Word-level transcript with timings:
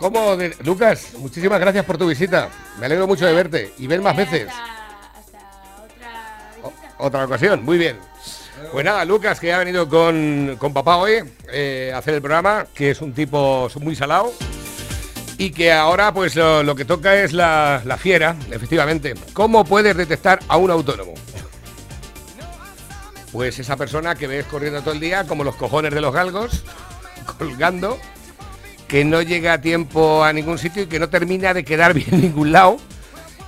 ¿Cómo? 0.00 0.36
de- 0.36 0.56
Lucas, 0.64 1.08
muchísimas 1.18 1.60
gracias 1.60 1.84
por 1.84 1.96
tu 1.98 2.06
visita. 2.08 2.48
Me 2.80 2.86
alegro 2.86 3.06
mucho 3.06 3.26
de 3.26 3.32
verte 3.34 3.74
y 3.78 3.86
ver 3.86 4.00
más 4.00 4.16
veces. 4.16 4.48
Hasta, 4.48 5.18
hasta 5.18 5.82
otra 5.84 6.72
O- 6.98 7.06
otra 7.06 7.24
ocasión, 7.26 7.62
muy 7.64 7.78
bien. 7.78 7.98
Pues 8.72 8.84
nada, 8.84 9.04
Lucas, 9.04 9.38
que 9.40 9.52
ha 9.52 9.58
venido 9.58 9.88
con, 9.88 10.56
con 10.58 10.72
papá 10.72 10.96
hoy 10.96 11.22
eh, 11.52 11.92
a 11.94 11.98
hacer 11.98 12.14
el 12.14 12.20
programa, 12.22 12.66
que 12.74 12.90
es 12.90 13.00
un 13.00 13.12
tipo 13.12 13.68
muy 13.80 13.94
salado. 13.94 14.32
Y 15.38 15.50
que 15.52 15.72
ahora, 15.72 16.12
pues 16.12 16.34
lo, 16.36 16.62
lo 16.62 16.74
que 16.74 16.84
toca 16.84 17.16
es 17.16 17.32
la, 17.32 17.80
la 17.86 17.96
fiera, 17.96 18.36
efectivamente. 18.50 19.14
¿Cómo 19.32 19.64
puedes 19.64 19.96
detectar 19.96 20.40
a 20.48 20.56
un 20.58 20.70
autónomo? 20.70 21.14
Pues 23.32 23.58
esa 23.58 23.76
persona 23.76 24.14
que 24.14 24.26
ves 24.26 24.44
corriendo 24.46 24.80
todo 24.82 24.92
el 24.92 25.00
día, 25.00 25.24
como 25.24 25.44
los 25.44 25.54
cojones 25.56 25.94
de 25.94 26.00
los 26.00 26.12
galgos, 26.12 26.64
colgando, 27.38 27.98
que 28.90 29.04
no 29.04 29.22
llega 29.22 29.52
a 29.54 29.60
tiempo 29.60 30.24
a 30.24 30.32
ningún 30.32 30.58
sitio 30.58 30.82
y 30.82 30.86
que 30.86 30.98
no 30.98 31.08
termina 31.08 31.54
de 31.54 31.64
quedar 31.64 31.94
bien 32.00 32.08
en 32.12 32.20
ningún 32.22 32.50
lado. 32.52 32.76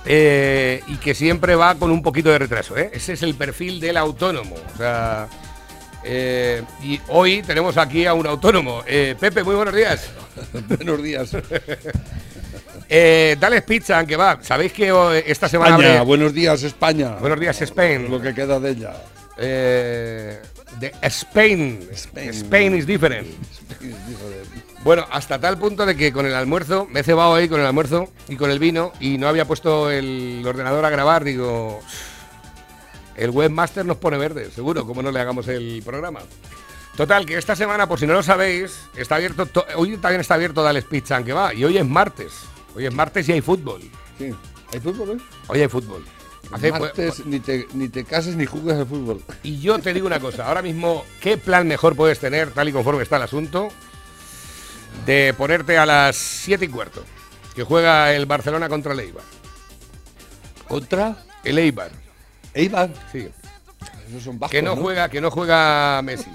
eh, 0.05 0.81
y 0.87 0.95
que 0.97 1.13
siempre 1.13 1.55
va 1.55 1.75
con 1.75 1.91
un 1.91 2.01
poquito 2.01 2.29
de 2.29 2.39
retraso. 2.39 2.77
¿eh? 2.77 2.89
Ese 2.93 3.13
es 3.13 3.23
el 3.23 3.35
perfil 3.35 3.79
del 3.79 3.95
autónomo. 3.97 4.55
O 4.73 4.77
sea, 4.77 5.27
eh, 6.03 6.61
y 6.83 6.99
hoy 7.09 7.41
tenemos 7.41 7.77
aquí 7.77 8.05
a 8.05 8.13
un 8.13 8.25
autónomo. 8.27 8.83
Pepe, 8.85 9.43
muy 9.43 9.55
buenos 9.55 9.73
días. 9.75 10.09
Buenos 10.67 11.01
días. 11.03 11.31
Dales 13.39 13.61
pizza, 13.63 13.97
aunque 13.99 14.15
va. 14.17 14.39
Sabéis 14.41 14.73
que 14.73 15.23
esta 15.25 15.47
semana 15.49 15.75
España, 15.75 15.99
abre- 16.01 16.05
buenos 16.05 16.33
días 16.33 16.61
España. 16.63 17.15
Buenos 17.19 17.39
días, 17.39 17.61
Spain. 17.61 18.09
Lo 18.11 18.21
que 18.21 18.33
queda 18.33 18.59
de 18.59 18.69
ella. 18.71 18.93
De 19.37 20.91
Spain. 21.03 21.87
Spain. 21.93 22.29
Spain 22.29 22.75
is 22.75 22.85
different. 22.85 23.27
Bueno, 24.83 25.05
hasta 25.11 25.39
tal 25.39 25.57
punto 25.57 25.85
de 25.85 25.95
que 25.95 26.11
con 26.11 26.25
el 26.25 26.33
almuerzo, 26.35 26.87
me 26.91 26.99
he 26.99 27.03
cebado 27.03 27.35
ahí 27.35 27.47
con 27.47 27.59
el 27.61 27.65
almuerzo 27.65 28.09
y 28.27 28.35
con 28.35 28.51
el 28.51 28.59
vino 28.59 28.91
y 28.99 29.17
no 29.17 29.29
había 29.29 29.45
puesto 29.45 29.89
el 29.89 30.43
ordenador 30.45 30.83
a 30.83 30.89
grabar, 30.89 31.23
digo, 31.23 31.79
el 33.15 33.29
webmaster 33.29 33.85
nos 33.85 33.97
pone 33.97 34.17
verde, 34.17 34.51
seguro, 34.51 34.85
como 34.85 35.01
no 35.01 35.11
le 35.11 35.21
hagamos 35.21 35.47
el 35.47 35.81
programa. 35.85 36.19
Total, 36.97 37.25
que 37.25 37.37
esta 37.37 37.55
semana, 37.55 37.87
por 37.87 37.97
si 37.97 38.05
no 38.05 38.13
lo 38.13 38.21
sabéis, 38.23 38.77
está 38.95 39.15
abierto, 39.15 39.45
to- 39.45 39.65
hoy 39.77 39.95
también 39.97 40.19
está 40.21 40.33
abierto 40.33 40.61
Dales 40.61 40.83
Pizza, 40.83 41.23
que 41.23 41.31
va, 41.33 41.53
y 41.53 41.63
hoy 41.63 41.77
es 41.77 41.87
martes. 41.87 42.33
Hoy 42.75 42.85
es 42.85 42.93
martes 42.93 43.27
y 43.29 43.31
hay 43.31 43.41
fútbol. 43.41 43.81
Sí. 44.17 44.31
¿Hay 44.73 44.79
fútbol 44.81 45.11
hoy? 45.11 45.21
Hoy 45.47 45.61
hay 45.61 45.67
fútbol. 45.69 46.03
Hace- 46.51 46.71
Martes 46.71 47.25
ni, 47.25 47.39
te, 47.39 47.67
ni 47.73 47.87
te 47.87 48.03
cases 48.03 48.35
ni 48.35 48.45
juegues 48.45 48.73
al 48.77 48.85
fútbol. 48.85 49.21
Y 49.43 49.59
yo 49.61 49.79
te 49.79 49.93
digo 49.93 50.05
una 50.07 50.19
cosa, 50.19 50.45
ahora 50.47 50.61
mismo, 50.61 51.05
¿qué 51.21 51.37
plan 51.37 51.67
mejor 51.67 51.95
puedes 51.95 52.19
tener, 52.19 52.51
tal 52.51 52.67
y 52.67 52.73
conforme 52.73 53.01
está 53.01 53.15
el 53.15 53.23
asunto, 53.23 53.69
de 55.05 55.33
ponerte 55.37 55.77
a 55.77 55.85
las 55.85 56.15
7 56.15 56.65
y 56.65 56.67
cuarto, 56.67 57.03
que 57.55 57.63
juega 57.63 58.13
el 58.13 58.25
Barcelona 58.25 58.69
contra 58.69 58.93
el 58.93 58.99
Eibar? 58.99 59.23
¿Contra? 60.67 61.17
El 61.43 61.59
Eibar, 61.59 61.91
Eibar. 62.53 62.89
sí. 63.11 63.29
Esos 64.07 64.23
son 64.23 64.37
bajos, 64.37 64.51
Que 64.51 64.61
no, 64.61 64.75
juega, 64.75 65.09
que 65.09 65.21
no 65.21 65.31
juega 65.31 66.01
Messi, 66.03 66.29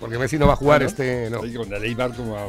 porque 0.00 0.18
Messi 0.18 0.38
no 0.38 0.46
va 0.46 0.52
a 0.52 0.56
jugar 0.56 0.82
este, 0.82 1.30
no. 1.30 1.38
Con 1.38 1.72
el 1.72 1.84
Eibar 1.84 2.14
como 2.14 2.36
a, 2.36 2.46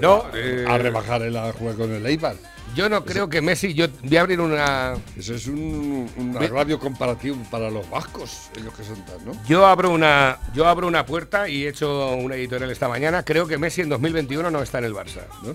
No, 0.00 0.24
eh, 0.34 0.64
a 0.68 0.78
rebajar 0.78 1.22
el 1.22 1.36
jugar 1.52 1.76
con 1.76 1.92
el 1.92 2.04
Eibar. 2.06 2.36
Yo 2.74 2.88
no 2.88 3.04
creo 3.04 3.28
que 3.28 3.40
Messi, 3.40 3.72
yo 3.74 3.86
voy 4.02 4.16
a 4.16 4.20
abrir 4.20 4.40
una, 4.40 4.94
Eso 5.16 5.34
es 5.34 5.46
un, 5.46 6.10
un 6.16 6.32
Ve- 6.34 6.46
agravio 6.46 6.78
comparativo 6.78 7.36
para 7.50 7.70
los 7.70 7.88
vascos, 7.88 8.50
ellos 8.56 8.74
que 8.74 8.84
son 8.84 9.02
tan, 9.06 9.24
¿no? 9.24 9.32
yo 9.46 9.64
abro 9.66 9.90
una, 9.90 10.38
yo 10.52 10.66
abro 10.66 10.86
una 10.86 11.06
puerta 11.06 11.48
y 11.48 11.64
he 11.64 11.68
hecho 11.70 12.10
una 12.16 12.34
editorial 12.34 12.70
esta 12.70 12.88
mañana. 12.88 13.22
Creo 13.24 13.46
que 13.46 13.56
Messi 13.56 13.80
en 13.82 13.88
2021 13.88 14.50
no 14.50 14.62
está 14.62 14.78
en 14.78 14.84
el 14.84 14.94
Barça. 14.94 15.22
¿no? 15.42 15.54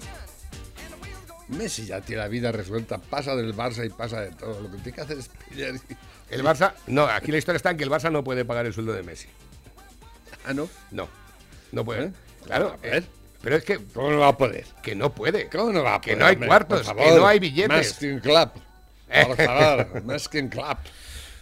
Messi 1.49 1.85
ya 1.85 1.99
tiene 2.01 2.21
la 2.21 2.27
vida 2.29 2.51
resuelta, 2.51 2.97
pasa 2.97 3.35
del 3.35 3.53
Barça 3.55 3.85
y 3.85 3.89
pasa 3.89 4.21
de 4.21 4.31
todo. 4.31 4.61
Lo 4.61 4.71
que 4.71 4.77
tiene 4.77 4.93
que 4.93 5.01
hacer 5.01 5.17
es 5.19 5.29
pillar 5.49 5.75
y- 5.75 6.33
El 6.33 6.43
Barça, 6.43 6.73
no, 6.87 7.03
aquí 7.05 7.31
la 7.31 7.37
historia 7.37 7.57
está 7.57 7.71
en 7.71 7.77
que 7.77 7.83
el 7.83 7.89
Barça 7.91 8.09
no 8.11 8.23
puede 8.23 8.45
pagar 8.45 8.65
el 8.65 8.73
sueldo 8.73 8.93
de 8.93 9.03
Messi. 9.03 9.27
Ah, 10.45 10.53
¿no? 10.53 10.69
No, 10.91 11.07
no 11.73 11.83
puede. 11.85 12.05
¿Eh? 12.05 12.11
Claro, 12.45 12.73
A 12.73 12.77
ver. 12.77 13.03
eh, 13.03 13.07
pero 13.43 13.55
es 13.57 13.63
que, 13.63 13.79
¿Cómo 13.93 14.11
no 14.11 14.19
va 14.19 14.29
a 14.29 14.37
poder? 14.37 14.65
que 14.83 14.95
no 14.95 15.13
puede. 15.13 15.47
¿Cómo 15.49 15.71
no 15.71 15.83
va 15.83 15.95
a 15.95 16.01
Que 16.01 16.11
poder? 16.11 16.19
no 16.19 16.25
hay 16.25 16.33
hombre? 16.35 16.47
cuartos, 16.47 16.87
que 16.93 17.11
no 17.17 17.27
hay 17.27 17.39
billetes. 17.39 17.69
Masking 17.69 18.19
Club. 18.19 18.49
Por 19.27 19.35
favor, 19.45 20.03
Masking 20.03 20.47
Club. 20.49 20.77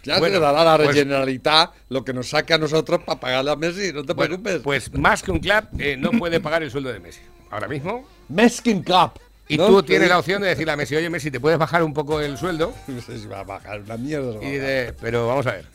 Ya 0.04 0.18
Bueno, 0.18 0.36
te 0.36 0.42
dará 0.42 0.64
la 0.64 0.78
pues- 0.84 0.96
Generalitat 0.96 1.72
lo 1.90 2.04
que 2.06 2.14
nos 2.14 2.30
saca 2.30 2.56
a 2.56 2.58
nosotros 2.58 3.02
para 3.04 3.20
pagarle 3.20 3.52
a 3.52 3.56
Messi, 3.58 3.92
no 3.94 4.04
te 4.06 4.14
Bueno, 4.14 4.42
preocupes. 4.42 4.62
pues 4.64 4.94
más 4.98 5.22
que 5.22 5.32
un 5.32 5.40
club 5.40 5.66
eh, 5.78 5.98
no 5.98 6.12
puede 6.12 6.40
pagar 6.40 6.64
el 6.64 6.72
sueldo 6.72 6.92
de 6.92 7.00
Messi. 7.02 7.20
Ahora 7.52 7.68
mismo. 7.68 8.08
Masking 8.30 8.82
Club. 8.84 9.12
Y 9.50 9.58
¿no? 9.58 9.68
tú 9.68 9.82
Que 9.82 9.88
tienes 9.88 10.08
la 10.10 10.20
opción 10.20 10.42
de 10.42 10.48
decirle 10.50 10.72
a 10.72 10.78
Messi, 10.78 10.96
oye 10.96 11.10
Messi, 11.10 11.32
¿te 11.32 11.40
puedes 11.40 11.60
bajar 11.60 11.84
un 11.84 11.94
poco 11.94 12.22
el 12.22 12.38
sueldo? 12.38 12.74
No 12.88 13.02
sé 13.02 13.20
si 13.20 13.28
va 13.28 13.40
a 13.42 13.44
bajar 13.44 13.82
una 13.82 13.98
mierda. 13.98 14.42
Y 14.44 14.52
de, 14.52 14.94
pero 15.02 15.28
vamos 15.28 15.46
a 15.48 15.52
ver. 15.54 15.66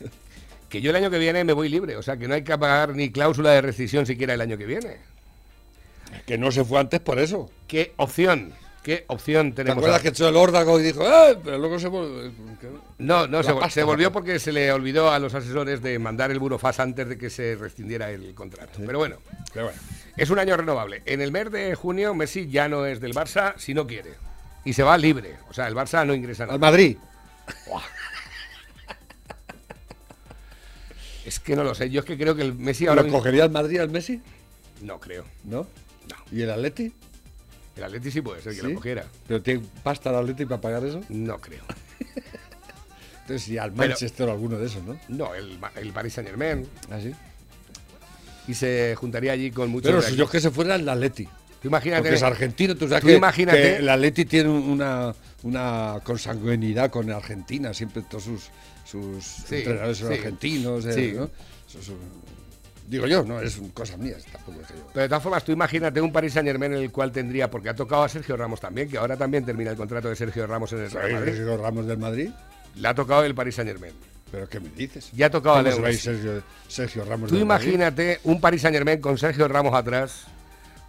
Que 0.69 0.81
yo 0.81 0.89
el 0.89 0.95
año 0.95 1.11
que 1.11 1.19
viene 1.19 1.43
me 1.43 1.53
voy 1.53 1.69
libre. 1.69 1.95
O 1.95 2.01
sea, 2.01 2.17
que 2.17 2.27
no 2.27 2.33
hay 2.33 2.43
que 2.43 2.57
pagar 2.57 2.95
ni 2.95 3.11
cláusula 3.11 3.51
de 3.51 3.61
rescisión 3.61 4.05
siquiera 4.07 4.33
el 4.33 4.41
año 4.41 4.57
que 4.57 4.65
viene. 4.65 4.97
Que 6.25 6.37
no 6.37 6.51
se 6.51 6.63
fue 6.65 6.79
antes 6.79 6.99
por 6.99 7.19
eso. 7.19 7.49
¿Qué 7.67 7.93
opción? 7.97 8.53
¿Qué 8.83 9.03
opción 9.07 9.49
¿Te 9.51 9.63
tenemos? 9.63 9.77
acuerdas 9.77 9.95
ahora? 9.99 10.03
que 10.03 10.09
echó 10.09 10.29
el 10.29 10.35
órdago 10.35 10.79
y 10.79 10.83
dijo, 10.83 11.01
¡eh! 11.03 11.37
Pero 11.43 11.57
luego 11.57 11.79
se 11.79 11.87
volvió. 11.87 12.31
No, 12.99 13.25
no, 13.25 13.37
La 13.37 13.43
se, 13.43 13.53
pasta, 13.53 13.69
se 13.71 13.83
volvió 13.83 14.11
porque 14.11 14.37
se 14.37 14.51
le 14.51 14.71
olvidó 14.71 15.09
a 15.11 15.17
los 15.17 15.33
asesores 15.33 15.81
de 15.81 15.97
mandar 15.97 16.29
el 16.29 16.37
burofax 16.37 16.79
antes 16.79 17.09
de 17.09 17.17
que 17.17 17.31
se 17.31 17.55
rescindiera 17.55 18.11
el 18.11 18.35
contrato. 18.35 18.79
Pero 18.85 18.99
bueno, 18.99 19.17
Pero 19.53 19.65
bueno. 19.65 19.79
es 20.15 20.29
un 20.29 20.37
año 20.37 20.55
renovable. 20.55 21.01
En 21.07 21.21
el 21.21 21.31
mes 21.31 21.51
de 21.51 21.73
junio 21.73 22.13
Messi 22.13 22.47
ya 22.47 22.67
no 22.69 22.85
es 22.85 22.99
del 23.01 23.13
Barça 23.15 23.55
si 23.57 23.73
no 23.73 23.87
quiere. 23.87 24.13
Y 24.63 24.73
se 24.73 24.83
va 24.83 24.97
libre. 24.99 25.35
O 25.49 25.53
sea, 25.53 25.67
el 25.67 25.73
Barça 25.75 26.05
no 26.05 26.13
ingresa 26.13 26.43
Al 26.43 26.49
nada. 26.49 26.59
Madrid. 26.59 26.97
Es 31.25 31.39
que 31.39 31.55
no 31.55 31.63
lo 31.63 31.73
sé. 31.73 31.89
Yo 31.89 32.01
es 32.01 32.05
que 32.05 32.17
creo 32.17 32.35
que 32.35 32.43
el 32.43 32.53
Messi 32.53 32.85
ahora 32.87 33.01
¿Lo 33.01 33.05
mismo- 33.07 33.17
cogería 33.19 33.43
al 33.45 33.51
Madrid 33.51 33.79
al 33.79 33.89
Messi? 33.89 34.21
No 34.81 34.99
creo. 34.99 35.25
¿No? 35.43 35.65
No. 36.09 36.15
¿Y 36.37 36.41
el 36.41 36.51
Atleti? 36.51 36.91
El 37.75 37.83
Atleti 37.83 38.11
sí 38.11 38.21
puede 38.21 38.41
ser 38.41 38.53
que 38.55 38.61
¿Sí? 38.61 38.67
lo 38.67 38.75
cogiera. 38.75 39.05
¿Pero 39.27 39.41
tiene 39.41 39.61
pasta 39.83 40.09
el 40.09 40.15
Atleti 40.17 40.45
para 40.45 40.61
pagar 40.61 40.85
eso? 40.85 41.01
No 41.09 41.39
creo. 41.39 41.63
Entonces, 43.21 43.43
sí, 43.43 43.57
al 43.57 43.71
Pero- 43.73 43.89
Manchester 43.89 44.29
o 44.29 44.31
alguno 44.31 44.57
de 44.57 44.67
esos, 44.67 44.83
¿no? 44.83 44.97
No, 45.09 45.33
el, 45.33 45.57
el 45.75 45.91
Paris 45.91 46.13
Saint 46.13 46.29
Germain. 46.29 46.67
¿Ah, 46.91 46.99
sí? 47.01 47.11
Y 48.47 48.53
se 48.53 48.95
juntaría 48.95 49.31
allí 49.31 49.49
con 49.51 49.69
muchos. 49.69 49.89
Pero 49.89 50.01
si 50.01 50.15
yo 50.15 50.29
que 50.29 50.39
se 50.39 50.51
fuera 50.51 50.75
el 50.75 50.87
Atleti. 50.87 51.25
Tú 51.61 51.67
imagínate. 51.69 52.03
Porque 52.03 52.15
es 52.15 52.21
argentino, 52.23 52.75
tú 52.75 52.87
sabes 52.87 53.01
Tú 53.01 53.07
que, 53.07 53.15
imagínate- 53.17 53.59
que 53.61 53.75
el 53.77 53.89
Atleti 53.89 54.25
tiene 54.25 54.49
una, 54.49 55.15
una 55.41 55.99
consanguinidad 56.03 56.91
con 56.91 57.09
Argentina, 57.09 57.73
siempre 57.73 58.03
todos 58.03 58.25
sus, 58.25 58.49
sus 58.85 59.51
entrenadores 59.51 59.97
son 59.97 60.09
sí. 60.09 60.13
argentinos, 60.19 60.85
eh, 60.85 61.27
digo 62.87 63.07
yo, 63.07 63.23
no, 63.23 63.39
es 63.41 63.59
cosas 63.73 63.97
mías, 63.97 64.23
tampoco 64.31 64.61
es 64.61 64.67
que 64.67 64.73
yo. 64.73 64.87
Pero 64.93 65.01
de 65.03 65.09
todas 65.09 65.23
formas, 65.23 65.43
tú 65.43 65.51
imagínate 65.51 66.01
un 66.01 66.11
Paris 66.11 66.33
Saint 66.33 66.47
Germain 66.47 66.73
en 66.73 66.79
el 66.79 66.91
cual 66.91 67.11
tendría, 67.11 67.49
porque 67.49 67.69
ha 67.69 67.75
tocado 67.75 68.03
a 68.03 68.09
Sergio 68.09 68.37
Ramos 68.37 68.59
también, 68.59 68.89
que 68.89 68.97
ahora 68.97 69.17
también 69.17 69.45
termina 69.45 69.71
el 69.71 69.77
contrato 69.77 70.09
de 70.09 70.15
Sergio 70.15 70.45
Ramos 70.47 70.71
en 70.73 70.79
el 70.79 70.91
Real 70.91 71.01
¿Sabéis 71.03 71.15
Madrid. 71.19 71.33
Sergio 71.33 71.57
Ramos 71.57 71.87
del 71.87 71.97
Madrid? 71.97 72.29
Le 72.75 72.87
ha 72.87 72.93
tocado 72.93 73.23
el 73.23 73.33
Paris 73.35 73.55
Saint 73.55 73.69
Germain. 73.71 73.93
¿Pero 74.31 74.49
qué 74.49 74.59
me 74.59 74.69
dices? 74.69 75.09
Ya 75.13 75.27
ha 75.27 75.29
tocado 75.29 75.55
a 75.55 75.59
¿Cómo 75.59 75.67
Leo 75.69 75.75
se 75.75 75.81
va 75.81 75.87
a 75.87 75.91
ir 75.91 75.95
Messi. 75.97 76.03
Sergio, 76.09 76.43
Sergio 76.67 77.05
Ramos 77.05 77.29
Tú 77.29 77.35
del 77.37 77.45
Madrid? 77.45 77.65
imagínate 77.67 78.19
un 78.23 78.41
Paris 78.41 78.61
Saint 78.61 78.75
Germain 78.75 78.99
con 78.99 79.17
Sergio 79.17 79.47
Ramos 79.47 79.73
atrás, 79.73 80.25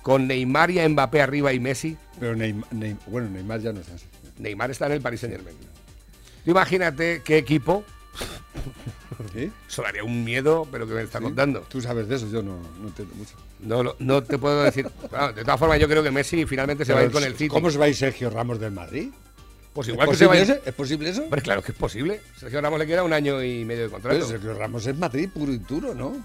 con 0.03 0.27
Neymar 0.27 0.71
y 0.71 0.89
Mbappé 0.89 1.21
arriba 1.23 1.53
y 1.53 1.61
Messi. 1.61 1.97
Pero 2.19 2.35
Neymar, 2.35 2.69
Neym- 2.71 2.99
bueno, 3.07 3.29
Neymar 3.31 3.61
ya 3.61 3.73
no 3.73 3.81
está. 3.81 3.93
Neymar 4.39 4.71
está 4.71 4.87
en 4.87 4.93
el 4.93 5.01
Paris 5.01 5.21
Saint 5.21 5.35
Germain. 5.37 5.57
Tú 6.45 6.51
imagínate 6.51 7.23
qué 7.25 7.39
equipo. 7.39 7.85
¿Sí? 9.35 9.51
Eso 9.69 9.83
daría 9.83 10.05
un 10.05 10.25
miedo, 10.25 10.67
pero 10.71 10.87
que 10.87 10.95
me 10.95 11.03
está 11.03 11.19
¿Sí? 11.19 11.25
contando. 11.25 11.61
Tú 11.69 11.81
sabes 11.81 12.09
de 12.09 12.17
eso, 12.17 12.29
yo 12.29 12.43
no, 12.43 12.59
no 12.81 12.89
entiendo 12.89 13.15
mucho. 13.15 13.35
No, 13.61 13.95
no 13.99 14.23
te 14.23 14.39
puedo 14.39 14.63
decir. 14.63 14.87
De 15.35 15.43
todas 15.45 15.59
formas, 15.59 15.79
yo 15.81 15.89
creo 15.89 16.03
que 16.03 16.11
Messi 16.11 16.45
finalmente 16.47 16.85
se 16.85 16.93
va 16.93 17.01
a 17.01 17.05
ir 17.05 17.11
con 17.11 17.25
el 17.25 17.33
City. 17.35 17.49
¿Cómo 17.49 17.71
se 17.71 17.79
va 17.79 17.87
a 17.87 17.89
ir 17.89 17.97
Sergio 17.97 18.31
Ramos 18.31 18.59
del 18.61 18.73
Madrid? 18.73 19.11
Pues 19.73 19.89
¿Es 19.89 19.95
igual 19.95 20.09
que 20.09 20.17
se 20.17 20.27
va 20.27 20.33
a 20.33 20.37
posible, 20.39 20.55
ir. 20.63 20.69
¿Es 20.69 20.75
posible 20.75 21.11
eso? 21.11 21.23
Hombre, 21.25 21.43
claro 21.43 21.63
que 21.63 21.73
es 21.73 21.79
posible. 21.79 22.21
Sergio 22.39 22.61
Ramos 22.61 22.79
le 22.79 22.87
queda 22.87 23.03
un 23.03 23.13
año 23.13 23.43
y 23.43 23.65
medio 23.65 23.85
de 23.85 23.91
contrato. 23.91 24.17
Pero 24.17 24.27
Sergio 24.29 24.55
Ramos 24.55 24.87
es 24.87 24.97
Madrid 24.97 25.29
puro 25.33 25.53
y 25.53 25.59
duro, 25.59 25.95
¿no? 25.95 26.17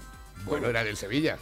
Bueno, 0.46 0.68
era 0.68 0.82
del 0.82 0.96
Sevilla. 0.96 1.36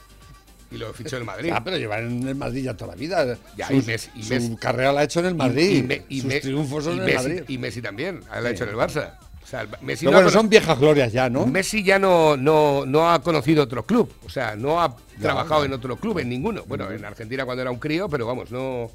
Y 0.73 0.77
lo 0.77 0.93
fichó 0.93 1.17
el 1.17 1.25
Madrid. 1.25 1.51
Ah, 1.55 1.63
pero 1.65 1.77
lleva 1.77 1.99
en 1.99 2.27
el 2.29 2.35
Madrid 2.35 2.65
ya 2.65 2.77
toda 2.77 2.93
la 2.93 2.97
vida. 2.97 3.37
Ya, 3.57 3.69
Sus- 3.69 3.77
y 3.89 3.91
Messi- 3.91 4.11
y 4.17 4.23
su 4.25 4.35
Messi- 4.35 4.59
carrera 4.59 4.93
la 4.93 5.01
ha 5.01 5.05
hecho 5.05 5.21
en 5.21 5.27
el 5.27 5.35
Madrid. 5.35 5.71
Y, 5.79 5.83
Me- 5.83 6.03
y 6.09 6.21
Sus 6.21 6.29
Me- 6.29 6.41
triunfos 6.41 6.85
son 6.85 6.95
en 6.95 6.99
el 7.01 7.05
Messi, 7.07 7.17
Madrid. 7.29 7.43
y 7.49 7.59
Messi 7.59 7.83
también. 7.83 8.21
Lo 8.21 8.33
ha 8.47 8.51
hecho 8.51 8.65
en 8.65 8.71
el 8.71 8.77
Barça. 8.77 9.15
Sea, 9.51 9.67
Messi, 9.81 10.05
Pero 10.05 10.13
no 10.13 10.19
bueno, 10.19 10.31
son 10.31 10.49
viejas 10.49 10.79
glorias 10.79 11.13
ya, 11.13 11.29
¿no? 11.29 11.45
Messi 11.45 11.83
ya 11.83 11.99
no, 11.99 12.37
no, 12.37 12.87
no 12.87 13.11
ha 13.11 13.21
conocido 13.21 13.65
otro 13.65 13.85
club. 13.85 14.15
O 14.25 14.31
sea, 14.31 14.55
no 14.55 14.81
ha 14.81 14.95
trabajado 15.21 15.65
en 15.65 15.73
otro 15.73 15.97
club, 15.97 16.21
en 16.21 16.29
ninguno. 16.29 16.63
Bueno, 16.69 16.89
en 16.89 17.05
Argentina 17.05 17.45
cuando 17.45 17.63
era 17.63 17.73
un 17.73 17.81
crío, 17.81 18.09
pero 18.09 18.29
vamos, 18.29 18.53
no. 18.53 18.93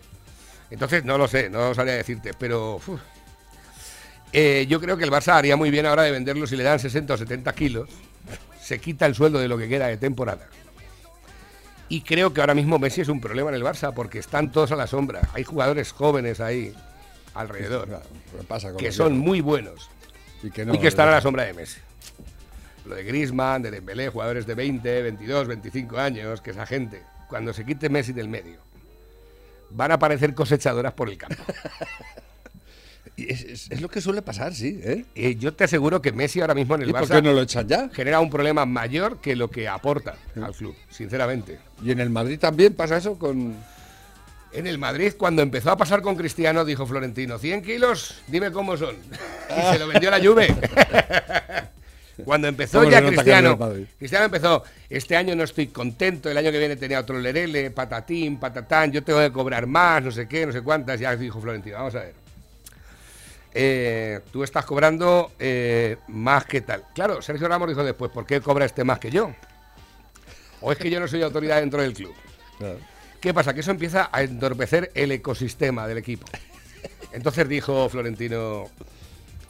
Entonces, 0.71 1.03
no 1.03 1.17
lo 1.17 1.27
sé, 1.27 1.49
no 1.49 1.73
sabría 1.73 1.95
decirte, 1.95 2.31
pero. 2.39 2.75
uf. 2.75 3.01
Eh, 4.31 4.65
yo 4.69 4.79
creo 4.79 4.95
que 4.95 5.03
el 5.03 5.11
Barça 5.11 5.33
haría 5.33 5.57
muy 5.57 5.71
bien 5.71 5.85
ahora 5.85 6.03
de 6.03 6.11
venderlo 6.11 6.47
si 6.47 6.55
le 6.55 6.63
dan 6.63 6.79
60 6.79 7.13
o 7.13 7.17
70 7.17 7.53
kilos. 7.53 7.89
Se 8.61 8.79
quita 8.79 9.05
el 9.07 9.13
sueldo 9.13 9.39
de 9.39 9.49
lo 9.49 9.57
que 9.57 9.67
queda 9.67 9.87
de 9.87 9.97
temporada. 9.97 10.47
Y 11.89 11.99
creo 11.99 12.33
que 12.33 12.39
ahora 12.39 12.53
mismo 12.53 12.79
Messi 12.79 13.01
es 13.01 13.09
un 13.09 13.19
problema 13.19 13.49
en 13.49 13.55
el 13.55 13.63
Barça 13.63 13.93
porque 13.93 14.19
están 14.19 14.53
todos 14.53 14.71
a 14.71 14.77
la 14.77 14.87
sombra. 14.87 15.19
Hay 15.33 15.43
jugadores 15.43 15.91
jóvenes 15.91 16.39
ahí 16.39 16.73
alrededor 17.33 17.89
Claro, 17.89 18.05
que 18.31 18.43
pasa 18.45 18.69
con 18.69 18.77
que 18.77 18.85
los 18.85 18.95
son 18.95 19.17
muy 19.17 19.41
buenos 19.41 19.89
y 20.45 20.51
que, 20.51 20.63
y 20.63 20.77
que 20.79 20.87
están 20.87 21.07
a 21.07 21.11
la 21.11 21.21
sombra 21.21 21.43
de 21.43 21.53
Messi. 21.53 21.79
Lo 22.85 22.95
de 22.95 23.03
Griezmann, 23.03 23.61
de 23.63 23.71
Dembélé, 23.71 24.09
jugadores 24.09 24.45
de 24.45 24.53
20, 24.53 25.01
22, 25.01 25.47
25 25.47 25.97
años, 25.97 26.41
que 26.41 26.51
esa 26.51 26.65
gente, 26.65 27.01
cuando 27.27 27.51
se 27.53 27.65
quite 27.65 27.89
Messi 27.89 28.13
del 28.13 28.29
medio, 28.29 28.59
van 29.71 29.91
a 29.91 29.97
parecer 29.99 30.33
cosechadoras 30.35 30.93
por 30.93 31.09
el 31.09 31.17
campo. 31.17 31.43
Y 33.17 33.31
Es, 33.31 33.43
es- 33.43 33.71
es 33.71 33.79
lo 33.81 33.87
que 33.87 34.01
suele 34.01 34.21
pasar, 34.21 34.53
sí. 34.53 34.77
¿eh? 34.83 35.05
Eh, 35.15 35.35
yo 35.35 35.53
te 35.53 35.63
aseguro 35.63 36.01
que 36.01 36.11
Messi 36.11 36.41
ahora 36.41 36.53
mismo 36.53 36.75
en 36.75 36.81
el 36.81 36.89
¿Y 36.89 36.91
por 36.91 37.03
Barça 37.03 37.15
qué 37.15 37.21
no 37.21 37.31
lo 37.31 37.41
echan 37.43 37.65
ya? 37.65 37.87
genera 37.93 38.19
un 38.19 38.29
problema 38.29 38.65
mayor 38.65 39.21
que 39.21 39.37
lo 39.37 39.49
que 39.49 39.69
aporta 39.69 40.15
al 40.35 40.53
club, 40.53 40.75
sinceramente. 40.89 41.59
Y 41.81 41.91
en 41.91 42.01
el 42.01 42.09
Madrid 42.09 42.37
también 42.39 42.73
pasa 42.73 42.97
eso 42.97 43.17
con. 43.17 43.55
En 44.55 44.67
el 44.67 44.77
Madrid, 44.77 45.13
cuando 45.17 45.41
empezó 45.41 45.71
a 45.71 45.77
pasar 45.77 46.01
con 46.01 46.15
Cristiano, 46.15 46.63
dijo 46.63 46.85
Florentino, 46.87 47.37
100 47.37 47.61
kilos, 47.61 48.21
dime 48.27 48.51
cómo 48.51 48.77
son. 48.77 48.95
Y 49.49 49.73
se 49.73 49.79
lo 49.79 49.87
vendió 49.87 50.09
la 50.09 50.19
Juve. 50.19 50.47
Cuando 52.23 52.47
empezó 52.47 52.79
¿Cómo 52.79 52.89
ya 52.89 53.01
no 53.01 53.09
Cristiano? 53.09 53.57
Cristiano 53.97 54.25
empezó, 54.25 54.63
este 54.89 55.17
año 55.17 55.35
no 55.35 55.43
estoy 55.43 55.67
contento, 55.67 56.31
el 56.31 56.37
año 56.37 56.49
que 56.49 56.59
viene 56.59 56.77
tenía 56.77 57.01
otro 57.01 57.19
lerele, 57.19 57.71
patatín, 57.71 58.39
patatán, 58.39 58.89
yo 58.91 59.03
tengo 59.03 59.19
que 59.19 59.31
cobrar 59.33 59.67
más, 59.67 60.01
no 60.01 60.11
sé 60.11 60.25
qué, 60.25 60.45
no 60.45 60.53
sé 60.53 60.61
cuántas, 60.61 60.97
ya 60.97 61.13
dijo 61.17 61.41
Florentino, 61.41 61.75
vamos 61.75 61.95
a 61.95 61.99
ver. 61.99 62.13
Eh, 63.53 64.21
tú 64.31 64.43
estás 64.43 64.63
cobrando 64.65 65.33
eh, 65.37 65.97
más 66.07 66.45
que 66.45 66.61
tal. 66.61 66.85
Claro, 66.93 67.21
Sergio 67.21 67.49
Ramos 67.49 67.67
dijo 67.67 67.83
después, 67.83 68.09
¿por 68.11 68.25
qué 68.25 68.39
cobra 68.39 68.63
este 68.63 68.85
más 68.85 68.99
que 68.99 69.11
yo? 69.11 69.33
¿O 70.61 70.71
es 70.71 70.77
que 70.77 70.89
yo 70.89 71.01
no 71.01 71.09
soy 71.09 71.21
autoridad 71.21 71.59
dentro 71.59 71.81
del 71.81 71.93
club? 71.93 72.15
Claro. 72.57 72.79
¿Qué 73.25 73.33
pasa? 73.33 73.55
Que 73.55 73.61
eso 73.61 73.71
empieza 73.71 74.07
a 74.11 74.21
entorpecer 74.21 74.91
el 74.93 75.11
ecosistema 75.11 75.87
del 75.87 75.97
equipo. 75.97 76.27
Entonces 77.11 77.49
dijo 77.49 77.89
Florentino, 77.89 78.65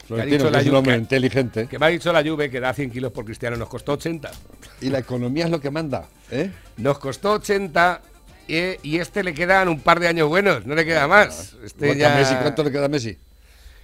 Florentino, 0.07 0.37
dicho 0.37 0.45
que 0.45 0.51
la 0.51 0.59
es 0.59 0.65
un 0.67 0.71
Juve- 0.71 0.77
hombre 0.77 0.95
inteligente. 0.95 1.67
que 1.67 1.77
me 1.77 1.85
ha 1.87 1.89
dicho 1.89 2.13
la 2.13 2.23
Juve 2.23 2.49
que 2.49 2.61
da 2.61 2.73
100 2.73 2.89
kilos 2.89 3.11
por 3.11 3.25
Cristiano, 3.25 3.57
nos 3.57 3.67
costó 3.67 3.91
80. 3.91 4.31
Y 4.79 4.89
la 4.91 4.99
economía 4.99 5.43
es 5.43 5.51
lo 5.51 5.59
que 5.59 5.71
manda. 5.71 6.07
¿eh? 6.31 6.51
Nos 6.77 6.99
costó 6.99 7.33
80 7.33 8.01
eh, 8.47 8.79
y 8.81 8.99
este 8.99 9.25
le 9.25 9.33
quedan 9.33 9.67
un 9.67 9.81
par 9.81 9.99
de 9.99 10.07
años 10.07 10.29
buenos, 10.29 10.65
no 10.65 10.73
le 10.73 10.85
queda 10.85 11.05
más. 11.09 11.57
Este 11.61 11.97
ya- 11.97 12.15
Messi, 12.15 12.33
¿Cuánto 12.35 12.63
le 12.63 12.71
queda 12.71 12.85
a 12.85 12.87
Messi? 12.87 13.17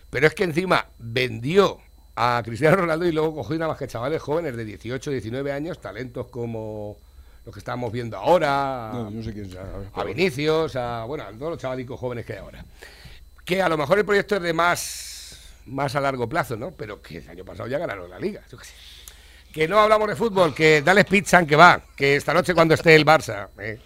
Pero 0.10 0.26
es 0.26 0.34
que 0.34 0.46
encima 0.46 0.86
vendió 1.00 1.80
a 2.16 2.42
Cristiano 2.46 2.78
Ronaldo 2.78 3.06
y 3.06 3.12
luego 3.12 3.36
cogió 3.36 3.58
nada 3.58 3.72
más 3.74 3.78
que 3.78 3.88
chavales 3.88 4.22
jóvenes 4.22 4.56
de 4.56 4.64
18, 4.64 5.12
19 5.12 5.52
años, 5.52 5.82
talentos 5.82 6.28
como 6.28 6.98
los 7.46 7.54
que 7.54 7.60
estamos 7.60 7.92
viendo 7.92 8.18
ahora, 8.18 8.92
No, 8.94 9.12
yo 9.12 9.24
sé 9.24 9.34
quién 9.34 9.50
sea. 9.50 9.66
a 9.94 10.04
Vinicius, 10.04 10.76
a 10.76 11.06
bueno, 11.06 11.24
a 11.24 11.32
todos 11.32 11.52
los 11.52 11.60
chavalicos 11.60 12.00
jóvenes 12.00 12.26
que 12.26 12.34
hay 12.34 12.40
ahora. 12.40 12.64
Que 13.44 13.62
a 13.62 13.70
lo 13.70 13.78
mejor 13.78 13.98
el 13.98 14.06
proyecto 14.06 14.36
es 14.36 14.42
de 14.42 14.54
más, 14.54 15.40
más 15.66 15.96
a 15.96 16.02
largo 16.02 16.30
plazo, 16.30 16.56
¿no? 16.56 16.72
Pero 16.72 17.02
que 17.02 17.18
el 17.18 17.30
año 17.30 17.44
pasado 17.44 17.68
ya 17.68 17.80
ganaron 17.80 18.10
la 18.10 18.20
liga. 18.20 18.42
yo 18.50 18.58
qué 18.58 18.66
sé. 18.66 18.74
Que 19.52 19.68
no 19.68 19.80
hablamos 19.80 20.08
de 20.08 20.16
fútbol, 20.16 20.56
que 20.56 20.82
dale 20.82 21.04
pizza 21.04 21.46
que 21.46 21.56
va, 21.56 21.82
que 21.96 22.16
esta 22.16 22.34
noche 22.34 22.54
cuando 22.54 22.74
esté 22.74 22.96
el 22.96 23.06
Barça, 23.06 23.50
¿eh? 23.60 23.80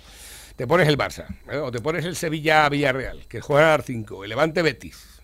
te 0.55 0.67
pones 0.67 0.87
el 0.87 0.95
Barça, 0.95 1.25
¿eh? 1.49 1.57
o 1.57 1.71
te 1.71 1.79
pones 1.79 2.05
el 2.05 2.15
Sevilla 2.15 2.69
Villarreal, 2.69 3.25
que 3.27 3.41
juega 3.41 3.73
a 3.73 3.77
las 3.77 3.85
5, 3.87 4.23
el 4.25 4.29
Levante 4.29 4.61
Betis, 4.61 5.21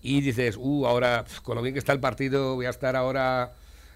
y 0.00 0.22
dices, 0.22 0.56
uh, 0.58 0.86
ahora, 0.86 1.26
con 1.42 1.56
lo 1.56 1.62
bien 1.62 1.74
que 1.74 1.80
está 1.80 1.92
el 1.92 2.00
partido, 2.00 2.54
voy 2.54 2.64
a 2.64 2.70
estar 2.70 2.96
ahora 2.96 3.52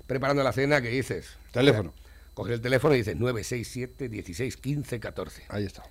preparando 0.06 0.42
la 0.42 0.52
cena, 0.52 0.82
¿qué 0.82 0.88
dices? 0.88 1.38
Teléfono. 1.52 1.94
Coges 2.38 2.54
el 2.54 2.60
teléfono 2.60 2.94
y 2.94 2.98
dices 2.98 3.16
967 3.16 4.08
16 4.08 4.56
15 4.58 5.00
14. 5.00 5.42
Ahí 5.48 5.64
está. 5.64 5.82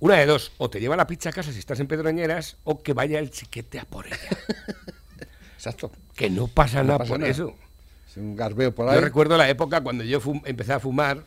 Una 0.00 0.16
de 0.16 0.26
dos, 0.26 0.50
o 0.58 0.68
te 0.68 0.80
lleva 0.80 0.96
la 0.96 1.06
pizza 1.06 1.28
a 1.28 1.32
casa 1.32 1.52
si 1.52 1.60
estás 1.60 1.78
en 1.78 1.86
Pedroñeras, 1.86 2.56
o 2.64 2.82
que 2.82 2.92
vaya 2.92 3.20
el 3.20 3.30
chiquete 3.30 3.78
a 3.78 3.84
por 3.84 4.08
ella. 4.08 4.18
Exacto. 5.54 5.92
que 6.16 6.28
no 6.28 6.48
pasa 6.48 6.82
nada 6.82 6.98
pasa 6.98 7.10
por 7.10 7.20
nada. 7.20 7.30
eso. 7.30 7.54
Es 8.10 8.16
un 8.16 8.34
garbeo 8.34 8.74
por 8.74 8.86
Yo 8.86 8.94
ahí. 8.94 8.98
recuerdo 8.98 9.36
la 9.36 9.48
época 9.48 9.80
cuando 9.80 10.02
yo 10.02 10.20
empecé 10.44 10.72
a 10.72 10.80
fumar, 10.80 11.22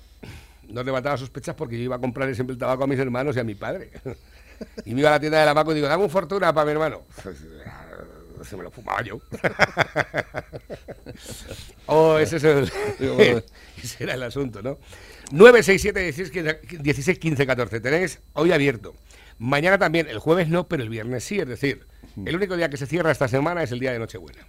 no 0.67 0.83
levantaba 0.83 1.15
sospechas 1.15 1.55
porque 1.55 1.77
yo 1.77 1.83
iba 1.85 1.95
a 1.95 1.99
comprarle 1.99 2.35
siempre 2.35 2.51
el 2.51 2.59
tabaco 2.59 2.83
a 2.83 2.87
mis 2.87 2.99
hermanos 2.99 3.37
y 3.37 3.39
a 3.39 3.45
mi 3.45 3.55
padre. 3.55 3.91
Y 4.83 4.93
me 4.93 4.99
iba 4.99 5.07
a 5.07 5.13
la 5.13 5.19
tienda 5.21 5.39
de 5.39 5.45
la 5.45 5.53
Maco 5.53 5.71
y 5.71 5.75
digo, 5.75 5.87
dame 5.87 6.03
un 6.03 6.09
fortuna 6.09 6.53
para 6.53 6.65
mi 6.65 6.73
hermano. 6.73 7.03
Se 8.43 8.55
me 8.55 8.63
lo 8.63 8.71
fumaba 8.71 9.03
yo. 9.03 9.19
oh, 11.87 12.17
ese 12.17 12.37
es 12.37 12.43
el. 12.45 12.71
Ese 13.83 14.03
era 14.03 14.13
el 14.13 14.23
asunto, 14.23 14.61
¿no? 14.61 14.79
967 15.31 15.99
16 16.01 16.31
15 16.31 16.81
16 16.83 17.19
15 17.19 17.45
14. 17.47 17.79
Tenéis 17.79 18.19
hoy 18.33 18.51
abierto. 18.51 18.95
Mañana 19.37 19.77
también, 19.77 20.07
el 20.07 20.19
jueves 20.19 20.49
no, 20.49 20.67
pero 20.67 20.83
el 20.83 20.89
viernes 20.89 21.23
sí. 21.23 21.39
Es 21.39 21.47
decir, 21.47 21.87
el 22.25 22.35
único 22.35 22.57
día 22.57 22.69
que 22.69 22.77
se 22.77 22.85
cierra 22.85 23.11
esta 23.11 23.27
semana 23.27 23.63
es 23.63 23.71
el 23.71 23.79
día 23.79 23.91
de 23.91 23.99
Nochebuena. 23.99 24.45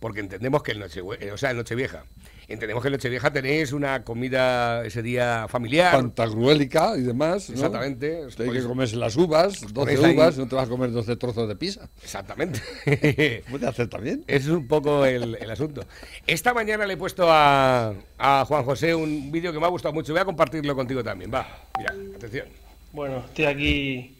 Porque 0.00 0.20
entendemos 0.20 0.62
que 0.62 0.72
el 0.72 0.80
Nochevue- 0.82 1.32
o 1.32 1.36
sea, 1.38 1.50
el 1.52 1.56
Nochevieja. 1.56 2.04
Entendemos 2.48 2.82
que 2.82 2.88
el 2.88 2.92
Nochevieja 2.92 3.30
tenéis 3.30 3.72
una 3.72 4.04
comida 4.04 4.82
ese 4.86 5.02
día 5.02 5.46
familiar. 5.48 5.92
Pantagruélica 5.94 6.96
y 6.96 7.02
demás. 7.02 7.50
¿no? 7.50 7.54
Exactamente. 7.56 8.22
Hay 8.24 8.28
que 8.30 8.44
Podéis- 8.46 8.66
comerse 8.66 8.96
las 8.96 9.16
uvas, 9.16 9.60
12 9.60 9.74
ponéis 9.74 10.02
ahí- 10.02 10.14
uvas, 10.16 10.38
no 10.38 10.48
te 10.48 10.54
vas 10.54 10.66
a 10.66 10.70
comer 10.70 10.90
12 10.90 11.16
trozos 11.16 11.46
de 11.46 11.56
pizza. 11.56 11.90
Exactamente. 12.02 12.60
Puede 13.50 13.66
hacer 13.68 13.88
también. 13.88 14.24
Ese 14.26 14.48
es 14.48 14.54
un 14.54 14.66
poco 14.66 15.04
el, 15.04 15.36
el 15.38 15.50
asunto. 15.50 15.82
Esta 16.26 16.54
mañana 16.54 16.86
le 16.86 16.94
he 16.94 16.96
puesto 16.96 17.26
a, 17.30 17.92
a 18.16 18.44
Juan 18.46 18.64
José 18.64 18.94
un 18.94 19.30
vídeo 19.30 19.52
que 19.52 19.60
me 19.60 19.66
ha 19.66 19.70
gustado 19.70 19.92
mucho. 19.92 20.14
Voy 20.14 20.22
a 20.22 20.24
compartirlo 20.24 20.74
contigo 20.74 21.04
también. 21.04 21.30
Va, 21.32 21.46
mira, 21.76 21.94
atención. 22.16 22.46
Bueno, 22.92 23.24
estoy 23.28 23.44
aquí 23.44 24.16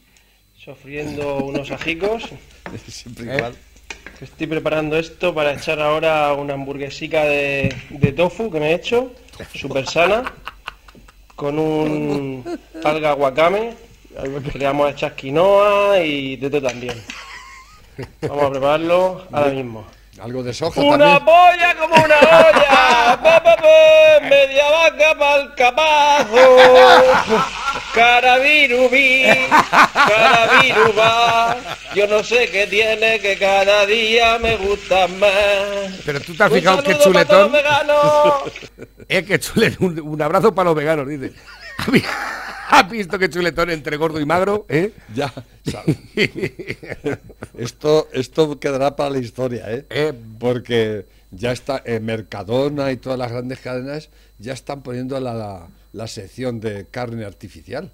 sofriendo 0.54 1.38
unos 1.44 1.70
ajicos. 1.70 2.25
Siempre 2.88 3.32
¿Eh? 3.32 3.36
igual. 3.36 3.54
Estoy 4.20 4.49
preparando 4.49 4.97
esto 4.97 5.32
para 5.32 5.53
echar 5.53 5.81
ahora 5.81 6.32
una 6.32 6.55
hamburguesica 6.55 7.25
de, 7.25 7.73
de 7.88 8.12
tofu 8.12 8.50
que 8.50 8.59
me 8.59 8.73
he 8.73 8.75
hecho, 8.75 9.12
súper 9.55 9.87
sana, 9.87 10.25
con 11.37 11.56
un 11.56 12.44
alga 12.82 13.15
wakame, 13.15 13.75
le 14.55 14.65
vamos 14.65 14.88
a 14.88 14.91
echar 14.91 15.15
quinoa 15.15 16.00
y 16.00 16.35
de 16.37 16.61
también. 16.61 17.00
Vamos 18.23 18.45
a 18.45 18.50
prepararlo 18.50 19.25
ahora 19.31 19.50
mismo. 19.50 19.87
Algo 20.20 20.42
de 20.42 20.52
soja 20.52 20.80
¡Una 20.80 20.98
también. 20.98 21.25
polla 21.25 21.76
como 21.78 21.94
una 22.04 22.16
olla! 22.18 23.20
¡Pa, 23.22 23.42
pa, 23.42 23.56
pa! 23.56 24.20
¡Media 24.22 24.64
vaca 24.70 25.14
pa'l 25.18 25.54
capazo! 25.54 26.58
¡Carabirubí! 27.94 29.26
¡Carabiruba! 29.92 31.56
Yo 31.94 32.06
no 32.06 32.22
sé 32.22 32.48
qué 32.50 32.66
tiene 32.66 33.20
que 33.20 33.38
cada 33.38 33.87
día 33.87 34.38
me 34.38 34.56
gusta 34.56 35.06
más. 35.08 35.30
Pero 36.04 36.20
tú 36.20 36.34
te 36.34 36.42
has 36.44 36.52
fijado 36.52 36.82
que 36.82 36.92
para 36.92 37.04
chuletón. 37.04 37.52
Es 39.08 39.25
que 39.25 39.38
chuletón. 39.38 39.98
Un, 39.98 40.00
un 40.00 40.22
abrazo 40.22 40.54
para 40.54 40.66
los 40.70 40.76
veganos, 40.76 41.08
dice. 41.08 41.32
¿Has 42.70 42.90
visto 42.90 43.18
que 43.18 43.30
chuletón 43.30 43.70
entre 43.70 43.97
gordo 43.97 44.20
y 44.20 44.26
magro? 44.26 44.66
¿Eh? 44.68 44.92
Ya. 45.14 45.32
esto, 47.56 48.08
esto 48.12 48.58
quedará 48.61 48.94
para 48.97 49.11
la 49.11 49.18
historia, 49.18 49.73
¿eh? 49.73 49.87
Eh, 49.90 50.12
Porque 50.38 51.06
ya 51.30 51.52
está, 51.52 51.82
eh, 51.85 52.00
Mercadona 52.00 52.92
y 52.92 52.97
todas 52.99 53.18
las 53.18 53.30
grandes 53.32 53.58
cadenas 53.61 54.11
ya 54.38 54.52
están 54.52 54.82
poniendo 54.82 55.18
la, 55.20 55.35
la, 55.35 55.68
la 55.92 56.06
sección 56.06 56.61
de 56.61 56.87
carne 56.90 57.25
artificial. 57.25 57.90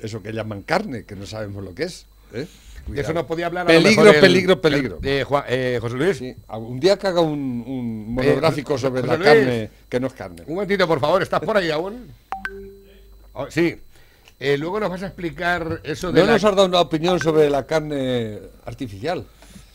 Eso 0.00 0.22
que 0.22 0.32
llaman 0.32 0.62
carne, 0.62 1.04
que 1.04 1.16
no 1.16 1.26
sabemos 1.26 1.64
lo 1.64 1.74
que 1.74 1.84
es. 1.84 2.06
¿eh? 2.34 2.46
de 2.88 3.00
eso 3.00 3.12
no 3.12 3.26
podía 3.28 3.46
hablar. 3.46 3.70
a 3.70 3.72
lo 3.72 3.80
Peligro, 3.82 4.10
el- 4.10 4.20
peligro, 4.20 4.60
peligro. 4.60 4.98
el- 5.02 5.08
eh, 5.08 5.24
Juan- 5.24 5.44
eh, 5.48 5.78
José 5.80 5.96
Luis. 5.96 6.16
Sí, 6.18 6.34
un 6.48 6.80
día 6.80 6.98
que 6.98 7.06
haga 7.06 7.20
un, 7.20 7.62
un 7.66 8.14
monográfico 8.14 8.74
Eh, 8.74 8.78
sobre 8.78 9.00
José 9.02 9.12
la 9.12 9.16
Luis. 9.18 9.28
carne 9.28 9.70
que 9.88 10.00
no 10.00 10.06
es 10.08 10.12
carne. 10.12 10.42
Un 10.46 10.54
momentito, 10.54 10.86
por 10.88 10.98
favor. 11.00 11.22
¿Estás 11.22 11.40
por 11.40 11.56
ahí 11.56 11.70
aún? 11.70 12.08
Oh, 13.34 13.50
sí. 13.50 13.80
Eh, 14.38 14.58
luego 14.58 14.80
nos 14.80 14.90
vas 14.90 15.02
a 15.02 15.06
explicar 15.06 15.80
eso 15.84 16.10
de 16.12 16.20
No 16.20 16.26
la- 16.26 16.32
nos 16.32 16.44
has 16.44 16.56
dado 16.56 16.66
una 16.68 16.80
opinión 16.80 17.20
sobre 17.20 17.48
la 17.48 17.64
carne 17.66 18.38
artificial. 18.66 19.24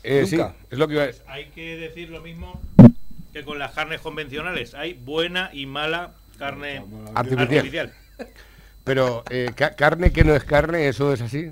Eh, 0.04 0.26
sí, 0.28 0.38
es 0.70 0.78
lo 0.78 0.88
que 0.88 0.94
iba 0.96 1.04
a 1.04 1.32
Hay 1.32 1.46
que 1.50 1.78
decir 1.78 2.10
lo 2.10 2.22
mismo 2.22 2.62
que 3.34 3.44
con 3.44 3.60
las 3.60 3.72
carnes 3.74 4.02
convencionales. 4.02 4.74
Hay 4.74 4.94
buena 4.94 5.50
y 5.54 5.66
mala 5.66 6.14
carne 6.38 6.84
Artificial. 7.16 7.56
artificial. 7.58 7.94
Pero 8.84 9.24
eh, 9.30 9.52
ca- 9.56 9.76
carne 9.76 10.12
que 10.12 10.24
no 10.24 10.34
es 10.36 10.44
carne, 10.44 10.88
eso 10.88 11.14
es 11.14 11.22
así. 11.22 11.52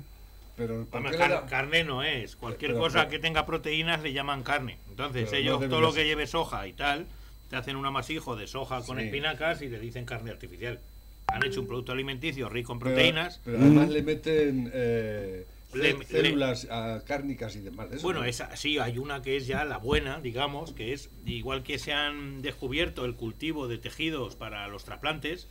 Pero 0.56 0.84
¿por 0.86 0.98
Hombre, 0.98 1.12
qué 1.12 1.18
car- 1.18 1.46
carne 1.48 1.84
no 1.84 2.02
es. 2.02 2.34
Cualquier 2.36 2.72
Pero- 2.72 2.82
cosa 2.82 3.00
pero- 3.00 3.10
que 3.10 3.18
tenga 3.18 3.44
proteínas 3.44 4.02
le 4.02 4.12
llaman 4.12 4.42
carne. 4.42 4.78
Entonces 4.88 5.30
no 5.30 5.36
ellos, 5.38 5.60
todo 5.68 5.80
lo 5.80 5.92
que 5.92 6.04
lleve 6.06 6.26
soja 6.26 6.66
y 6.66 6.72
tal, 6.72 7.06
te 7.50 7.56
hacen 7.56 7.76
un 7.76 7.84
amasijo 7.84 8.36
de 8.36 8.46
soja 8.46 8.80
con 8.82 8.98
Sí. 8.98 9.04
espinacas 9.04 9.60
y 9.62 9.68
le 9.68 9.78
dicen 9.78 10.04
carne 10.06 10.30
artificial. 10.30 10.80
Han 11.28 11.44
hecho 11.44 11.60
un 11.60 11.66
producto 11.66 11.92
alimenticio 11.92 12.48
rico 12.48 12.72
en 12.72 12.78
Pero- 12.78 12.90
proteínas. 12.94 13.40
Pero, 13.44 13.58
además 13.58 13.88
le 13.90 14.02
meten 14.02 14.70
eh, 14.72 15.46
Le- 15.74 15.92
cé- 15.92 15.98
le- 15.98 16.04
células 16.04 16.66
ah, 16.70 17.00
cárnicas 17.04 17.56
y 17.56 17.60
demás. 17.60 17.90
de 17.90 17.96
eso, 17.96 18.04
Bueno, 18.04 18.20
¿no? 18.20 18.26
esa, 18.26 18.54
sí, 18.56 18.78
hay 18.78 18.98
una 18.98 19.22
que 19.22 19.36
es 19.36 19.46
ya 19.46 19.64
la 19.64 19.78
buena, 19.78 20.20
digamos, 20.20 20.72
que 20.72 20.92
es 20.92 21.10
igual 21.26 21.62
que 21.62 21.78
se 21.78 21.92
han 21.92 22.42
descubierto 22.42 23.04
el 23.04 23.14
cultivo 23.14 23.66
de 23.68 23.78
tejidos 23.78 24.36
para 24.36 24.68
los 24.68 24.84
trasplantes, 24.84 25.48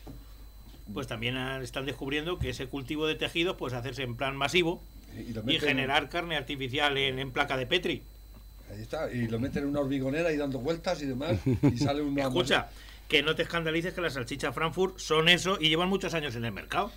pues 0.94 1.08
también 1.08 1.36
ah, 1.36 1.60
están 1.62 1.86
descubriendo 1.86 2.40
que 2.40 2.50
ese 2.50 2.68
cultivo 2.68 3.06
de 3.08 3.16
tejidos 3.16 3.56
puede 3.58 3.76
hacerse 3.76 4.04
en 4.04 4.16
plan 4.16 4.36
masivo 4.36 4.82
Y 5.18 5.32
y 5.32 5.34
meten- 5.34 5.60
generar 5.60 6.10
carne 6.10 6.36
artificial 6.38 6.98
en, 6.98 7.20
en 7.20 7.32
placa 7.32 7.58
de 7.58 7.66
Petri. 7.68 8.04
Ahí 8.72 8.82
está, 8.82 9.12
y 9.12 9.28
lo 9.28 9.40
meten 9.40 9.64
en 9.64 9.70
una 9.70 9.82
hormigonera 9.82 10.32
y 10.32 10.38
dando 10.38 10.58
vueltas 10.60 11.00
y 11.02 11.06
demás, 11.06 11.38
y 11.46 11.78
sale 11.78 12.02
una... 12.02 12.24
Escucha, 12.28 12.68
que 13.08 13.22
no 13.24 13.36
te 13.36 13.44
escandalices 13.44 13.94
que 13.94 14.02
las 14.02 14.14
salchichas 14.14 14.54
Frankfurt 14.56 14.98
son 14.98 15.30
eso 15.30 15.58
y 15.60 15.70
llevan 15.70 15.90
muchos 15.90 16.14
años 16.14 16.36
en 16.36 16.46
el 16.46 16.52
mercado. 16.52 16.92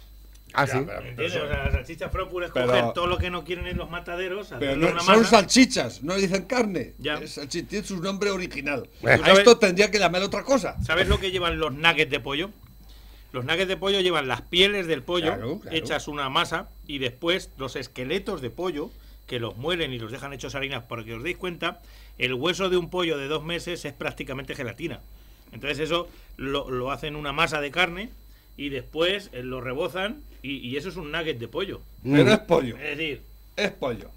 Ah, 0.54 0.64
Ya, 0.64 0.72
sí. 0.72 0.78
pero- 0.86 0.98
¿Entiendes? 1.00 1.36
O 1.36 1.46
sea, 1.46 1.64
las 1.64 1.72
salchichas 1.74 2.10
Frankfurt 2.10 2.46
es 2.46 2.50
Pero- 2.52 2.66
coger 2.66 2.92
todo 2.94 3.06
lo 3.06 3.18
que 3.18 3.28
no 3.30 3.44
quieren 3.44 3.66
en 3.66 3.76
los 3.76 3.90
mataderos, 3.90 4.48
Pero 4.58 4.70
hacerle 4.72 4.86
no, 4.86 4.92
una 4.92 5.00
son 5.02 5.18
masa. 5.18 5.30
salchichas, 5.30 6.02
no 6.02 6.14
dicen 6.14 6.44
carne. 6.46 6.94
Ya. 6.98 7.20
Tiene 7.20 7.84
su 7.86 8.02
nombre 8.02 8.30
original. 8.30 8.88
A 9.04 9.32
esto 9.32 9.58
tendría 9.58 9.90
que 9.90 9.98
llamar 9.98 10.22
otra 10.22 10.42
cosa. 10.44 10.76
¿Sabes 10.82 11.06
lo 11.08 11.20
que 11.20 11.30
llevan 11.30 11.58
los 11.58 11.72
nuggets 11.74 12.10
de 12.10 12.20
pollo? 12.20 12.50
Los 13.32 13.44
nuggets 13.44 13.68
de 13.68 13.76
pollo 13.76 14.00
llevan 14.00 14.26
las 14.26 14.40
pieles 14.40 14.86
del 14.86 15.02
pollo 15.02 15.26
Claro, 15.34 15.60
claro. 15.60 15.76
hechas 15.76 16.08
una 16.08 16.30
masa 16.30 16.70
y 16.86 16.96
después 16.96 17.50
los 17.58 17.76
esqueletos 17.76 18.40
de 18.40 18.48
pollo 18.48 18.90
que 19.26 19.38
los 19.38 19.58
muelen 19.58 19.92
y 19.92 19.98
los 19.98 20.10
dejan 20.10 20.32
hechos 20.32 20.54
harinas 20.54 20.84
para 20.84 21.04
que 21.04 21.12
os 21.12 21.22
deis 21.22 21.36
cuenta, 21.36 21.82
el 22.16 22.32
hueso 22.32 22.70
de 22.70 22.78
un 22.78 22.88
pollo 22.88 23.18
de 23.18 23.28
dos 23.28 23.44
meses 23.44 23.84
es 23.84 23.92
prácticamente 23.92 24.54
gelatina. 24.54 25.00
Entonces 25.52 25.78
eso 25.80 26.08
lo, 26.36 26.70
lo 26.70 26.90
hacen 26.90 27.16
una 27.16 27.32
masa 27.32 27.60
de 27.60 27.70
carne 27.70 28.10
y 28.56 28.68
después 28.70 29.30
eh, 29.32 29.42
lo 29.42 29.60
rebozan 29.60 30.22
y, 30.42 30.56
y 30.58 30.76
eso 30.76 30.88
es 30.88 30.96
un 30.96 31.10
nugget 31.12 31.38
de 31.38 31.48
pollo. 31.48 31.80
Pero 32.02 32.32
es 32.32 32.38
pollo, 32.40 32.76
Es 32.76 32.96
decir, 32.96 33.22
es 33.56 33.70
pollo. 33.72 34.10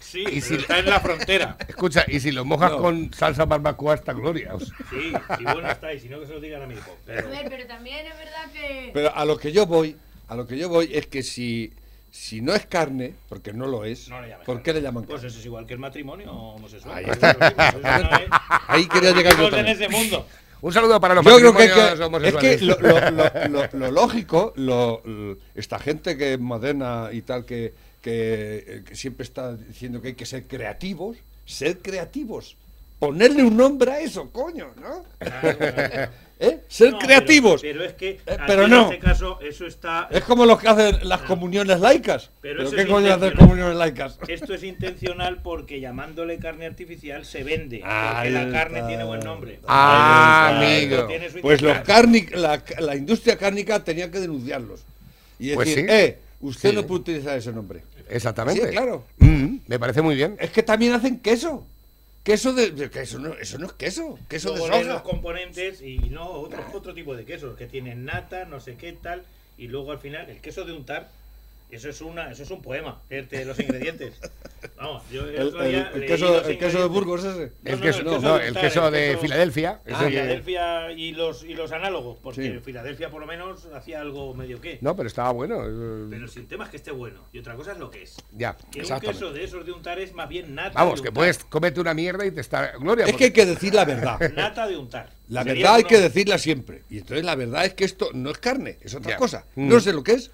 sí, 0.00 0.20
Y 0.22 0.24
pero 0.24 0.40
si- 0.46 0.54
está 0.56 0.78
en 0.78 0.86
la 0.86 1.00
frontera. 1.00 1.56
Escucha, 1.68 2.04
y 2.08 2.20
si 2.20 2.32
lo 2.32 2.44
mojas 2.44 2.72
No. 2.72 2.78
con 2.78 3.12
salsa 3.14 3.44
barbacoa 3.44 3.94
está 3.94 4.12
gloria. 4.12 4.54
o 4.54 4.60
sea. 4.60 4.76
Sí, 4.90 5.12
si 5.38 5.44
bueno 5.44 5.70
está 5.70 5.92
y 5.94 6.00
si 6.00 6.08
no 6.08 6.20
que 6.20 6.26
se 6.26 6.32
lo 6.34 6.40
digan 6.40 6.62
a 6.62 6.66
mi 6.66 6.74
hijo. 6.74 6.96
A 7.06 7.10
ver, 7.12 7.46
pero 7.48 7.66
también 7.66 8.06
es 8.06 8.16
verdad 8.18 8.52
que. 8.52 8.90
Pero 8.92 9.14
a 9.14 9.24
lo 9.24 9.38
que 9.38 9.52
yo 9.52 9.66
voy, 9.66 9.96
a 10.28 10.34
lo 10.34 10.46
que 10.46 10.58
yo 10.58 10.68
voy 10.68 10.90
es 10.92 11.06
que 11.06 11.22
si, 11.22 11.72
si 12.14 12.42
no 12.42 12.54
es 12.54 12.66
carne, 12.66 13.14
porque 13.28 13.52
no 13.54 13.66
lo 13.66 13.84
es, 13.86 14.08
no 14.10 14.20
le 14.20 14.28
llames 14.28 14.44
¿por 14.46 14.56
carne. 14.56 14.62
qué 14.64 14.72
le 14.74 14.82
llaman 14.82 15.04
Pues 15.04 15.16
carne? 15.16 15.28
eso 15.30 15.38
es 15.40 15.46
igual 15.46 15.66
que 15.66 15.72
el 15.72 15.78
matrimonio 15.80 16.30
homosexual. 16.30 16.98
Ahí 16.98 17.04
Pues 17.06 17.16
está. 17.16 17.30
es 17.30 17.38
lo 17.38 17.46
mismo, 17.48 17.62
eso 17.62 17.78
es 17.78 17.84
una- 17.84 18.62
Ahí 18.68 18.86
quería 18.86 19.10
llegar 19.12 19.32
yo 19.32 19.38
Vivimos 19.38 19.58
en 19.58 19.64
también. 19.66 19.76
ese 19.76 19.88
mundo. 19.88 20.26
Un 20.60 20.72
saludo 20.72 21.00
para 21.00 21.14
los 21.14 21.24
Yo 21.24 21.36
creo 21.38 21.56
que, 21.56 21.64
es 21.64 22.00
homosexuales. 22.00 22.60
que 22.60 22.64
lo, 22.66 22.78
lo- 22.78 23.10
lo- 23.10 23.48
lo- 23.48 23.78
lo 23.78 23.90
lógico, 23.90 24.52
lo- 24.56 25.02
lo- 25.04 25.36
esta 25.56 25.78
gente 25.80 26.16
que 26.16 26.34
es 26.34 26.38
moderna 26.38 27.08
y 27.10 27.22
tal, 27.22 27.44
que, 27.44 27.74
que, 28.02 28.84
que 28.86 28.94
siempre 28.94 29.24
está 29.24 29.56
diciendo 29.56 30.00
que 30.02 30.08
hay 30.08 30.14
que 30.14 30.26
ser 30.26 30.46
creativos, 30.46 31.16
ser 31.46 31.78
creativos, 31.78 32.56
ponerle 33.00 33.42
un 33.42 33.56
nombre 33.56 33.90
a 33.90 34.00
eso, 34.00 34.30
coño, 34.30 34.72
¿no? 34.80 35.02
¿Eh? 36.44 36.58
Ser 36.66 36.92
No, 36.92 36.98
creativos. 36.98 37.60
Pero, 37.62 37.78
pero 37.78 37.88
es 37.88 37.94
que 37.94 38.08
Eh, 38.26 38.36
pero 38.48 38.64
en 38.64 38.70
no. 38.70 38.82
este 38.90 38.98
caso 38.98 39.38
eso 39.40 39.64
está 39.64 40.08
Es 40.10 40.22
como 40.24 40.44
los 40.44 40.58
que 40.60 40.66
hacen 40.68 41.08
las 41.08 41.22
comuniones 41.22 41.78
laicas. 41.78 42.30
Pero 42.40 42.56
¿Pero, 42.56 42.66
eso 42.68 42.74
qué 42.76 42.82
es 42.82 42.88
coño 42.88 43.14
hacen 43.14 43.32
comuniones 43.34 43.76
laicas? 43.76 44.18
esto 44.28 44.52
es 44.52 44.64
intencional 44.64 45.40
porque 45.40 45.78
llamándole 45.80 46.38
carne 46.38 46.66
artificial 46.66 47.24
se 47.24 47.44
vende, 47.44 47.78
porque 47.78 47.92
Ahí 47.94 48.30
la 48.30 48.50
carne 48.50 48.78
está. 48.78 48.88
tiene 48.88 49.04
buen 49.04 49.20
nombre. 49.20 49.60
Ah, 49.68 50.58
amigo. 50.58 51.06
Pues 51.42 51.62
los 51.62 51.76
la, 52.32 52.62
la 52.80 52.96
industria 52.96 53.38
cárnica 53.38 53.84
tenía 53.84 54.10
que 54.10 54.18
denunciarlos. 54.18 54.84
Y 55.38 55.44
decir, 55.50 55.54
Pues 55.54 55.68
sí. 55.74 55.84
eh, 55.88 56.18
usted 56.40 56.70
Sí. 56.70 56.74
no 56.76 56.82
puede 56.86 57.00
utilizar 57.02 57.38
ese 57.38 57.52
nombre. 57.52 57.84
Exactamente. 58.08 58.62
Sí, 58.66 58.70
claro. 58.72 59.04
Mm, 59.18 59.58
me 59.68 59.78
parece 59.78 60.02
muy 60.02 60.16
bien. 60.16 60.36
Es 60.40 60.50
que 60.50 60.62
también 60.64 60.92
hacen 60.92 61.20
queso. 61.20 61.66
Queso 62.22 62.52
de. 62.52 62.70
de- 62.70 62.90
que 62.90 63.00
eso, 63.00 63.18
no, 63.18 63.34
eso 63.34 63.58
no 63.58 63.66
es 63.66 63.72
queso. 63.72 64.18
Queso 64.28 64.56
Luego 64.56 64.76
de 64.76 64.84
los 64.84 65.02
componentes 65.02 65.82
y 65.82 65.98
no, 65.98 66.28
otro, 66.30 66.64
otro 66.72 66.94
tipo 66.94 67.16
de 67.16 67.24
quesos 67.24 67.56
que 67.56 67.66
tienen 67.66 68.04
nata, 68.04 68.44
no 68.44 68.60
sé 68.60 68.76
qué 68.76 68.92
tal, 68.92 69.24
y 69.58 69.68
luego 69.68 69.90
al 69.92 69.98
final 69.98 70.30
el 70.30 70.40
queso 70.40 70.64
de 70.64 70.72
untar, 70.72 71.10
eso 71.72 71.88
es 71.88 72.00
una, 72.00 72.30
eso 72.30 72.42
es 72.44 72.50
un 72.50 72.62
poema, 72.62 73.02
leerte 73.08 73.44
los 73.44 73.58
ingredientes. 73.58 74.14
Vamos, 74.76 75.02
yo 75.10 75.24
el, 75.26 75.42
otro 75.48 75.62
el- 75.62 75.70
día 75.70 75.90
el 75.94 76.00
leí 76.00 76.08
queso, 76.08 76.44
el 76.44 76.58
queso 76.58 76.78
de. 76.80 76.84
Burgos 76.86 77.24
ese. 77.24 77.52
El 77.64 77.76
no, 77.76 77.82
queso, 77.82 77.98
el 78.00 78.04
no, 78.04 78.10
queso 78.12 78.20
no, 78.28 78.38
de 78.38 78.48
el 78.48 78.54
queso 78.54 79.20
Filadelfia. 79.20 79.80
ese 79.84 80.04
Filadelfia 80.08 80.92
y 80.92 81.12
los 81.12 81.42
y 81.44 81.54
los 81.54 81.72
análogos, 81.72 82.18
porque 82.22 82.42
Sí. 82.42 82.60
Filadelfia 82.64 83.10
por 83.10 83.20
lo 83.20 83.26
menos 83.26 83.66
hacía 83.74 84.00
algo 84.00 84.34
medio 84.34 84.60
que. 84.60 84.78
No, 84.80 84.94
pero 84.96 85.06
estaba 85.08 85.32
bueno. 85.32 85.62
eh, 85.66 86.06
Pero 86.10 86.28
si 86.28 86.40
el 86.40 86.46
tema 86.46 86.64
es 86.64 86.70
que 86.70 86.76
esté 86.76 86.90
bueno, 86.92 87.24
y 87.32 87.38
otra 87.38 87.54
cosa 87.56 87.72
es 87.72 87.78
lo 87.78 87.90
que 87.90 88.02
es. 88.02 88.16
Ya, 88.32 88.56
Que 88.70 88.82
un 88.82 89.00
queso 89.00 89.32
de 89.32 89.44
esos 89.44 89.64
de 89.66 89.72
untar 89.72 89.98
es 89.98 90.12
más 90.14 90.28
bien 90.28 90.54
nata 90.54 90.78
Vamos, 90.78 91.00
de 91.02 91.08
que 91.08 91.12
puedes 91.12 91.38
comerte 91.44 91.80
una 91.80 91.94
mierda 91.94 92.24
y 92.26 92.30
te 92.30 92.40
está 92.40 92.72
gloria. 92.78 93.06
Es 93.06 93.16
que 93.16 93.24
hay 93.24 93.32
que 93.32 93.46
decir 93.46 93.74
la 93.74 93.84
verdad. 93.84 94.18
Nata 94.34 94.66
de 94.66 94.76
untar. 94.76 95.10
La 95.28 95.42
verdad 95.44 95.74
hay 95.74 95.80
uno- 95.82 95.88
que 95.88 95.98
decirla 96.00 96.38
siempre. 96.38 96.82
Y 96.90 96.98
entonces 96.98 97.24
la 97.24 97.34
verdad 97.34 97.64
es 97.64 97.74
que 97.74 97.84
esto 97.84 98.10
no 98.14 98.30
es 98.30 98.38
carne, 98.38 98.78
es 98.82 98.94
otra 98.94 99.12
Ya. 99.12 99.16
cosa. 99.16 99.46
Mm. 99.54 99.68
No 99.68 99.80
sé 99.80 99.92
lo 99.92 100.02
que 100.02 100.12
es. 100.12 100.30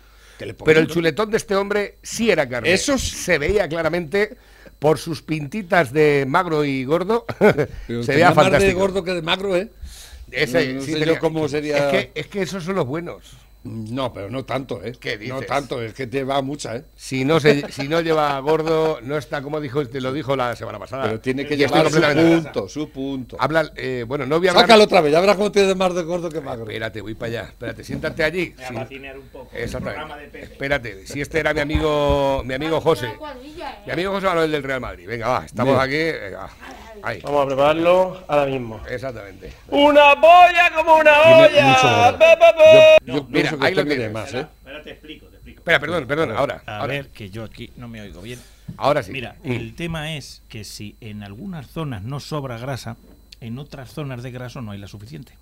Pero 0.65 0.81
el 0.81 0.87
chuletón 0.87 1.31
de 1.31 1.37
este 1.37 1.55
hombre 1.57 1.99
sí 2.03 2.31
era 2.31 2.49
carne. 2.49 2.73
Eso 2.73 2.97
se 2.99 3.39
veía 3.39 3.69
claramente 3.69 4.37
por 4.79 4.99
sus 4.99 5.23
pintitas 5.23 5.93
de 5.93 6.25
magro 6.29 6.65
y 6.65 6.85
gordo. 6.85 7.25
Pero 7.87 8.03
se 8.03 8.13
veía 8.13 8.31
más 8.33 8.37
de 8.47 8.51
fantástico. 8.53 8.79
gordo 8.81 9.03
que 9.05 9.15
de 9.15 9.23
magro, 9.23 9.57
¿eh? 9.57 9.71
Ese, 10.31 10.67
No- 10.69 10.75
no 10.75 10.81
sí 10.83 10.93
sé 10.93 10.99
tenía- 11.01 11.15
yo 11.15 11.21
cómo 11.21 11.49
sería- 11.49 11.91
Es 11.91 11.91
que, 11.91 12.21
es 12.21 12.27
que 12.29 12.43
esos 12.43 12.63
son 12.65 12.75
los 12.77 12.87
buenos. 12.87 13.25
No, 13.65 14.13
pero 14.13 14.31
no 14.31 14.45
tanto, 14.45 14.83
¿eh? 14.85 14.93
¿Qué 14.99 15.17
No 15.17 15.35
dices? 15.35 15.47
tanto, 15.47 15.83
es 15.83 15.93
que 15.93 16.07
te 16.07 16.23
va 16.23 16.41
mucha, 16.43 16.77
¿eh? 16.77 16.85
Si 16.95 17.25
no, 17.25 17.41
se, 17.41 17.71
si 17.73 17.89
no 17.89 18.01
lleva 18.01 18.39
gordo, 18.39 19.01
no 19.03 19.19
está 19.19 19.43
como 19.43 19.61
dijo, 19.61 19.85
te 19.87 20.01
lo 20.01 20.13
dijo 20.13 20.37
la 20.37 20.55
semana 20.55 20.79
pasada. 20.79 21.05
Pero 21.05 21.21
tiene 21.21 21.45
que 21.45 21.57
llevar 21.57 21.91
su 21.91 22.01
punto, 22.01 22.69
su 22.69 22.91
punto. 22.91 23.37
Habla, 23.41 23.73
eh, 23.75 24.05
bueno, 24.07 24.27
no 24.27 24.39
voy 24.39 24.47
a 24.47 24.51
hablar. 24.53 24.65
Sácalo 24.65 24.85
otra 24.85 25.01
vez, 25.01 25.13
ya 25.13 25.21
verás 25.21 25.37
cómo 25.37 25.51
tiene 25.51 25.75
más 25.75 25.93
de 25.95 26.03
gordo 26.03 26.31
que 26.31 26.41
magro. 26.41 26.65
Espérate, 26.65 27.01
voy 27.01 27.15
para 27.15 27.29
allá. 27.31 27.43
Espérate, 27.49 27.83
siéntate 27.85 28.23
allí. 28.25 28.55
Voy 28.57 28.65
a 29.07 29.15
un 29.15 29.29
poco. 29.29 29.51
el 29.53 29.71
programa 29.71 30.17
de 30.17 30.25
Exactamente. 30.25 30.29
Pepe. 30.39 30.53
Espérate, 30.53 31.07
si 31.07 31.21
este 31.21 31.41
era 31.41 31.53
mi 31.53 31.61
amigo, 31.61 32.43
mi 32.45 32.55
amigo 32.55 32.81
José. 32.81 33.13
Cuadrilla, 33.19 33.73
¿eh? 33.73 33.83
Mi 33.87 33.93
amigo 33.93 34.13
José 34.13 34.27
Manuel 34.27 34.53
del 34.53 34.63
Real 34.63 34.81
Madrid. 34.81 35.07
Venga, 35.09 35.29
va, 35.29 35.45
estamos 35.45 35.75
Bien. 35.75 36.13
aquí. 36.13 36.19
venga, 36.21 36.49
ahí. 37.03 37.21
Vamos 37.23 37.43
a 37.45 37.47
prepararlo 37.47 38.25
ahora 38.29 38.47
mismo. 38.47 38.81
Exactamente. 38.89 39.53
¡Una 39.69 40.21
polla 40.21 40.71
como 40.77 40.97
una 40.97 41.13
olla! 41.23 42.09
oro. 42.11 42.19
¡Ba, 42.19 42.37
ba, 42.37 42.53
ba! 42.53 42.97
Yo 43.05 43.15
No, 43.15 43.27
mira, 43.29 43.57
ahí 43.61 43.75
lo 43.75 43.85
tienes. 43.85 44.13
más, 44.13 44.35
¿eh? 44.35 44.41
Espera, 44.41 44.49
espera, 44.59 44.83
te 44.83 44.91
explico, 44.91 45.27
te 45.27 45.37
explico. 45.37 45.61
Espera, 45.61 45.81
perdón, 45.81 46.07
perdón, 46.07 46.31
ahora. 46.33 46.63
A 46.67 46.79
ahora, 46.79 46.93
ver, 46.95 47.09
que 47.09 47.31
yo 47.31 47.45
aquí 47.45 47.71
no 47.77 47.89
me 47.89 48.01
oigo 48.01 48.21
bien. 48.23 48.39
ahora 48.77 49.03
sí. 49.03 49.13
Mira, 49.13 49.37
Mm. 49.45 49.53
el 49.53 49.75
tema 49.75 50.15
es 50.17 50.43
que 50.49 50.65
si 50.65 50.97
en 51.01 51.23
algunas 51.23 51.69
zonas 51.69 52.03
no 52.03 52.21
sobra 52.21 52.59
grasa, 52.59 52.97
en 53.41 53.59
otras 53.59 53.91
zonas 53.93 54.23
de 54.23 54.31
graso 54.31 54.61
no 54.63 54.73
hay 54.73 54.79
la 54.79 54.89
suficiente. 54.89 55.33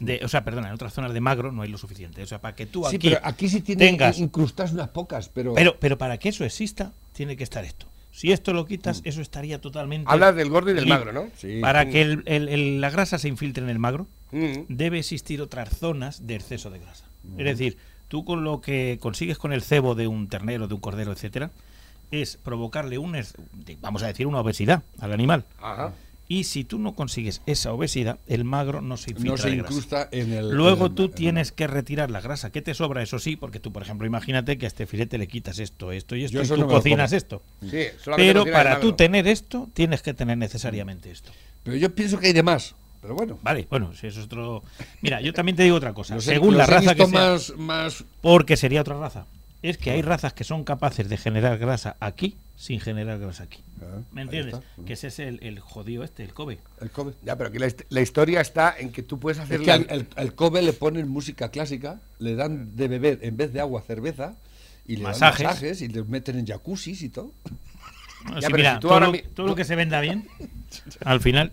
De, 0.00 0.20
o 0.22 0.28
sea, 0.28 0.44
perdona, 0.44 0.68
en 0.68 0.74
otras 0.74 0.92
zonas 0.92 1.14
de 1.14 1.20
magro 1.20 1.50
no 1.50 1.62
hay 1.62 1.70
lo 1.70 1.78
suficiente. 1.78 2.22
O 2.22 2.26
sea, 2.26 2.40
para 2.40 2.54
que 2.54 2.66
tú 2.66 2.84
Sí, 2.90 2.96
aquí, 2.96 3.08
pero 3.08 3.20
aquí 3.24 3.48
sí 3.48 3.62
tiene 3.62 3.86
tengas- 3.86 4.18
incrustadas 4.18 4.72
unas 4.72 4.88
pocas, 4.88 5.30
pero... 5.30 5.54
Pero, 5.54 5.76
pero 5.80 5.96
para 5.96 6.18
que 6.18 6.28
eso 6.28 6.44
exista, 6.44 6.92
tiene 7.14 7.36
que 7.38 7.42
estar 7.44 7.64
esto. 7.64 7.86
Si 8.18 8.32
esto 8.32 8.52
lo 8.52 8.66
quitas, 8.66 9.00
eso 9.04 9.20
estaría 9.22 9.60
totalmente. 9.60 10.10
Hablas 10.10 10.34
del 10.34 10.50
gordo 10.50 10.72
y 10.72 10.74
del 10.74 10.88
magro, 10.88 11.12
¿no? 11.12 11.28
Sí. 11.36 11.60
Para 11.60 11.88
que 11.88 12.02
el- 12.02 12.22
el- 12.26 12.48
el- 12.48 12.80
la 12.80 12.90
grasa 12.90 13.16
se 13.16 13.28
infiltre 13.28 13.62
en 13.62 13.70
el 13.70 13.78
magro, 13.78 14.08
Mm. 14.32 14.62
debe 14.68 14.98
existir 14.98 15.40
otras 15.40 15.68
zonas 15.78 16.26
de 16.26 16.34
exceso 16.34 16.68
de 16.70 16.80
grasa. 16.80 17.04
Es 17.36 17.44
decir, 17.44 17.76
tú 18.08 18.24
con 18.24 18.42
lo 18.42 18.60
que 18.60 18.98
consigues 19.00 19.38
con 19.38 19.52
el 19.52 19.62
cebo 19.62 19.94
de 19.94 20.08
un 20.08 20.26
ternero, 20.28 20.66
de 20.66 20.74
un 20.74 20.80
cordero, 20.80 21.12
etcétera, 21.12 21.52
es 22.10 22.38
provocarle 22.38 22.98
un, 22.98 23.16
vamos 23.80 24.02
a 24.02 24.08
decir, 24.08 24.26
una 24.26 24.40
obesidad 24.40 24.82
al 24.98 25.12
animal. 25.12 25.44
Ajá. 25.60 25.92
Y 26.30 26.44
si 26.44 26.62
tú 26.62 26.78
no 26.78 26.94
consigues 26.94 27.40
esa 27.46 27.72
obesidad, 27.72 28.18
el 28.26 28.44
magro 28.44 28.82
no 28.82 28.98
se 28.98 29.12
infiltra 29.12 29.30
no 29.32 29.36
se 29.38 29.48
de 29.50 29.56
grasa. 29.56 29.72
incrusta 29.72 30.08
en 30.12 30.32
el... 30.34 30.50
Luego 30.50 30.84
en 30.86 30.90
el- 30.92 30.94
tú 30.94 31.02
en 31.04 31.08
el- 31.08 31.14
tienes 31.14 31.52
que 31.52 31.66
retirar 31.66 32.10
la 32.10 32.20
grasa 32.20 32.50
que 32.52 32.60
te 32.60 32.74
sobra, 32.74 33.02
eso 33.02 33.18
sí, 33.18 33.36
porque 33.36 33.60
tú, 33.60 33.72
por 33.72 33.82
ejemplo, 33.82 34.06
imagínate 34.06 34.58
que 34.58 34.66
a 34.66 34.68
este 34.68 34.86
filete 34.86 35.16
le 35.16 35.26
quitas 35.26 35.58
esto, 35.58 35.90
esto 35.90 36.16
y 36.16 36.24
esto, 36.24 36.42
y 36.42 36.46
tú 36.46 36.56
no 36.58 36.66
cocinas 36.68 37.12
esto. 37.14 37.42
Sí, 37.70 37.84
Pero 38.16 38.44
para 38.44 38.78
tú 38.80 38.92
tener 38.92 39.26
esto, 39.26 39.70
tienes 39.72 40.02
que 40.02 40.12
tener 40.12 40.36
necesariamente 40.36 41.10
esto. 41.10 41.32
Pero 41.62 41.76
yo 41.78 41.94
pienso 41.94 42.18
que 42.18 42.26
hay 42.26 42.32
de 42.34 42.42
más. 42.42 42.74
Pero 43.00 43.14
bueno. 43.14 43.38
Vale, 43.42 43.66
bueno, 43.70 43.94
si 43.94 44.08
es 44.08 44.18
otro. 44.18 44.62
Mira, 45.02 45.20
yo 45.22 45.32
también 45.32 45.56
te 45.56 45.62
digo 45.62 45.76
otra 45.76 45.94
cosa. 45.94 46.14
los 46.16 46.24
Según 46.24 46.58
la 46.58 46.64
los 46.64 46.70
raza 46.70 46.94
que 46.94 47.06
sea, 47.06 47.20
más, 47.20 47.54
más... 47.56 48.04
porque 48.20 48.56
sería 48.56 48.80
otra 48.82 48.98
raza. 48.98 49.26
Es 49.62 49.78
que 49.78 49.92
hay 49.92 50.02
razas 50.02 50.34
que 50.34 50.44
son 50.44 50.64
capaces 50.64 51.08
de 51.08 51.16
generar 51.16 51.56
grasa 51.58 51.96
aquí 52.00 52.36
sin 52.60 52.80
generar 52.80 53.20
grasa 53.20 53.44
aquí. 53.44 53.62
Ah, 53.80 54.00
¿Me 54.10 54.22
entiendes? 54.22 54.54
está. 54.54 54.84
Que 54.84 54.94
ese 54.94 55.06
es 55.06 55.20
el, 55.20 55.38
el 55.44 55.60
jodido 55.60 56.02
este, 56.02 56.24
el 56.24 56.34
Kobe. 56.34 56.58
El 56.80 56.90
Kobe. 56.90 57.14
Ya, 57.22 57.36
pero 57.36 57.50
aquí 57.50 57.58
la, 57.60 57.68
hist- 57.68 57.84
la 57.88 58.00
historia 58.00 58.40
está 58.40 58.74
en 58.76 58.90
que 58.90 59.04
tú 59.04 59.20
puedes 59.20 59.38
hacer 59.38 59.60
Es 59.60 59.64
que 59.64 59.70
al 59.70 59.86
el, 59.90 60.08
al 60.16 60.34
Kobe 60.34 60.60
le 60.62 60.72
ponen 60.72 61.08
música 61.08 61.50
clásica, 61.52 62.00
le 62.18 62.34
dan 62.34 62.74
de 62.74 62.88
beber 62.88 63.20
en 63.22 63.36
vez 63.36 63.52
de 63.52 63.60
agua 63.60 63.80
cerveza 63.82 64.36
y 64.86 64.96
le 64.96 65.04
Masajes. 65.04 65.44
dan 65.44 65.54
masajes 65.54 65.82
y 65.82 65.88
le 65.88 66.02
meten 66.02 66.36
en 66.36 66.46
jacuzzis 66.48 67.00
y 67.02 67.10
todo. 67.10 67.32
Bueno, 68.24 68.40
Ya, 68.40 68.48
sí, 68.48 68.52
mira, 68.54 68.70
si 68.74 68.80
tú 68.80 68.88
todo, 68.88 68.94
ahora 68.94 69.06
lo, 69.06 69.12
mi- 69.12 69.22
todo 69.22 69.46
lo 69.46 69.54
que 69.54 69.64
se 69.64 69.76
venda 69.76 70.00
bien, 70.00 70.26
al 71.04 71.20
final. 71.20 71.52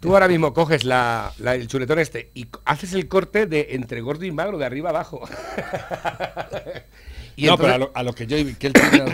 Tú 0.00 0.12
ahora 0.12 0.28
mismo 0.28 0.52
coges 0.52 0.84
la, 0.84 1.32
la- 1.38 1.54
el 1.54 1.66
chuletón 1.66 1.98
este 1.98 2.30
y 2.34 2.48
haces 2.66 2.92
el 2.92 3.08
corte 3.08 3.46
de 3.46 3.68
entre 3.70 4.02
gordo 4.02 4.26
y 4.26 4.32
magro, 4.32 4.58
de 4.58 4.66
arriba 4.66 4.90
abajo. 4.90 5.22
y 7.36 7.46
no, 7.46 7.52
entonces- 7.52 7.58
pero 7.58 7.74
a 7.74 7.78
lo, 7.78 7.90
a 7.94 8.02
lo 8.02 8.12
que 8.14 8.26
yo 8.26 8.36
que 8.58 8.66
él 8.68 8.72
tiene 8.72 9.04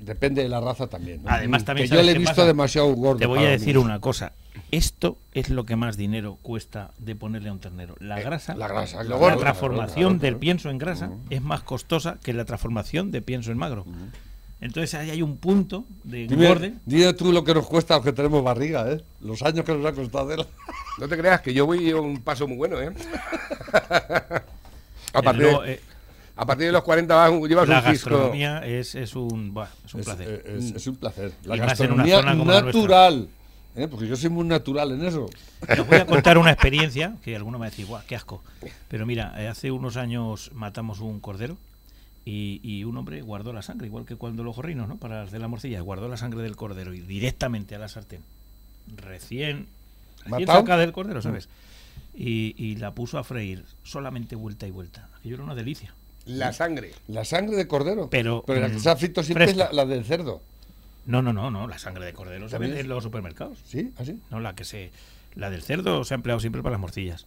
depende 0.00 0.42
de 0.42 0.48
la 0.48 0.60
raza 0.60 0.86
también. 0.88 1.22
¿no? 1.22 1.30
Además, 1.30 1.64
también 1.64 1.84
que 1.86 1.90
yo 1.90 1.96
¿sabes 1.96 2.06
le 2.06 2.12
he 2.12 2.18
visto 2.18 2.32
pasa? 2.36 2.46
demasiado 2.46 2.88
gordo. 2.94 3.18
Te 3.18 3.26
voy 3.26 3.40
a 3.44 3.48
decir 3.50 3.76
mí. 3.76 3.82
una 3.82 4.00
cosa. 4.00 4.32
Esto 4.70 5.18
es 5.32 5.50
lo 5.50 5.64
que 5.64 5.76
más 5.76 5.96
dinero 5.96 6.38
cuesta 6.42 6.92
de 6.98 7.14
ponerle 7.14 7.50
a 7.50 7.52
un 7.52 7.60
ternero. 7.60 7.94
La 8.00 8.20
grasa, 8.20 8.54
Eh, 8.54 8.56
La 8.56 8.68
grasa, 8.68 8.98
la, 9.02 9.10
lo 9.10 9.18
gordo. 9.18 9.38
transformación 9.38 10.18
del 10.18 10.36
pienso 10.36 10.70
en 10.70 10.78
grasa 10.78 11.10
es 11.30 11.42
más 11.42 11.62
costosa 11.62 12.18
que 12.22 12.32
la 12.32 12.44
transformación 12.44 13.10
de 13.10 13.22
pienso 13.22 13.52
en 13.52 13.58
magro. 13.58 13.84
Entonces 14.60 14.94
ahí 14.94 15.10
hay 15.10 15.20
un 15.22 15.36
punto 15.36 15.84
de 16.02 16.24
engorde. 16.24 16.72
dime 16.86 17.12
tú 17.12 17.30
lo 17.30 17.44
que 17.44 17.52
nos 17.54 17.66
cuesta 17.66 17.94
a 17.94 17.98
los 17.98 18.06
que 18.06 18.12
tenemos 18.14 18.42
barriga, 18.42 18.90
¿eh? 18.90 19.02
Los 19.20 19.42
años 19.42 19.64
que 19.66 19.74
nos 19.74 19.84
ha 19.84 19.92
costado 19.92 20.34
la... 20.34 20.46
No 20.98 21.06
te 21.08 21.16
creas 21.18 21.42
que 21.42 21.52
yo 21.52 21.66
voy 21.66 21.90
a 21.90 21.96
un 22.00 22.22
paso 22.22 22.48
muy 22.48 22.56
bueno, 22.56 22.80
¿eh? 22.80 22.90
a, 23.82 24.42
Eh, 25.18 25.22
partir 25.22 25.42
luego, 25.42 25.64
eh, 25.64 25.80
a 26.36 26.46
partir 26.46 26.66
de 26.66 26.72
los 26.72 26.82
40 26.82 27.14
vas, 27.14 27.30
llevas 27.48 27.68
la 27.68 27.78
un 27.78 27.84
fisco. 27.84 28.10
gastronomía 28.10 28.58
es, 28.66 28.94
es 28.94 29.16
un, 29.16 29.54
es 29.84 29.94
un 29.94 30.00
Es, 30.00 30.06
placer. 30.06 30.42
es- 30.46 30.72
es 30.72 30.86
un 30.86 30.96
placer. 30.96 31.32
La 31.44 31.56
Y 31.56 31.60
más 31.60 31.80
en 31.80 31.92
una 31.92 32.04
gastronomía 32.04 32.16
zona 32.18 32.32
como 32.38 32.44
la 32.52 32.60
nuestra. 32.62 32.80
natural. 32.82 33.28
¿eh? 33.76 33.88
Porque 33.88 34.06
yo 34.06 34.16
soy 34.16 34.30
muy 34.30 34.44
natural 34.46 34.92
en 34.92 35.04
eso. 35.04 35.26
Os 35.68 35.86
voy 35.86 35.96
a 35.98 36.06
contar 36.06 36.38
una 36.38 36.50
experiencia 36.52 37.16
que 37.22 37.34
alguno 37.36 37.58
me 37.58 37.62
va 37.62 37.66
a 37.66 37.70
decir, 37.70 37.86
guau, 37.86 38.02
qué 38.06 38.16
asco. 38.16 38.42
Pero 38.88 39.06
mira, 39.06 39.34
eh, 39.42 39.48
hace 39.48 39.70
unos 39.70 39.96
años 39.96 40.50
matamos 40.54 41.00
un 41.00 41.20
cordero 41.20 41.56
y, 42.24 42.60
y 42.62 42.84
un 42.84 42.96
hombre 42.96 43.22
guardó 43.22 43.52
la 43.52 43.62
sangre, 43.62 43.86
igual 43.86 44.04
que 44.04 44.16
cuando 44.16 44.42
los 44.44 44.56
jorrinos, 44.56 44.88
¿no? 44.88 44.96
Para 44.98 45.22
hacer 45.22 45.40
la 45.40 45.48
morcilla, 45.48 45.80
guardó 45.80 46.08
la 46.08 46.16
sangre 46.16 46.42
del 46.42 46.56
cordero 46.56 46.92
y 46.94 47.00
directamente 47.00 47.74
a 47.74 47.78
la 47.78 47.88
sartén. 47.88 48.22
Recién, 48.94 49.66
recién 50.24 50.46
sacada 50.48 50.80
del 50.80 50.92
cordero, 50.92 51.22
¿sabes? 51.22 51.48
Y, 52.14 52.54
y 52.56 52.76
la 52.76 52.94
puso 52.94 53.18
a 53.18 53.24
freír 53.24 53.64
solamente 53.82 54.36
vuelta 54.36 54.66
y 54.66 54.70
vuelta. 54.70 55.08
Aquello 55.18 55.34
era 55.36 55.44
una 55.44 55.54
delicia. 55.54 55.94
La 56.26 56.52
sangre. 56.52 56.92
La 57.08 57.24
sangre 57.24 57.56
de 57.56 57.66
cordero. 57.66 58.10
Pero, 58.10 58.44
la 58.48 58.68
que 58.68 58.76
mm, 58.76 58.80
se 58.80 58.90
ha 58.90 58.96
frito 58.96 59.22
siempre 59.22 59.44
es 59.46 59.56
la, 59.56 59.72
la 59.72 59.86
del 59.86 60.04
cerdo. 60.04 60.42
No, 61.06 61.22
no, 61.22 61.32
no, 61.32 61.50
no, 61.50 61.66
la 61.68 61.78
sangre 61.78 62.04
de 62.04 62.12
cordero 62.12 62.48
se 62.48 62.52
¿También 62.52 62.70
vende 62.72 62.80
es? 62.80 62.84
en 62.84 62.88
los 62.90 63.02
supermercados. 63.04 63.58
¿Sí? 63.64 63.92
¿Así? 63.96 64.18
No, 64.30 64.40
la 64.40 64.54
que 64.54 64.64
se. 64.64 64.90
La 65.36 65.50
del 65.50 65.62
cerdo 65.62 66.02
se 66.04 66.14
ha 66.14 66.16
empleado 66.16 66.40
siempre 66.40 66.62
para 66.62 66.72
las 66.72 66.80
morcillas. 66.80 67.26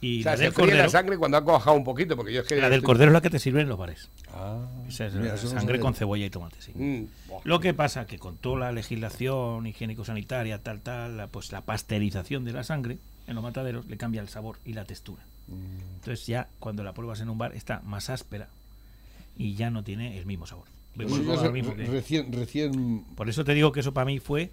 Y 0.00 0.20
O 0.20 0.22
sea, 0.24 0.32
la 0.32 0.36
se 0.36 0.42
del 0.44 0.52
la 0.52 0.56
cordero. 0.58 0.90
sangre 0.90 1.16
cuando 1.16 1.36
ha 1.38 1.44
cojado 1.44 1.74
un 1.76 1.84
poquito, 1.84 2.14
porque 2.16 2.34
yo 2.34 2.42
es 2.42 2.46
que... 2.46 2.56
La 2.56 2.68
del 2.68 2.82
cordero 2.82 3.10
es 3.10 3.14
la 3.14 3.22
que 3.22 3.30
te 3.30 3.38
sirven 3.38 3.62
en 3.62 3.68
los 3.70 3.78
bares. 3.78 4.10
Ah, 4.34 4.58
Esa 4.86 5.06
es 5.06 5.14
mira, 5.14 5.28
la 5.28 5.34
eso 5.36 5.46
no 5.54 5.58
sangre 5.60 5.80
con 5.80 5.94
cebolla 5.94 6.26
y 6.26 6.30
tomate, 6.30 6.60
sí. 6.60 6.72
Mm. 6.74 7.06
Lo 7.44 7.60
que 7.60 7.72
pasa 7.72 8.04
que 8.06 8.18
con 8.18 8.36
toda 8.36 8.58
la 8.58 8.72
legislación 8.72 9.66
higiénico-sanitaria, 9.66 10.58
tal, 10.62 10.80
tal, 10.80 11.16
la- 11.16 11.28
pues 11.28 11.52
la 11.52 11.62
pasteurización 11.62 12.44
de 12.44 12.52
la 12.52 12.64
sangre 12.64 12.98
en 13.26 13.34
los 13.36 13.42
mataderos 13.44 13.86
le 13.86 13.96
cambia 13.96 14.20
el 14.20 14.28
sabor 14.28 14.58
y 14.66 14.74
la 14.74 14.84
textura. 14.84 15.22
Entonces 15.48 16.26
ya 16.26 16.48
cuando 16.58 16.82
la 16.82 16.94
pruebas 16.94 17.20
en 17.20 17.28
un 17.28 17.38
bar 17.38 17.54
está 17.54 17.80
más 17.84 18.10
áspera 18.10 18.48
y 19.36 19.54
ya 19.54 19.70
no 19.70 19.84
tiene 19.84 20.18
el 20.18 20.26
mismo 20.26 20.46
sabor. 20.46 20.66
Pues 20.96 21.10
mismo 21.52 21.74
que- 21.74 21.86
recién, 21.86 22.32
recién 22.32 23.04
Por 23.16 23.28
eso 23.28 23.44
te 23.44 23.52
digo 23.54 23.72
que 23.72 23.80
eso 23.80 23.92
para 23.92 24.04
mí 24.04 24.20
fue 24.20 24.50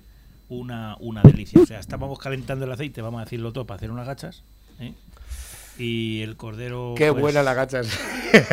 una, 0.50 0.98
una 1.00 1.22
delicia. 1.22 1.62
O 1.62 1.66
sea, 1.66 1.80
estábamos 1.80 2.20
calentando 2.20 2.66
el 2.66 2.72
aceite, 2.72 3.02
vamos 3.02 3.22
a 3.22 3.26
decirlo 3.26 3.54
todo, 3.54 3.66
para 3.66 3.78
hacer 3.78 3.92
unas 3.92 4.08
gachas. 4.08 4.44
¿eh? 4.80 4.94
Y 5.78 6.22
el 6.22 6.36
cordero. 6.38 6.96
Qué 6.98 7.12
pues, 7.12 7.22
buena 7.22 7.44
la 7.44 7.54
gachas. 7.54 7.88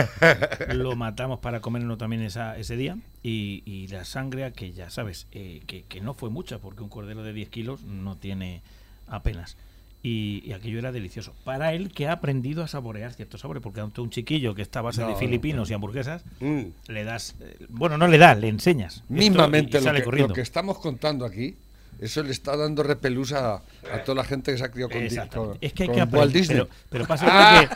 lo 0.75 0.97
matamos 0.97 1.40
para 1.40 1.61
comerlo 1.61 1.97
también 1.97 2.23
esa, 2.23 2.57
ese 2.57 2.76
día 2.76 2.99
y, 3.23 3.62
y 3.64 3.88
la 3.88 4.04
sangre 4.04 4.52
que 4.52 4.73
ya 4.73 4.90
sabes 4.90 5.26
eh, 5.33 5.62
que, 5.66 5.85
que 5.85 6.00
no 6.00 6.14
fue 6.14 6.30
mucha 6.30 6.59
porque 6.59 6.83
un 6.83 6.88
cordero 6.88 7.23
de 7.23 7.33
10 7.33 7.49
kilos 7.49 7.83
no 7.83 8.16
tiene 8.16 8.62
apenas 9.07 9.57
y, 10.02 10.43
y 10.45 10.52
aquello 10.52 10.78
era 10.78 10.93
delicioso. 10.93 11.35
Para 11.45 11.73
él 11.73 11.90
que 11.93 12.07
ha 12.07 12.12
aprendido 12.12 12.62
a 12.62 12.69
saborear 12.69 13.12
ciertos 13.14 13.40
sabores 13.40 13.62
porque 13.62 13.81
ante 13.81 14.00
un 14.00 14.11
chiquillo 14.11 14.55
que 14.55 14.62
está 14.62 14.78
a 14.78 14.83
base 14.83 15.00
No, 15.00 15.09
de 15.09 15.12
no, 15.14 15.19
filipinos 15.19 15.71
y 15.71 15.75
hamburguesas 15.75 16.25
Mm. 16.40 16.62
le 16.88 17.05
das 17.05 17.35
eh, 17.40 17.57
bueno 17.69 17.99
no 17.99 18.07
le 18.07 18.19
das 18.19 18.38
le 18.38 18.49
enseñas. 18.49 19.02
Mismamente 19.09 19.78
y- 19.78 19.81
y 19.81 19.85
lo, 19.85 20.11
que, 20.11 20.23
lo 20.23 20.28
que 20.35 20.40
estamos 20.40 20.78
contando 20.78 21.25
aquí, 21.27 21.57
eso 22.01 22.22
le 22.22 22.31
está 22.31 22.57
dando 22.57 22.85
repelús 22.85 23.33
a, 23.33 23.57
a 23.57 24.05
toda 24.05 24.14
la 24.14 24.25
gente 24.25 24.53
que 24.53 24.59
se 24.59 24.64
ha 24.64 24.70
criado 24.70 24.88
con, 24.90 25.01
con- 25.49 25.59
es 25.61 25.72
que 25.72 25.83
hay 25.83 25.88
que 25.88 26.01
aprender 26.01 26.68
pero 26.90 27.05
pasa, 27.07 27.27
igual 27.27 27.68
que, 27.68 27.75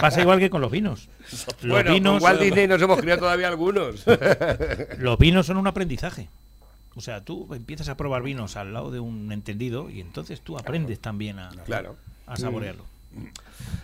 pasa 0.00 0.20
igual 0.22 0.38
que 0.40 0.50
con 0.50 0.60
los 0.60 0.72
vinos. 0.72 1.08
Los 1.62 1.70
Bueno, 1.70 1.92
vinos 1.92 2.14
con 2.14 2.22
Walt 2.24 2.40
Disney 2.40 2.66
nos 2.66 2.82
hemos 2.82 2.98
criado 3.00 3.20
todavía 3.20 3.46
algunos. 3.46 4.04
Los 4.98 5.18
vinos 5.18 5.46
son 5.46 5.56
un 5.58 5.68
aprendizaje. 5.68 6.28
O 6.96 7.00
sea, 7.00 7.24
tú 7.24 7.48
empiezas 7.54 7.88
a 7.88 7.96
probar 7.96 8.22
vinos 8.22 8.56
al 8.56 8.72
lado 8.72 8.90
de 8.90 9.00
un 9.00 9.32
entendido 9.32 9.90
y 9.90 10.00
entonces 10.00 10.40
tú 10.40 10.56
aprendes 10.58 11.00
también 11.00 11.38
a, 11.38 11.50
claro. 11.66 11.96
a 12.26 12.36
saborearlo. 12.36 12.84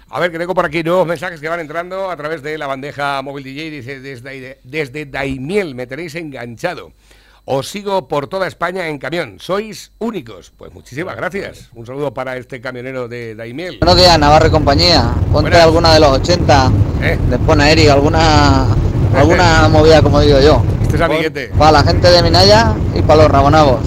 A 0.08 0.18
ver, 0.20 0.32
que 0.32 0.38
tengo 0.38 0.54
por 0.54 0.64
aquí 0.64 0.82
nuevos 0.82 1.06
mensajes 1.06 1.40
que 1.40 1.48
van 1.48 1.60
entrando 1.60 2.10
a 2.10 2.16
través 2.16 2.42
de 2.42 2.58
la 2.58 2.66
bandeja 2.66 3.20
móvil 3.22 3.44
DJ. 3.44 3.70
Dice, 3.70 4.00
desde, 4.00 4.58
desde 4.64 5.06
Daimiel 5.06 5.74
me 5.74 5.86
tenéis 5.86 6.14
enganchado. 6.16 6.92
Os 7.44 7.68
sigo 7.68 8.06
por 8.06 8.28
toda 8.28 8.46
España 8.46 8.88
en 8.88 8.98
camión. 8.98 9.38
Sois 9.40 9.92
únicos. 9.98 10.52
Pues 10.56 10.72
muchísimas 10.72 11.16
gracias. 11.16 11.70
Un 11.74 11.86
saludo 11.86 12.12
para 12.12 12.36
este 12.36 12.60
camionero 12.60 13.08
de 13.08 13.34
Daimiel. 13.34 13.78
Buenos 13.78 13.96
días, 13.96 14.18
Navarro 14.18 14.48
y 14.48 14.50
compañía. 14.50 15.12
Ponte 15.32 15.50
Buenas. 15.50 15.62
alguna 15.62 15.94
de 15.94 16.00
los 16.00 16.10
80, 16.18 16.72
Eh. 17.02 17.18
de 17.28 17.38
Poneri, 17.38 17.88
alguna 17.88 18.66
alguna 19.14 19.68
movida, 19.68 20.02
como 20.02 20.20
digo 20.20 20.40
yo. 20.40 20.62
Este 20.92 20.96
es 20.96 21.02
amiguete. 21.02 21.48
Para 21.56 21.72
la 21.72 21.82
gente 21.84 22.10
de 22.10 22.22
Minaya 22.22 22.74
y 22.94 23.02
para 23.02 23.22
los 23.22 23.30
rabonavos. 23.30 23.80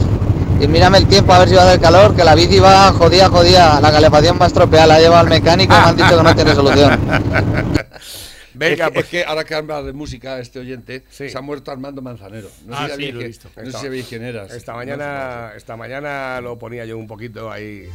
Y 0.59 0.67
mírame 0.67 0.99
el 0.99 1.07
tiempo 1.07 1.33
a 1.33 1.39
ver 1.39 1.49
si 1.49 1.55
va 1.55 1.63
a 1.63 1.65
dar 1.65 1.79
calor, 1.79 2.15
que 2.15 2.23
la 2.23 2.35
bici 2.35 2.59
va 2.59 2.91
jodida, 2.93 3.27
jodida. 3.29 3.81
La 3.81 3.91
calefacción 3.91 4.37
va 4.41 4.45
estropeada, 4.47 4.87
la 4.87 4.99
lleva 4.99 5.19
al 5.19 5.27
mecánico 5.27 5.73
y 5.73 5.77
me 5.77 5.83
han 5.83 5.95
dicho 5.97 6.17
que 6.17 6.23
no 6.23 6.35
tiene 6.35 6.55
solución. 6.55 6.99
Venga, 8.55 8.91
pues 8.91 9.05
es 9.05 9.11
que 9.11 9.25
ahora 9.25 9.43
que 9.43 9.55
habla 9.55 9.81
de 9.81 9.93
música 9.93 10.39
este 10.39 10.59
oyente, 10.59 11.03
Sí. 11.09 11.27
se 11.29 11.37
ha 11.37 11.41
muerto 11.41 11.71
Armando 11.71 12.01
Manzanero. 12.03 12.49
No 12.67 12.75
Ah, 12.77 12.87
sé, 12.87 12.95
si 12.97 13.01
sí, 13.05 13.11
lo 13.11 13.21
he 13.21 13.27
visto. 13.27 13.49
no 13.55 13.61
sé 13.63 13.67
Esta- 13.69 13.79
si 13.81 14.03
quién 14.03 14.23
eras. 14.23 14.51
esta 14.51 14.71
No, 14.73 14.77
mañana, 14.77 15.51
esta 15.57 15.75
mañana 15.75 16.39
lo 16.39 16.57
ponía 16.59 16.85
yo 16.85 16.97
un 16.97 17.07
poquito 17.07 17.51
ahí. 17.51 17.89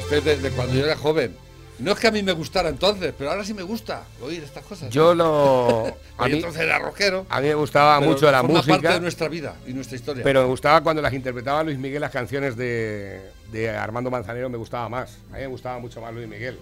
Esto 0.00 0.16
es 0.16 0.24
de, 0.24 0.36
de 0.38 0.50
cuando 0.50 0.74
yo 0.74 0.84
era 0.84 0.96
joven. 0.96 1.36
No 1.78 1.92
es 1.92 1.98
que 1.98 2.06
a 2.06 2.10
mí 2.10 2.22
me 2.22 2.32
gustara 2.32 2.68
entonces, 2.68 3.12
pero 3.16 3.30
ahora 3.30 3.44
sí 3.44 3.52
me 3.52 3.62
gusta 3.62 4.04
oír 4.22 4.42
estas 4.42 4.64
cosas. 4.64 4.90
Yo 4.90 5.14
lo... 5.14 5.86
A 6.18 6.26
mí, 6.26 6.36
entonces 6.36 6.62
era 6.62 6.78
rockero. 6.78 7.26
a 7.28 7.40
mí 7.42 7.48
me 7.48 7.54
gustaba 7.54 8.00
mucho 8.00 8.30
la 8.30 8.40
forma 8.40 8.54
parte 8.54 8.72
música. 8.72 8.94
de 8.94 9.00
nuestra 9.00 9.28
vida 9.28 9.54
y 9.66 9.74
nuestra 9.74 9.96
historia. 9.96 10.24
Pero 10.24 10.42
me 10.42 10.48
gustaba 10.48 10.80
cuando 10.80 11.02
las 11.02 11.12
interpretaba 11.12 11.62
Luis 11.62 11.76
Miguel 11.78 12.00
las 12.00 12.10
canciones 12.10 12.56
de, 12.56 13.20
de 13.52 13.68
Armando 13.68 14.10
Manzanero, 14.10 14.48
me 14.48 14.56
gustaba 14.56 14.88
más. 14.88 15.18
A 15.30 15.34
mí 15.34 15.40
me 15.40 15.46
gustaba 15.48 15.78
mucho 15.78 16.00
más 16.00 16.14
Luis 16.14 16.26
Miguel. 16.26 16.58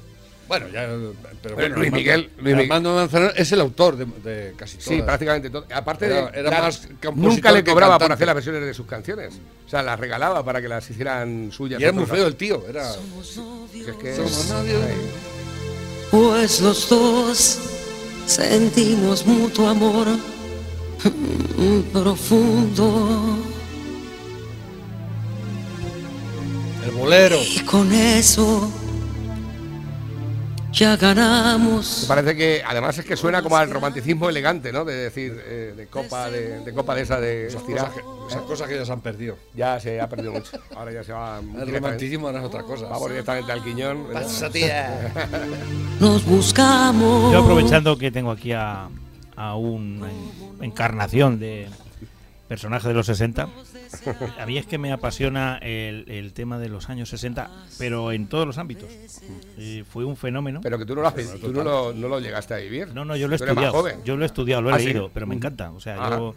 Bueno, 0.48 0.66
ya. 0.68 0.86
Pero 1.42 1.56
Luis 1.56 1.68
bueno, 1.68 1.74
Armando- 1.76 1.96
Miguel- 1.96 2.30
Luis 2.36 2.44
Miguel- 2.56 2.60
Armando 2.60 2.94
Manzanero 2.94 3.32
es 3.34 3.52
el 3.52 3.60
autor 3.60 3.96
de, 3.96 4.06
de 4.06 4.52
casi 4.56 4.76
todas. 4.78 4.88
Sí, 4.88 5.02
prácticamente 5.02 5.50
todo. 5.50 5.66
Aparte 5.74 6.06
Era- 6.06 6.30
de. 6.30 6.40
era 6.40 6.50
la- 6.50 6.60
más 6.62 6.88
nunca 7.14 7.52
le 7.52 7.62
que 7.64 7.70
cobraba 7.70 7.98
por 7.98 8.12
hacer 8.12 8.26
las 8.26 8.34
versiones 8.34 8.62
de 8.64 8.74
sus 8.74 8.86
canciones. 8.86 9.34
O 9.66 9.68
sea, 9.68 9.82
las 9.82 9.98
regalaba 9.98 10.44
para 10.44 10.60
que 10.62 10.68
las 10.68 10.88
hicieran 10.90 11.50
suyas. 11.52 11.80
Y 11.80 11.84
era 11.84 11.92
muy 11.92 12.06
feo 12.06 12.26
el 12.26 12.36
tío. 12.36 12.64
Era. 12.68 12.92
Si 12.92 13.80
es 13.80 13.96
que- 13.96 14.14
Somos 14.16 14.48
novios. 14.50 14.82
Ay. 14.86 14.94
Pues 16.10 16.60
los 16.60 16.88
dos 16.88 17.58
sentimos 18.26 19.26
mutuo 19.26 19.68
amor 19.68 20.06
mm, 20.08 21.80
profundo 21.92 23.38
El 26.84 26.90
bolero. 26.92 27.38
y 27.42 27.60
con 27.60 27.92
eso 27.92 28.70
ya 30.74 30.90
Me 30.92 30.96
ganamos. 30.96 32.04
parece 32.08 32.36
que 32.36 32.62
además 32.66 32.98
es 32.98 33.04
que 33.04 33.16
suena 33.16 33.42
como 33.42 33.56
al 33.56 33.70
romanticismo 33.70 34.28
elegante, 34.28 34.72
¿no? 34.72 34.84
De 34.84 34.94
decir, 34.94 35.40
eh, 35.46 35.72
de 35.76 35.86
copa 35.86 36.30
de, 36.30 36.60
de 36.60 36.72
copa 36.74 36.94
de 36.94 37.02
esa 37.02 37.20
de 37.20 37.46
Esas 37.46 37.62
cosas, 37.62 37.90
que, 37.94 38.00
esas 38.28 38.42
cosas 38.42 38.68
que 38.68 38.76
ya 38.76 38.84
se 38.84 38.92
han 38.92 39.00
perdido. 39.00 39.36
Ya 39.54 39.78
se 39.80 40.00
ha 40.00 40.08
perdido 40.08 40.32
mucho. 40.32 40.50
Ahora 40.76 40.92
ya 40.92 41.04
se 41.04 41.12
va. 41.12 41.38
El 41.40 41.72
romanticismo 41.72 42.26
ahora 42.26 42.40
es 42.40 42.44
otra 42.46 42.62
cosa. 42.64 42.86
Vamos 42.86 43.08
directamente 43.10 43.52
al 43.52 43.62
quiñón. 43.62 44.06
Pasa, 44.12 44.50
tía. 44.50 45.12
Nos 46.00 46.24
buscamos. 46.24 47.32
Yo 47.32 47.40
aprovechando 47.42 47.96
que 47.96 48.10
tengo 48.10 48.30
aquí 48.32 48.52
a, 48.52 48.88
a 49.36 49.56
una 49.56 50.10
en- 50.10 50.62
encarnación 50.64 51.38
de 51.38 51.68
personaje 52.48 52.88
de 52.88 52.94
los 52.94 53.06
60, 53.06 53.48
a 54.38 54.46
mí 54.46 54.58
es 54.58 54.66
que 54.66 54.78
me 54.78 54.92
apasiona 54.92 55.58
el, 55.58 56.04
el 56.08 56.32
tema 56.32 56.58
de 56.58 56.68
los 56.68 56.88
años 56.90 57.08
60, 57.08 57.50
pero 57.78 58.12
en 58.12 58.26
todos 58.28 58.46
los 58.46 58.58
ámbitos. 58.58 58.88
Fue 59.90 60.04
un 60.04 60.16
fenómeno. 60.16 60.60
Pero 60.62 60.78
que 60.78 60.86
tú 60.86 60.94
no 60.94 61.02
lo, 61.02 61.08
has, 61.08 61.14
tú 61.40 61.52
no 61.52 61.62
lo, 61.64 61.92
no 61.92 62.08
lo 62.08 62.20
llegaste 62.20 62.54
a 62.54 62.58
vivir. 62.58 62.88
No, 62.94 63.04
no, 63.04 63.16
yo 63.16 63.28
lo 63.28 63.34
he 63.34 63.36
estudiado. 63.36 64.04
Yo 64.04 64.16
lo 64.16 64.22
he 64.22 64.26
estudiado, 64.26 64.62
lo 64.62 64.70
he 64.70 64.74
¿Ah, 64.74 64.78
sí? 64.78 64.86
leído, 64.86 65.10
pero 65.12 65.26
me 65.26 65.34
encanta. 65.34 65.70
O 65.72 65.80
sea, 65.80 65.96
Ah. 65.98 66.10
yo. 66.18 66.34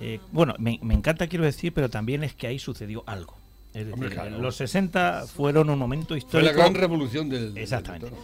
eh, 0.00 0.20
bueno, 0.32 0.54
me, 0.58 0.78
me 0.82 0.94
encanta, 0.94 1.26
quiero 1.26 1.44
decir, 1.44 1.72
pero 1.72 1.88
también 1.88 2.22
es 2.24 2.34
que 2.34 2.46
ahí 2.46 2.58
sucedió 2.58 3.02
algo. 3.06 3.36
Es 3.74 3.86
decir, 3.86 4.08
claro. 4.10 4.38
los 4.38 4.56
60 4.56 5.24
fueron 5.26 5.68
un 5.68 5.78
momento 5.78 6.08
Fue 6.08 6.18
histórico. 6.18 6.50
la 6.52 6.56
gran 6.58 6.74
revolución 6.74 7.28
del. 7.28 7.56
Exactamente. 7.58 8.06
del. 8.10 8.14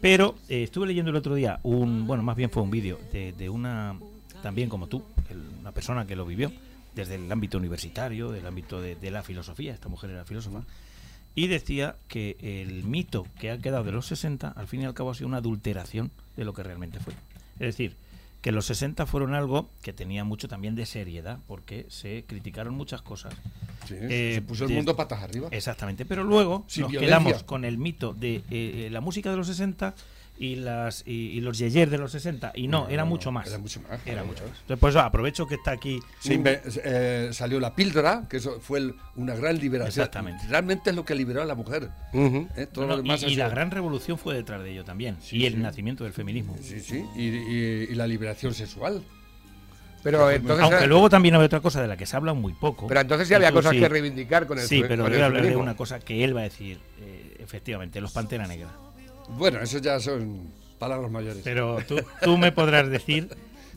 Pero 0.00 0.36
eh, 0.48 0.62
estuve 0.62 0.86
leyendo 0.86 1.10
el 1.10 1.16
otro 1.16 1.34
día 1.34 1.58
un, 1.62 2.06
bueno, 2.06 2.22
más 2.22 2.36
bien 2.36 2.48
fue 2.50 2.62
un 2.62 2.70
vídeo 2.70 2.98
de, 3.12 3.32
de 3.32 3.48
una, 3.50 3.98
también 4.42 4.68
como 4.68 4.86
tú, 4.86 5.02
el- 5.28 5.42
una 5.60 5.72
persona 5.72 6.06
que 6.06 6.14
lo 6.16 6.24
vivió 6.24 6.50
desde 6.94 7.14
el 7.16 7.30
ámbito 7.30 7.58
universitario, 7.58 8.30
del 8.30 8.46
ámbito 8.46 8.80
de, 8.80 8.94
de 8.96 9.10
la 9.10 9.22
filosofía, 9.22 9.72
esta 9.72 9.88
mujer 9.88 10.10
era 10.10 10.24
filósofa, 10.24 10.62
y 11.34 11.46
decía 11.46 11.96
que 12.08 12.36
el 12.40 12.84
mito 12.84 13.26
que 13.38 13.50
ha 13.50 13.58
quedado 13.58 13.84
de 13.84 13.92
los 13.92 14.06
60, 14.06 14.48
al 14.48 14.66
fin 14.66 14.82
y 14.82 14.84
al 14.84 14.94
cabo 14.94 15.10
ha 15.10 15.14
sido 15.14 15.28
una 15.28 15.36
adulteración 15.38 16.10
de 16.36 16.44
lo 16.44 16.52
que 16.52 16.62
realmente 16.62 16.98
fue. 16.98 17.12
Es 17.54 17.66
decir, 17.76 17.96
que 18.42 18.52
los 18.52 18.64
60 18.66 19.06
fueron 19.06 19.34
algo 19.34 19.68
que 19.82 19.92
tenía 19.92 20.24
mucho 20.24 20.48
también 20.48 20.74
de 20.74 20.86
seriedad, 20.86 21.38
porque 21.46 21.86
se 21.88 22.24
criticaron 22.26 22.74
muchas 22.74 23.02
cosas. 23.02 23.34
Sí, 23.86 23.94
Eh, 24.00 24.32
se 24.36 24.42
puso 24.42 24.64
el 24.64 24.72
mundo 24.72 24.96
patas 24.96 25.22
arriba. 25.22 25.48
Exactamente, 25.52 26.04
pero 26.04 26.24
luego 26.24 26.64
Sin 26.66 26.82
nos 26.82 26.90
violencia. 26.92 27.18
quedamos 27.18 27.42
con 27.44 27.64
el 27.64 27.78
mito 27.78 28.12
de 28.14 28.36
eh, 28.36 28.42
eh, 28.50 28.88
la 28.90 29.00
música 29.00 29.30
de 29.30 29.36
los 29.36 29.46
60 29.46 29.94
y 30.42 30.56
las 30.56 31.02
y, 31.06 31.12
y 31.36 31.40
los 31.42 31.58
yeyer 31.58 31.90
de 31.90 31.98
los 31.98 32.12
60 32.12 32.52
y 32.54 32.66
no, 32.66 32.84
No, 32.84 32.88
era 32.88 33.02
no, 33.04 33.10
mucho 33.10 33.30
más. 33.30 33.46
era 33.46 33.58
mucho 33.58 33.80
más, 33.82 33.90
Era 34.06 34.22
claro, 34.22 34.26
mucho 34.26 34.42
más. 34.48 34.56
Entonces, 34.68 34.96
aprovecho 35.02 35.46
que 35.46 35.56
está 35.56 35.72
aquí. 35.72 36.00
Eh, 36.24 37.28
salió 37.32 37.60
la 37.60 37.74
píldora, 37.74 38.24
que 38.28 38.38
eso 38.38 38.58
fue 38.58 38.78
el- 38.78 38.94
una 39.16 39.34
gran 39.34 39.58
liberación. 39.58 40.02
Exactamente. 40.02 40.46
Realmente 40.48 40.88
es 40.90 40.96
lo 40.96 41.04
que 41.04 41.14
liberó 41.14 41.42
a 41.42 41.44
la 41.44 41.54
mujer. 41.54 41.90
¿eh? 42.14 42.66
Todo 42.72 42.86
No, 42.86 42.90
lo 42.92 42.96
no, 42.96 43.02
demás 43.02 43.22
y, 43.22 43.36
la 43.36 43.50
gran 43.50 43.70
revolución 43.70 44.16
fue 44.16 44.34
detrás 44.34 44.62
de 44.62 44.70
ello 44.72 44.82
también. 44.84 45.18
y 45.30 45.44
el 45.44 45.60
nacimiento 45.60 46.04
del 46.04 46.14
feminismo. 46.14 46.56
Sí, 46.62 46.80
sí. 46.80 47.04
Y, 47.16 47.20
y- 47.28 47.88
y 47.90 47.94
la 47.94 48.06
liberación 48.06 48.54
sexual. 48.54 49.02
Pero 50.02 50.30
entonces, 50.30 50.64
Aunque 50.64 50.86
luego 50.86 51.10
también 51.10 51.34
hay 51.34 51.42
otra 51.42 51.60
cosa 51.60 51.82
de 51.82 51.86
la 51.88 51.98
que 51.98 52.06
se 52.06 52.16
habla 52.16 52.32
muy 52.32 52.54
poco. 52.54 52.86
pero 52.86 53.00
entonces 53.02 53.28
sí 53.28 53.34
había 53.34 53.52
cosas 53.52 53.72
sí. 53.72 53.80
que 53.80 53.88
reivindicar 53.90 54.46
con 54.46 54.58
el 54.58 54.64
Sí, 54.66 54.82
pero 54.88 55.04
voy 55.06 55.20
a 55.20 55.26
hablar 55.26 55.42
de 55.44 55.56
una 55.56 55.76
cosa 55.76 56.00
que 56.00 56.24
él 56.24 56.34
va 56.34 56.40
a 56.40 56.44
decir. 56.44 56.80
eh, 57.00 57.36
efectivamente, 57.40 58.00
los 58.00 58.12
Pantera 58.12 58.46
Negra. 58.46 58.70
Bueno, 59.36 59.60
eso 59.60 59.78
ya 59.78 59.98
son 60.00 60.50
palabras 60.78 61.10
mayores. 61.10 61.42
Pero 61.44 61.78
tú, 61.86 61.96
tú 62.22 62.36
me 62.38 62.52
podrás 62.52 62.88
decir 62.88 63.28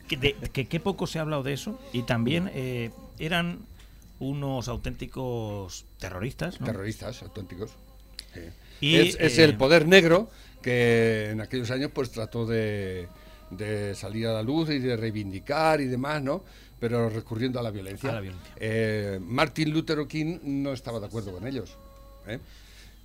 que, 0.07 0.17
de- 0.17 0.35
que 0.53 0.65
qué 0.67 0.79
poco 0.79 1.07
se 1.07 1.19
ha 1.19 1.21
hablado 1.21 1.43
de 1.43 1.53
eso. 1.53 1.79
Y 1.93 2.03
también 2.03 2.49
eh, 2.53 2.91
eran 3.19 3.59
unos 4.19 4.67
auténticos 4.67 5.85
terroristas. 5.99 6.59
¿no? 6.59 6.65
Terroristas 6.65 7.21
auténticos. 7.23 7.71
Sí. 8.33 8.41
Y, 8.81 8.95
es 8.95 9.17
es 9.19 9.37
eh, 9.37 9.43
el 9.43 9.57
poder 9.57 9.87
negro 9.87 10.29
que 10.61 11.29
en 11.31 11.41
aquellos 11.41 11.71
años 11.71 11.91
pues 11.93 12.09
trató 12.11 12.45
de, 12.45 13.07
de 13.49 13.95
salir 13.95 14.27
a 14.27 14.33
la 14.33 14.43
luz 14.43 14.69
y 14.69 14.79
de 14.79 14.95
reivindicar 14.95 15.81
y 15.81 15.85
demás, 15.87 16.21
¿no? 16.21 16.43
Pero 16.79 17.09
recurriendo 17.09 17.59
a 17.59 17.63
la 17.63 17.71
violencia. 17.71 18.09
A 18.09 18.13
la 18.13 18.21
violencia. 18.21 18.53
Eh, 18.57 19.19
Martin 19.21 19.71
Lutero 19.71 20.07
King 20.07 20.39
no 20.43 20.73
estaba 20.73 20.99
de 20.99 21.05
acuerdo 21.05 21.31
con 21.31 21.45
ellos. 21.47 21.77
¿eh? 22.27 22.39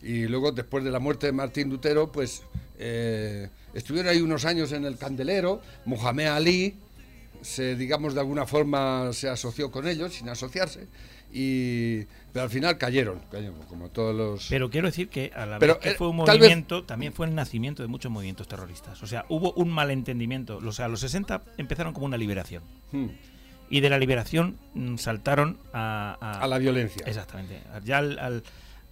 Y 0.02 0.26
luego, 0.26 0.52
después 0.52 0.84
de 0.84 0.90
la 0.90 0.98
muerte 1.00 1.26
de 1.26 1.32
Martín 1.32 1.68
Lutero, 1.70 2.12
pues 2.12 2.42
eh, 2.78 3.48
estuvieron 3.74 4.11
ahí 4.12 4.20
unos 4.20 4.44
años 4.44 4.72
en 4.72 4.84
el 4.84 4.96
candelero. 4.96 5.61
Mohamed 5.87 6.26
Ali, 6.26 6.76
se, 7.42 7.74
digamos, 7.76 8.14
de 8.14 8.20
alguna 8.20 8.46
forma 8.46 9.12
se 9.12 9.28
asoció 9.28 9.70
con 9.70 9.87
ellos, 9.88 10.14
sin 10.14 10.28
asociarse. 10.28 10.87
Y, 11.32 12.04
pero 12.32 12.44
al 12.44 12.50
final 12.50 12.78
cayeron, 12.78 13.20
cayeron, 13.30 13.61
como 13.68 13.90
todos 13.90 14.14
los... 14.14 14.46
Pero 14.48 14.70
quiero 14.70 14.87
decir 14.88 15.08
que 15.11 15.30
a 15.34 15.44
la 15.44 15.58
Pero, 15.58 15.74
vez 15.74 15.82
que 15.82 15.90
eh, 15.90 15.94
fue 15.94 16.08
un 16.08 16.16
vez- 16.24 16.26
movimiento, 16.38 16.84
también 16.84 17.12
fue 17.12 17.26
el 17.26 17.34
nacimiento 17.34 17.82
de 17.82 17.88
muchos 17.88 18.11
movimientos 18.11 18.48
terroristas. 18.48 19.02
O 19.02 19.06
sea, 19.06 19.26
hubo 19.28 19.52
un 19.52 19.68
malentendimiento. 19.68 20.56
O 20.58 20.72
sea, 20.72 20.88
los 20.88 21.00
60 21.00 21.42
empezaron 21.58 21.92
como 21.92 22.06
una 22.06 22.16
liberación. 22.16 22.62
Hmm, 22.92 23.08
Y 23.68 23.80
de 23.80 23.90
la 23.90 23.98
liberación 23.98 24.56
mm, 24.74 24.96
saltaron 24.96 25.58
a, 25.74 26.16
a 26.40 26.46
la 26.46 26.56
violencia. 26.58 27.04
Exactamente. 27.06 27.61
Ya 27.84 27.98
al, 27.98 28.18
al- 28.18 28.42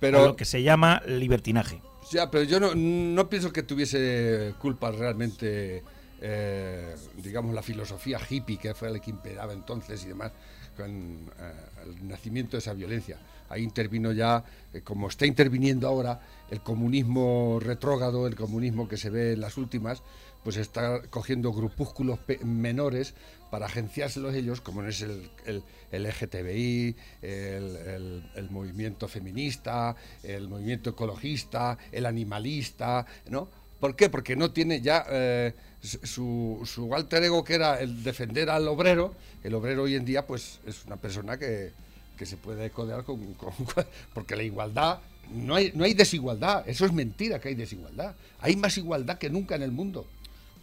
Pero- 0.01 0.23
a 0.23 0.27
lo 0.27 0.37
que 0.37 0.45
se 0.45 0.63
llama 0.63 1.03
libertinaje. 1.07 1.83
Ya, 2.11 2.31
pero 2.31 2.45
yo 2.45 2.61
no, 2.61 2.75
no 2.75 3.29
pienso 3.29 3.53
que 3.53 3.65
tuviese 3.65 4.55
culpa 4.61 4.93
realmente, 4.93 5.83
eh, 6.21 6.95
digamos, 7.17 7.53
la 7.53 7.63
filosofía 7.63 8.21
hippie 8.29 8.59
que 8.59 8.75
fue 8.75 8.91
la 8.91 9.01
que 9.01 9.11
imperaba 9.11 9.53
entonces 9.53 10.05
y 10.05 10.09
demás, 10.09 10.31
con 10.77 10.91
eh, 10.91 11.53
el 11.85 12.07
nacimiento 12.07 12.53
de 12.53 12.59
esa 12.59 12.75
violencia. 12.75 13.19
Ahí 13.49 13.63
intervino 13.63 14.13
ya, 14.13 14.45
eh, 14.73 14.83
como 14.83 15.09
está 15.09 15.27
interviniendo 15.27 15.89
ahora, 15.89 16.21
el 16.51 16.61
comunismo 16.61 17.59
retrógrado, 17.61 18.27
el 18.29 18.37
comunismo 18.37 18.87
que 18.89 18.97
se 18.97 19.11
ve 19.11 19.33
en 19.33 19.41
las 19.41 19.57
últimas, 19.57 20.03
pues 20.47 20.59
está 20.59 21.03
cogiendo 21.11 21.53
grupúsculos 21.53 22.21
menores 22.45 23.15
para 23.51 23.67
agenciárselos 23.67 24.33
ellos, 24.33 24.61
como 24.61 24.85
es 24.85 25.03
el, 25.03 25.29
el, 25.45 25.65
el 25.91 26.05
LGTBI, 26.05 26.95
el 27.21 28.49
movimiento 28.51 29.09
feminista, 29.09 29.97
el 30.23 30.49
movimiento 30.49 30.91
ecologista, 30.91 31.77
el 31.91 32.07
animalista, 32.07 33.05
¿no? 33.29 33.49
¿Por 33.81 33.97
qué? 33.97 34.09
Porque 34.09 34.37
no 34.37 34.53
tiene 34.53 34.81
ya 34.81 35.05
eh, 35.11 35.53
su, 35.83 36.63
su 36.65 36.95
alter 36.95 37.25
ego 37.25 37.43
que 37.43 37.55
era 37.55 37.81
el 37.81 38.05
defender 38.05 38.49
al 38.49 38.69
obrero. 38.69 39.17
El 39.43 39.53
obrero 39.55 39.83
hoy 39.83 39.97
en 39.97 40.05
día 40.05 40.29
pues 40.29 40.61
es 40.65 40.85
una 40.87 40.97
persona 40.97 41.37
que, 41.41 41.73
que 42.17 42.25
se 42.25 42.37
puede 42.37 42.71
codear 42.71 43.03
con, 43.03 43.35
con- 43.35 43.53
Porque 44.15 44.37
la 44.37 44.45
igualdad, 44.45 45.01
no 45.35 45.57
hay, 45.57 45.73
no 45.75 45.83
hay 45.83 45.93
desigualdad, 45.93 46.69
eso 46.69 46.87
es 46.87 46.93
mentira 46.93 47.41
que 47.41 47.49
hay 47.49 47.57
desigualdad. 47.57 48.15
Hay 48.39 48.55
más 48.55 48.79
igualdad 48.79 49.19
que 49.19 49.29
nunca 49.29 49.57
en 49.57 49.63
el 49.63 49.73
mundo. 49.73 50.07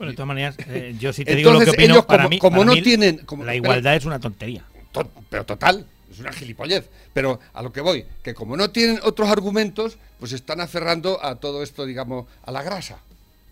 Bueno, 0.03 0.11
de 0.11 0.15
todas 0.15 0.27
maneras, 0.27 0.55
eh, 0.67 0.95
yo 0.99 1.13
sí 1.13 1.23
te 1.25 1.35
digo 1.35 1.51
lo 1.51 1.59
que 1.61 1.69
opino. 1.71 1.93
ellos 1.95 2.05
para 2.05 2.23
como- 2.23 2.29
mí, 2.29 2.39
como 2.39 2.57
para 2.57 2.65
no 2.65 2.73
mí 2.73 2.81
tienen- 2.81 3.17
como- 3.25 3.43
la 3.45 3.55
igualdad 3.55 3.95
es 3.95 4.05
una 4.05 4.19
tontería. 4.19 4.63
To- 4.91 5.09
pero 5.29 5.45
total, 5.45 5.85
es 6.11 6.19
una 6.19 6.31
gilipollez. 6.31 6.89
Pero 7.13 7.39
a 7.53 7.61
lo 7.63 7.71
que 7.71 7.81
voy, 7.81 8.05
que 8.23 8.33
como 8.33 8.55
no 8.57 8.69
tienen 8.71 8.99
otros 9.03 9.29
argumentos, 9.29 9.97
pues 10.19 10.31
están 10.33 10.61
aferrando 10.61 11.23
a 11.23 11.35
todo 11.35 11.63
esto, 11.63 11.85
digamos, 11.85 12.25
a 12.45 12.51
la 12.51 12.61
grasa. 12.63 12.99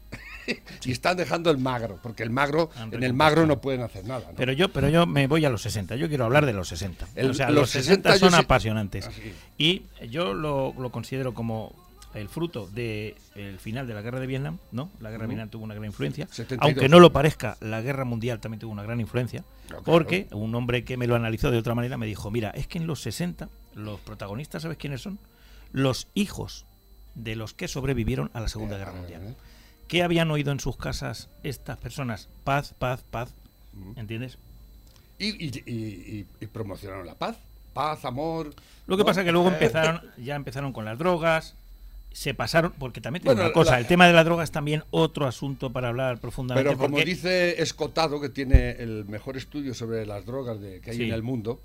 y 0.85 0.91
están 0.91 1.17
dejando 1.17 1.51
el 1.51 1.57
magro, 1.57 1.99
porque 2.01 2.23
el 2.23 2.29
magro, 2.31 2.69
en 2.91 3.03
el 3.03 3.13
magro 3.13 3.45
no 3.45 3.61
pueden 3.61 3.81
hacer 3.81 4.05
nada. 4.05 4.25
¿no? 4.31 4.35
Pero 4.35 4.51
yo, 4.53 4.69
pero 4.73 4.89
yo 4.89 5.05
me 5.05 5.27
voy 5.27 5.45
a 5.45 5.49
los 5.49 5.61
60. 5.61 5.95
Yo 5.95 6.09
quiero 6.09 6.25
hablar 6.25 6.45
de 6.45 6.53
los 6.53 6.67
60. 6.67 7.07
El- 7.15 7.29
o 7.31 7.33
sea, 7.33 7.47
los 7.49 7.55
los 7.61 7.69
60, 7.69 8.11
60 8.11 8.15
yo 8.25 8.31
son 8.31 8.39
apasionantes. 8.39 9.07
Ah. 9.07 9.11
Y 9.57 9.83
yo 10.09 10.33
lo, 10.33 10.73
lo 10.77 10.91
considero 10.91 11.33
como 11.33 11.73
el 12.13 12.27
fruto 12.29 12.67
del 12.67 13.15
final 13.59 13.87
de 13.87 13.93
la 13.93 14.01
guerra 14.01 14.19
de 14.19 14.27
Vietnam, 14.27 14.57
¿no? 14.71 14.89
La 14.99 15.09
guerra 15.11 15.23
de 15.23 15.27
Vietnam 15.29 15.49
tuvo 15.49 15.63
una 15.63 15.73
gran 15.73 15.85
influencia. 15.85 16.27
72. 16.27 16.59
Aunque 16.65 16.89
no 16.89 16.99
lo 16.99 17.11
parezca, 17.13 17.57
la 17.61 17.81
guerra 17.81 18.03
mundial 18.05 18.39
también 18.39 18.59
tuvo 18.59 18.71
una 18.71 18.83
gran 18.83 18.99
influencia. 18.99 19.43
Claro. 19.67 19.83
Porque 19.83 20.27
un 20.31 20.53
hombre 20.55 20.83
que 20.83 20.97
me 20.97 21.07
lo 21.07 21.15
analizó 21.15 21.51
de 21.51 21.57
otra 21.57 21.75
manera 21.75 21.97
me 21.97 22.05
dijo, 22.05 22.29
mira, 22.31 22.49
es 22.51 22.67
que 22.67 22.77
en 22.77 22.87
los 22.87 23.01
60 23.01 23.49
los 23.75 23.99
protagonistas, 24.01 24.63
¿sabes 24.63 24.77
quiénes 24.77 25.01
son? 25.01 25.19
Los 25.71 26.07
hijos 26.13 26.65
de 27.15 27.35
los 27.35 27.53
que 27.53 27.67
sobrevivieron 27.67 28.29
a 28.33 28.39
la 28.41 28.47
Segunda 28.49 28.77
Guerra 28.77 28.93
Mundial. 28.93 29.35
¿Qué 29.87 30.03
habían 30.03 30.31
oído 30.31 30.51
en 30.51 30.59
sus 30.59 30.77
casas 30.77 31.29
estas 31.43 31.77
personas? 31.77 32.29
Paz, 32.43 32.73
paz, 32.77 33.03
paz. 33.09 33.33
¿Entiendes? 33.95 34.37
Y, 35.19 35.27
y- 35.45 35.63
y- 35.65 35.71
y- 35.71 36.25
y 36.39 36.47
promocionaron 36.47 37.05
la 37.05 37.15
paz, 37.15 37.37
paz, 37.73 38.03
amor. 38.05 38.53
Lo 38.87 38.97
que 38.97 39.03
¿no? 39.03 39.05
pasa 39.05 39.21
es 39.21 39.25
que 39.25 39.31
luego 39.31 39.47
empezaron, 39.51 40.01
ya 40.17 40.35
empezaron 40.35 40.73
con 40.73 40.83
las 40.85 40.97
drogas, 40.97 41.55
se 42.13 42.33
pasaron, 42.33 42.73
porque 42.77 42.99
también 43.01 43.23
Bueno, 43.23 43.41
una 43.41 43.53
cosa, 43.53 43.71
la- 43.71 43.79
el 43.79 43.87
tema 43.87 44.05
de 44.05 44.13
las 44.13 44.25
drogas 44.25 44.45
es 44.45 44.51
también 44.51 44.83
otro 44.91 45.25
asunto 45.27 45.71
para 45.71 45.89
hablar 45.89 46.19
profundamente. 46.19 46.67
Pero 46.69 46.77
como 46.77 46.95
porque- 46.97 47.05
dice 47.09 47.61
Escotado, 47.61 48.19
que 48.19 48.29
tiene 48.29 48.71
el 48.71 49.05
mejor 49.05 49.37
estudio 49.37 49.73
sobre 49.73 50.05
las 50.05 50.25
drogas 50.25 50.59
de, 50.59 50.81
que 50.81 50.91
hay 50.91 50.97
Sí. 50.97 51.03
en 51.03 51.13
el 51.13 51.23
mundo, 51.23 51.61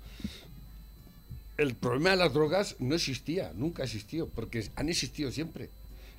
el 1.57 1.73
problema 1.75 2.11
de 2.11 2.17
las 2.17 2.33
drogas 2.33 2.75
no 2.79 2.95
existía, 2.95 3.51
nunca 3.55 3.83
existió, 3.83 4.27
porque 4.27 4.69
han 4.75 4.89
existido 4.89 5.31
siempre. 5.31 5.69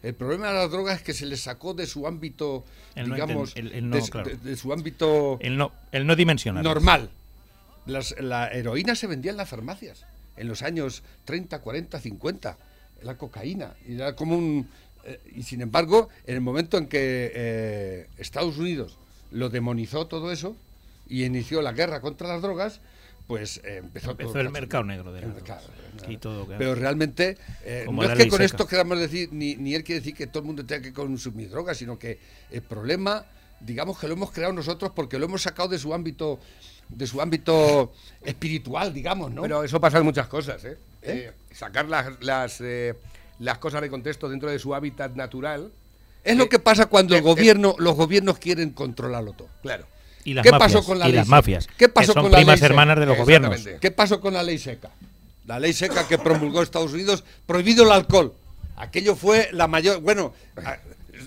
El 0.02 0.14
problema 0.14 0.48
de 0.48 0.54
las 0.54 0.70
drogas 0.70 0.96
es 0.98 1.02
que 1.02 1.12
se 1.12 1.26
les 1.26 1.40
sacó 1.40 1.74
de 1.74 1.86
su 1.86 2.06
ámbito, 2.06 2.64
El 2.94 3.06
digamos, 3.12 3.54
enten- 3.56 3.58
el- 3.60 3.72
el 3.72 3.88
no, 3.90 3.96
de, 3.96 4.02
claro. 4.10 4.30
de- 4.30 4.36
de 4.36 4.56
su 4.56 4.72
ámbito 4.72 5.38
el 5.40 5.56
no, 5.56 5.72
el 5.92 6.06
no 6.06 6.14
dimensional. 6.16 6.62
normal. 6.62 7.10
Las- 7.86 8.14
la 8.20 8.48
heroína 8.52 8.94
se 8.94 9.06
vendía 9.06 9.30
en 9.30 9.36
las 9.36 9.48
farmacias 9.48 10.04
en 10.36 10.46
los 10.46 10.62
años 10.62 11.02
30, 11.24 11.60
40, 11.60 11.98
50. 11.98 12.56
La 13.02 13.16
cocaína. 13.16 13.74
Y 13.86 13.94
era 13.94 14.14
como 14.16 14.36
un. 14.36 14.68
eh, 15.04 15.20
y 15.34 15.42
sin 15.42 15.60
embargo, 15.60 16.08
en 16.26 16.34
el 16.34 16.40
momento 16.40 16.76
en 16.78 16.86
que 16.88 17.30
eh, 17.34 18.06
Estados 18.18 18.58
Unidos 18.58 18.98
lo 19.30 19.48
demonizó 19.50 20.06
todo 20.06 20.32
eso 20.32 20.56
y 21.08 21.24
inició 21.24 21.62
la 21.62 21.72
guerra 21.72 22.00
contra 22.00 22.28
las 22.28 22.42
drogas, 22.42 22.80
pues 23.26 23.58
eh, 23.64 23.76
empezó, 23.78 24.12
Empezó 24.12 24.30
todo 24.30 24.40
el 24.40 24.46
cacho- 24.48 24.52
mercado 24.52 24.84
negro 24.84 25.12
de 25.12 25.20
la 25.20 25.26
el 25.28 25.34
mercado, 25.34 25.62
Y 26.08 26.16
todo, 26.16 26.44
claro. 26.46 26.58
Pero 26.58 26.74
realmente, 26.74 27.36
eh, 27.64 27.84
no 27.90 28.02
es 28.02 28.08
que 28.10 28.28
con 28.28 28.38
seca. 28.38 28.44
esto 28.44 28.66
queramos 28.66 28.98
decir, 28.98 29.28
ni, 29.32 29.54
ni 29.56 29.74
él 29.74 29.84
quiere 29.84 30.00
decir 30.00 30.14
que 30.14 30.26
todo 30.26 30.40
el 30.40 30.46
mundo 30.46 30.64
tenga 30.64 30.82
que 30.82 30.92
consumir 30.92 31.50
drogas, 31.50 31.76
sino 31.76 31.98
que 31.98 32.18
el 32.50 32.62
problema, 32.62 33.26
digamos 33.60 33.98
que 33.98 34.06
lo 34.08 34.14
hemos 34.14 34.30
creado 34.32 34.52
nosotros 34.54 34.92
porque 34.94 35.18
lo 35.18 35.26
hemos 35.26 35.42
sacado 35.42 35.68
de 35.68 35.78
su 35.78 35.92
ámbito, 35.92 36.38
de 36.88 37.06
su 37.06 37.20
ámbito 37.20 37.92
espiritual, 38.24 38.92
digamos, 38.94 39.30
¿no? 39.30 39.42
Pero 39.42 39.62
eso 39.62 39.78
pasa 39.80 39.98
en 39.98 40.04
muchas 40.04 40.26
cosas, 40.26 40.64
¿eh? 40.64 40.78
¿Eh? 41.02 41.30
Eh, 41.30 41.54
sacar 41.54 41.88
las, 41.88 42.22
las, 42.22 42.60
eh, 42.60 42.94
las 43.38 43.58
cosas 43.58 43.80
de 43.82 43.90
contexto 43.90 44.28
dentro 44.28 44.50
de 44.50 44.58
su 44.58 44.74
hábitat 44.74 45.14
natural. 45.14 45.70
es 46.24 46.36
lo 46.36 46.48
que 46.48 46.58
pasa 46.58 46.86
cuando 46.86 47.14
el 47.14 47.20
eh, 47.20 47.24
gobierno, 47.24 47.74
los 47.78 47.94
gobiernos 47.94 48.38
quieren 48.38 48.70
controlarlo 48.70 49.32
todo. 49.32 49.48
Claro. 49.62 49.86
Y 50.24 50.34
las 50.34 50.42
¿Qué 50.42 50.50
mafias, 50.50 50.72
pasó 50.72 50.86
con 50.86 50.98
la 50.98 51.08
y 51.08 51.12
ley 51.12 51.16
las 51.18 51.28
mafias, 51.28 51.66
¿Qué 51.66 51.74
que 51.76 51.88
pasó 51.88 52.12
son 52.12 52.24
con 52.24 52.32
la 52.32 52.38
primas 52.38 52.60
ley 52.60 52.66
hermanas 52.66 52.98
de 52.98 53.06
los 53.06 53.16
gobiernos. 53.16 53.68
¿Qué 53.80 53.90
pasó 53.90 54.20
con 54.20 54.34
la 54.34 54.42
ley 54.42 54.58
seca? 54.58 54.90
La 55.46 55.58
ley 55.58 55.72
seca 55.72 56.06
que 56.06 56.18
promulgó 56.18 56.62
Estados 56.62 56.92
Unidos, 56.92 57.24
prohibido 57.46 57.84
el 57.84 57.92
alcohol. 57.92 58.34
Aquello 58.76 59.16
fue 59.16 59.48
la 59.52 59.66
mayor. 59.66 60.00
Bueno, 60.00 60.34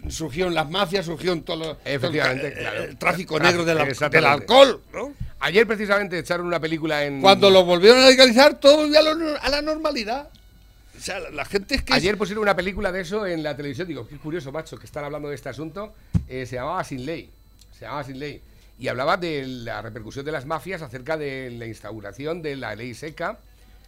surgieron 0.09 0.53
las 0.53 0.69
mafias, 0.69 1.05
surgieron 1.05 1.41
todo 1.43 1.57
lo- 1.57 1.77
Efectivamente, 1.85 2.49
todo 2.51 2.59
el, 2.59 2.59
claro. 2.59 2.83
el 2.83 2.97
tráfico 2.97 3.35
Tráfico, 3.35 3.63
negro 3.65 3.65
del, 3.65 4.11
del 4.11 4.25
alcohol. 4.25 4.81
¿no? 4.93 5.13
Ayer 5.39 5.65
precisamente 5.65 6.19
echaron 6.19 6.45
una 6.45 6.59
película 6.59 7.03
en... 7.05 7.21
Cuando 7.21 7.49
lo 7.49 7.65
volvieron 7.65 8.03
a 8.03 8.07
legalizar, 8.09 8.59
todo 8.59 8.77
volvió 8.77 8.99
a, 8.99 9.49
la 9.49 9.61
normalidad. 9.61 10.29
O 10.97 11.01
sea, 11.01 11.19
la, 11.19 11.29
la 11.31 11.45
gente 11.45 11.75
es 11.75 11.81
que. 11.83 11.93
Ayer 11.93 12.15
pusieron 12.17 12.43
una 12.43 12.55
película 12.55 12.91
de 12.91 13.01
eso 13.01 13.25
en 13.25 13.41
la 13.41 13.55
televisión. 13.55 13.87
Digo, 13.87 14.07
qué 14.07 14.17
curioso, 14.17 14.51
macho, 14.51 14.77
que 14.77 14.85
están 14.85 15.03
hablando 15.03 15.29
de 15.29 15.35
este 15.35 15.49
asunto. 15.49 15.93
Eh, 16.27 16.45
se 16.45 16.57
llamaba 16.57 16.83
Sin 16.83 17.05
Ley. 17.05 17.31
Se 17.71 17.85
llamaba 17.85 18.03
Sin 18.03 18.19
Ley. 18.19 18.39
Y 18.77 18.87
hablaba 18.87 19.17
de 19.17 19.45
la 19.47 19.81
repercusión 19.81 20.25
de 20.25 20.31
las 20.31 20.45
mafias 20.45 20.83
acerca 20.83 21.17
de 21.17 21.49
la 21.51 21.65
instauración 21.65 22.41
de 22.43 22.55
la 22.55 22.75
ley 22.75 22.93
seca 22.93 23.39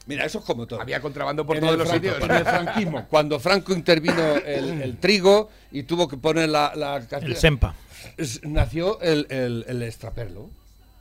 Mira, 0.05 0.25
eso 0.25 0.39
es 0.39 0.45
como 0.45 0.67
todo. 0.67 0.81
Había 0.81 0.99
contrabando 1.01 1.45
por 1.45 1.55
En 1.57 1.63
todos 1.63 1.77
los 1.77 1.87
franco- 1.87 2.07
sitios. 2.09 2.29
En 2.29 2.35
el 2.35 2.43
franquismo, 2.43 3.07
cuando 3.09 3.39
Franco 3.39 3.73
intervino 3.73 4.35
el, 4.35 4.69
el 4.81 4.97
trigo 4.97 5.49
y 5.71 5.83
tuvo 5.83 6.07
que 6.07 6.17
poner 6.17 6.49
la, 6.49 6.73
la 6.75 6.97
El 7.21 7.35
SEMPA. 7.37 7.73
es- 8.17 8.43
nació 8.43 8.99
el, 9.01 9.27
el, 9.29 9.65
el 9.67 9.81
extraperlo. 9.83 10.49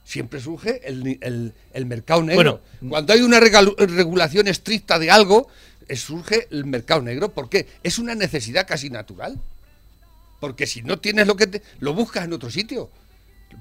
Siempre 0.05 0.39
surge 0.39 0.81
el, 0.87 1.17
el- 1.21 1.53
el 1.73 1.85
mercado 1.85 2.23
negro. 2.23 2.61
Bueno. 2.79 2.89
Cuando 2.89 3.13
hay 3.13 3.21
una 3.21 3.39
regulación 3.39 4.47
estricta 4.47 4.99
de 4.99 5.11
algo, 5.11 5.47
surge 5.95 6.47
el 6.51 6.65
mercado 6.65 7.01
negro. 7.01 7.29
¿Por 7.33 7.49
qué? 7.49 7.67
Es 7.83 7.99
una 7.99 8.15
necesidad 8.15 8.65
casi 8.67 8.89
natural. 8.89 9.39
Porque 10.39 10.67
si 10.67 10.81
no 10.81 10.99
tienes 10.99 11.27
lo 11.27 11.35
que 11.37 11.47
te, 11.47 11.61
lo 11.79 11.93
buscas 11.93 12.25
en 12.25 12.33
otro 12.33 12.49
sitio. 12.49 12.89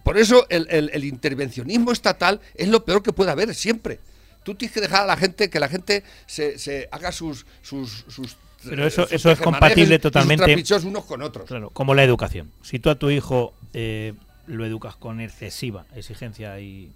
Por 0.05 0.19
eso 0.19 0.47
el, 0.49 0.67
el- 0.71 0.91
el 0.93 1.05
intervencionismo 1.05 1.93
estatal 1.93 2.41
es 2.55 2.69
lo 2.69 2.85
peor 2.85 3.03
que 3.03 3.13
puede 3.13 3.31
haber 3.31 3.55
siempre. 3.55 3.99
Tú 4.43 4.55
tienes 4.55 4.75
que 4.75 4.81
dejar 4.81 5.03
a 5.03 5.07
la 5.07 5.17
gente 5.17 5.51
que 5.51 5.61
la 5.61 5.69
gente 5.69 6.03
se, 6.27 6.59
se 6.59 6.89
haga 6.91 7.13
sus 7.13 7.47
sus, 7.63 8.05
sus 8.09 8.37
Pero 8.65 8.87
eso- 8.87 9.07
eso 9.11 9.31
es 9.31 9.41
compatible 9.41 9.99
totalmente- 9.99 10.63
unos 10.85 11.05
con 11.05 11.23
otros. 11.23 11.47
Claro, 11.47 11.71
como 11.71 11.95
la 11.95 12.05
educación. 12.05 12.51
Si 12.63 12.79
tú 12.79 12.91
a 12.91 12.95
tu 12.97 13.11
hijo 13.11 13.55
eh, 13.73 14.15
lo 14.47 14.65
educas 14.67 14.97
con 14.97 15.21
excesiva 15.21 15.87
exigencia 15.95 16.59
y 16.61 16.91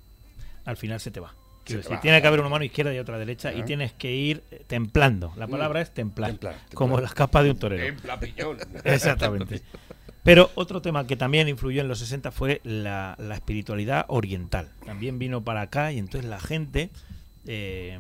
al 0.64 0.76
final 0.76 1.00
se 1.00 1.10
te 1.10 1.20
va. 1.20 1.34
Te 1.64 1.76
decir, 1.78 1.92
va, 1.92 2.00
tiene 2.00 2.20
que 2.22 2.28
haber 2.28 2.38
una 2.38 2.48
mano 2.48 2.64
izquierda 2.64 2.94
y 2.94 2.98
otra 3.00 3.18
derecha 3.18 3.52
y 3.52 3.64
tienes 3.64 3.92
que 3.92 4.12
ir 4.14 4.42
templando. 4.68 5.32
La 5.36 5.48
palabra 5.48 5.80
es 5.80 5.92
templar. 5.92 6.30
Templar, 6.30 6.54
templar. 6.54 6.74
Como 6.74 7.00
las 7.00 7.12
capas 7.14 7.42
de 7.44 7.50
un 7.50 7.58
torero. 7.58 7.82
En 7.84 7.96
plapiñón. 7.96 8.58
Exactamente. 8.84 9.62
Pero 10.22 10.50
otro 10.56 10.80
tema 10.82 11.06
que 11.06 11.16
también 11.16 11.48
influyó 11.48 11.80
en 11.82 11.88
los 11.88 11.98
60 12.00 12.30
fue 12.32 12.60
la, 12.64 13.14
la 13.18 13.34
espiritualidad 13.36 14.04
oriental. 14.08 14.70
También 14.84 15.18
vino 15.20 15.42
para 15.44 15.60
acá 15.62 15.92
y 15.92 15.98
entonces 15.98 16.28
la 16.28 16.40
gente, 16.40 16.90
eh, 17.46 17.98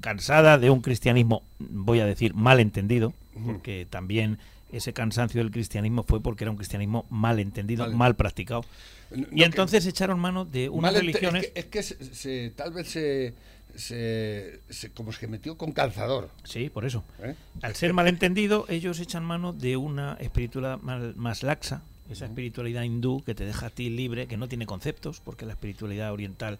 cansada 0.00 0.58
de 0.58 0.70
un 0.70 0.80
cristianismo, 0.80 1.42
voy 1.58 2.00
a 2.00 2.06
decir, 2.06 2.34
mal 2.34 2.60
entendido, 2.60 3.14
porque 3.44 3.86
también 3.88 4.38
ese 4.72 4.92
cansancio 4.92 5.40
del 5.40 5.50
cristianismo 5.52 6.02
fue 6.02 6.20
porque 6.20 6.44
era 6.44 6.50
un 6.50 6.56
cristianismo 6.56 7.06
mal 7.10 7.38
entendido, 7.38 7.84
Mal- 7.86 7.94
mal 7.96 8.16
practicado. 8.16 8.64
No, 9.10 9.26
Y 9.30 9.36
que- 9.36 9.44
entonces 9.44 9.86
echaron 9.86 10.18
mano 10.18 10.44
de 10.44 10.68
unas 10.68 10.92
religiones... 10.94 11.44
Es 11.54 11.66
que, 11.66 11.78
es 11.80 11.94
que 11.96 12.04
se- 12.04 12.14
se- 12.14 12.50
tal 12.56 12.72
vez 12.72 12.88
se, 12.88 13.34
se, 13.76 14.60
se- 14.68 14.90
como 14.90 15.12
se 15.12 15.26
metió 15.28 15.56
con 15.56 15.72
calzador. 15.72 16.30
Sí, 16.44 16.70
por 16.70 16.84
eso. 16.84 17.04
¿eh? 17.22 17.34
Al 17.62 17.74
ser 17.76 17.92
malentendido, 17.92 18.66
ellos 18.68 18.98
echan 19.00 19.24
mano 19.24 19.52
de 19.52 19.76
una 19.76 20.14
espiritualidad 20.20 20.80
mal- 20.80 21.14
más 21.16 21.42
laxa, 21.42 21.82
esa 22.10 22.26
espiritualidad 22.26 22.82
hindú 22.82 23.22
que 23.24 23.34
te 23.34 23.44
deja 23.44 23.66
a 23.66 23.70
ti 23.70 23.90
libre, 23.90 24.26
que 24.26 24.36
no 24.36 24.48
tiene 24.48 24.66
conceptos, 24.66 25.20
porque 25.24 25.46
la 25.46 25.52
espiritualidad 25.52 26.12
oriental 26.12 26.58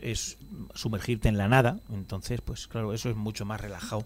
es 0.00 0.38
sumergirte 0.74 1.28
en 1.28 1.38
la 1.38 1.48
nada. 1.48 1.80
Entonces, 1.92 2.40
pues 2.40 2.68
claro, 2.68 2.92
eso 2.92 3.10
es 3.10 3.16
mucho 3.16 3.44
más 3.44 3.60
relajado 3.60 4.04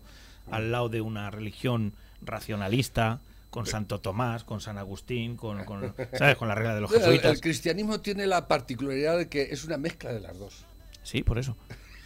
al 0.51 0.71
lado 0.73 0.89
de 0.89 1.01
una 1.01 1.31
religión 1.31 1.95
racionalista, 2.23 3.21
con 3.51 3.67
Santo 3.67 4.01
Tomás, 4.01 4.45
con 4.45 4.61
San 4.61 4.77
Agustín, 4.79 5.37
con, 5.37 5.65
con, 5.65 5.95
¿sabes? 6.13 6.37
con 6.37 6.47
la 6.49 6.55
regla 6.55 6.75
de 6.75 6.81
los 6.83 6.91
El, 6.95 6.97
el 6.99 7.03
jesuitas. 7.03 7.41
cristianismo 7.41 8.01
tiene 8.01 8.27
la 8.27 8.49
particularidad 8.49 9.17
de 9.17 9.29
que 9.29 9.43
es 9.51 9.65
una 9.65 9.79
mezcla 9.79 10.13
de 10.13 10.21
las 10.21 10.39
dos. 10.39 10.65
Sí, 11.03 11.23
por 11.23 11.39
eso. 11.39 11.57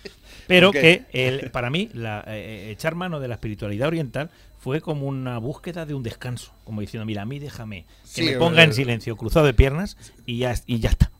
Pero 0.46 0.70
que 0.72 1.04
el- 1.12 1.50
para 1.50 1.70
mí 1.70 1.90
la, 1.92 2.24
eh, 2.26 2.70
echar 2.70 2.94
mano 2.94 3.20
de 3.20 3.28
la 3.28 3.34
espiritualidad 3.34 3.88
oriental 3.88 4.30
fue 4.58 4.80
como 4.80 5.06
una 5.06 5.38
búsqueda 5.38 5.86
de 5.86 5.94
un 5.94 6.02
descanso, 6.02 6.52
como 6.64 6.80
diciendo, 6.80 7.04
mira, 7.06 7.22
a 7.22 7.26
mí 7.26 7.38
déjame 7.38 7.84
que 8.02 8.08
Sí, 8.08 8.22
me 8.22 8.32
ponga 8.36 8.62
en 8.62 8.70
eh, 8.70 8.74
silencio, 8.74 9.16
cruzado 9.16 9.46
de 9.46 9.54
piernas 9.54 9.96
y 10.26 10.38
ya, 10.38 10.54
y 10.66 10.78
ya 10.80 10.90
está. 10.90 11.10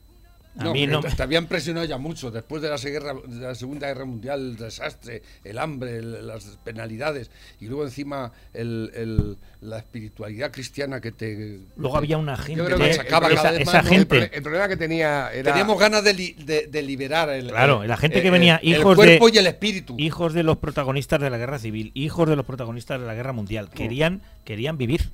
A 0.58 0.64
No, 0.64 0.72
mí 0.72 0.84
no 0.84 1.00
te, 1.00 1.08
te 1.12 1.22
habían 1.22 1.46
presionado 1.46 1.86
ya 1.86 1.96
mucho 1.96 2.30
después 2.32 2.60
de 2.60 2.68
la, 2.68 2.76
seguerra- 2.76 3.14
de 3.24 3.36
la 3.40 3.54
Segunda 3.54 3.86
Guerra 3.86 4.04
Mundial, 4.04 4.40
el 4.40 4.56
desastre, 4.56 5.22
el 5.44 5.58
hambre, 5.58 5.98
el- 5.98 6.26
las 6.26 6.44
penalidades 6.64 7.30
y 7.60 7.66
luego 7.66 7.84
encima 7.84 8.32
el- 8.52 8.90
el- 8.94 9.36
la 9.60 9.78
espiritualidad 9.78 10.50
cristiana 10.50 11.00
que 11.00 11.12
te... 11.12 11.60
Luego 11.76 11.96
había 11.96 12.18
una 12.18 12.36
gente, 12.36 12.58
Yo 12.62 12.64
creo 12.66 12.78
que 12.78 12.92
sacaba 12.94 13.28
el 13.28 13.36
cada 13.36 13.50
esa, 13.50 13.58
vez 13.58 13.68
esa 13.68 13.72
más, 13.76 13.84
¿no? 13.84 13.90
El, 13.92 13.96
gente, 13.98 14.30
el 14.36 14.42
problema 14.42 14.66
que 14.68 14.76
tenía 14.76 15.32
era. 15.32 15.52
Teníamos 15.52 15.78
ganas 15.78 16.02
de, 16.02 16.14
li- 16.14 16.32
de- 16.44 16.66
de 16.66 16.82
liberar 16.82 17.28
el, 17.30 17.46
Claro, 17.48 17.82
el- 17.84 17.88
la 17.88 17.96
gente 17.96 18.20
que 18.20 18.30
venía, 18.32 18.56
el, 18.56 18.70
hijos 18.70 18.96
cuerpo 18.96 19.26
de- 19.28 19.34
y 19.34 19.38
el 19.38 19.46
espíritu. 19.46 19.94
hijos 19.98 20.34
de 20.34 20.42
los 20.42 20.56
protagonistas 20.58 21.20
de 21.20 21.30
la 21.30 21.38
guerra 21.38 21.60
civil, 21.60 21.92
hijos 21.94 22.28
de 22.28 22.34
los 22.34 22.44
protagonistas 22.44 23.00
de 23.00 23.06
la 23.06 23.14
guerra 23.14 23.32
mundial, 23.32 23.70
querían, 23.70 24.20
querían 24.44 24.76
vivir, 24.78 25.10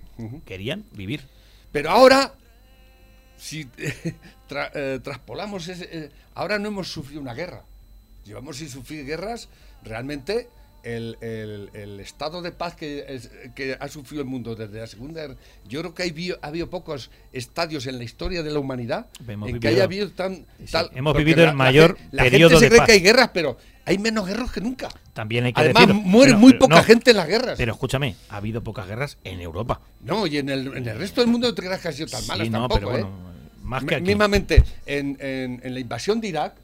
querían 0.46 0.84
vivir. 0.92 1.20
Pero 1.72 1.90
ahora, 1.90 2.32
si 3.36 3.64
tra- 4.48 4.70
eh, 4.74 5.00
traspolamos 5.02 5.68
ese, 5.68 5.88
eh, 5.90 6.10
ahora 6.34 6.58
no 6.58 6.68
hemos 6.68 6.88
sufrido 6.90 7.20
una 7.20 7.34
guerra. 7.34 7.64
Llevamos 8.24 8.56
sin 8.56 8.68
sufrir 8.68 9.04
guerras, 9.06 9.48
realmente 9.82 10.48
el, 10.86 11.16
el- 11.20 11.70
el 11.74 12.00
estado 12.00 12.42
de 12.42 12.52
paz 12.52 12.74
que, 12.76 13.04
es- 13.08 13.30
que 13.54 13.76
ha 13.78 13.88
sufrido 13.88 14.22
el 14.22 14.28
mundo 14.28 14.54
desde 14.54 14.78
la 14.78 14.86
Segunda 14.86 15.26
yo 15.68 15.80
creo 15.80 15.94
que 15.94 16.02
hay 16.04 16.32
ha 16.40 16.46
habido 16.46 16.70
pocos 16.70 17.10
estadios 17.32 17.86
en 17.86 17.98
la 17.98 18.04
historia 18.04 18.42
de 18.42 18.50
la 18.50 18.58
humanidad 18.60 19.06
Hemos 19.26 19.48
en 19.50 19.60
que 19.60 19.68
haya 19.68 19.84
habido 19.84 20.08
tan... 20.10 20.46
Sí, 20.58 20.72
tal- 20.72 20.90
hemos 20.94 21.16
vivido 21.16 21.40
el 21.42 21.48
la- 21.48 21.52
mayor 21.54 21.98
la, 22.12 22.22
gen- 22.22 22.32
periodo 22.32 22.54
La 22.54 22.58
gente 22.60 22.60
de 22.60 22.60
se 22.60 22.68
cree 22.68 22.78
paz. 22.78 22.86
que 22.86 22.92
hay 22.92 23.00
guerras, 23.00 23.30
pero 23.34 23.58
hay 23.84 23.98
menos 23.98 24.26
guerras 24.26 24.50
que 24.52 24.60
nunca. 24.60 24.88
También 25.12 25.44
hay 25.44 25.52
que 25.52 25.60
Además, 25.60 25.86
decirlo. 25.86 26.02
muere 26.08 26.30
Pero- 26.32 26.38
muy 26.40 26.52
pero 26.52 26.60
poca 26.60 26.76
no, 26.76 26.82
gente 26.84 27.10
en 27.10 27.16
las 27.16 27.28
guerras. 27.28 27.54
Pero 27.58 27.72
escúchame, 27.72 28.16
ha 28.28 28.36
habido 28.36 28.62
pocas 28.62 28.86
guerras 28.86 29.18
en 29.24 29.40
Europa. 29.40 29.80
no, 30.02 30.26
y 30.26 30.38
en 30.38 30.48
el, 30.48 30.66
en 30.76 30.86
el 30.88 30.98
resto 30.98 31.20
del 31.20 31.30
mundo 31.30 31.48
no 31.48 31.54
te 31.54 31.62
creas 31.62 31.80
que 31.80 31.88
ha 31.88 31.92
sido 31.92 32.08
tan 32.08 32.22
Sí, 32.22 32.28
malas 32.28 32.48
no, 32.50 32.58
tampoco, 32.60 32.74
pero 32.80 32.88
¿eh? 32.90 33.02
bueno, 33.02 33.10
más 33.62 33.82
Mi- 33.82 33.88
que 33.88 33.94
aquí. 33.96 34.04
Mismamente, 34.04 34.62
en, 34.86 35.16
en- 35.20 35.60
en 35.62 35.74
la 35.74 35.80
invasión 35.80 36.20
de 36.20 36.28
Irak, 36.28 36.54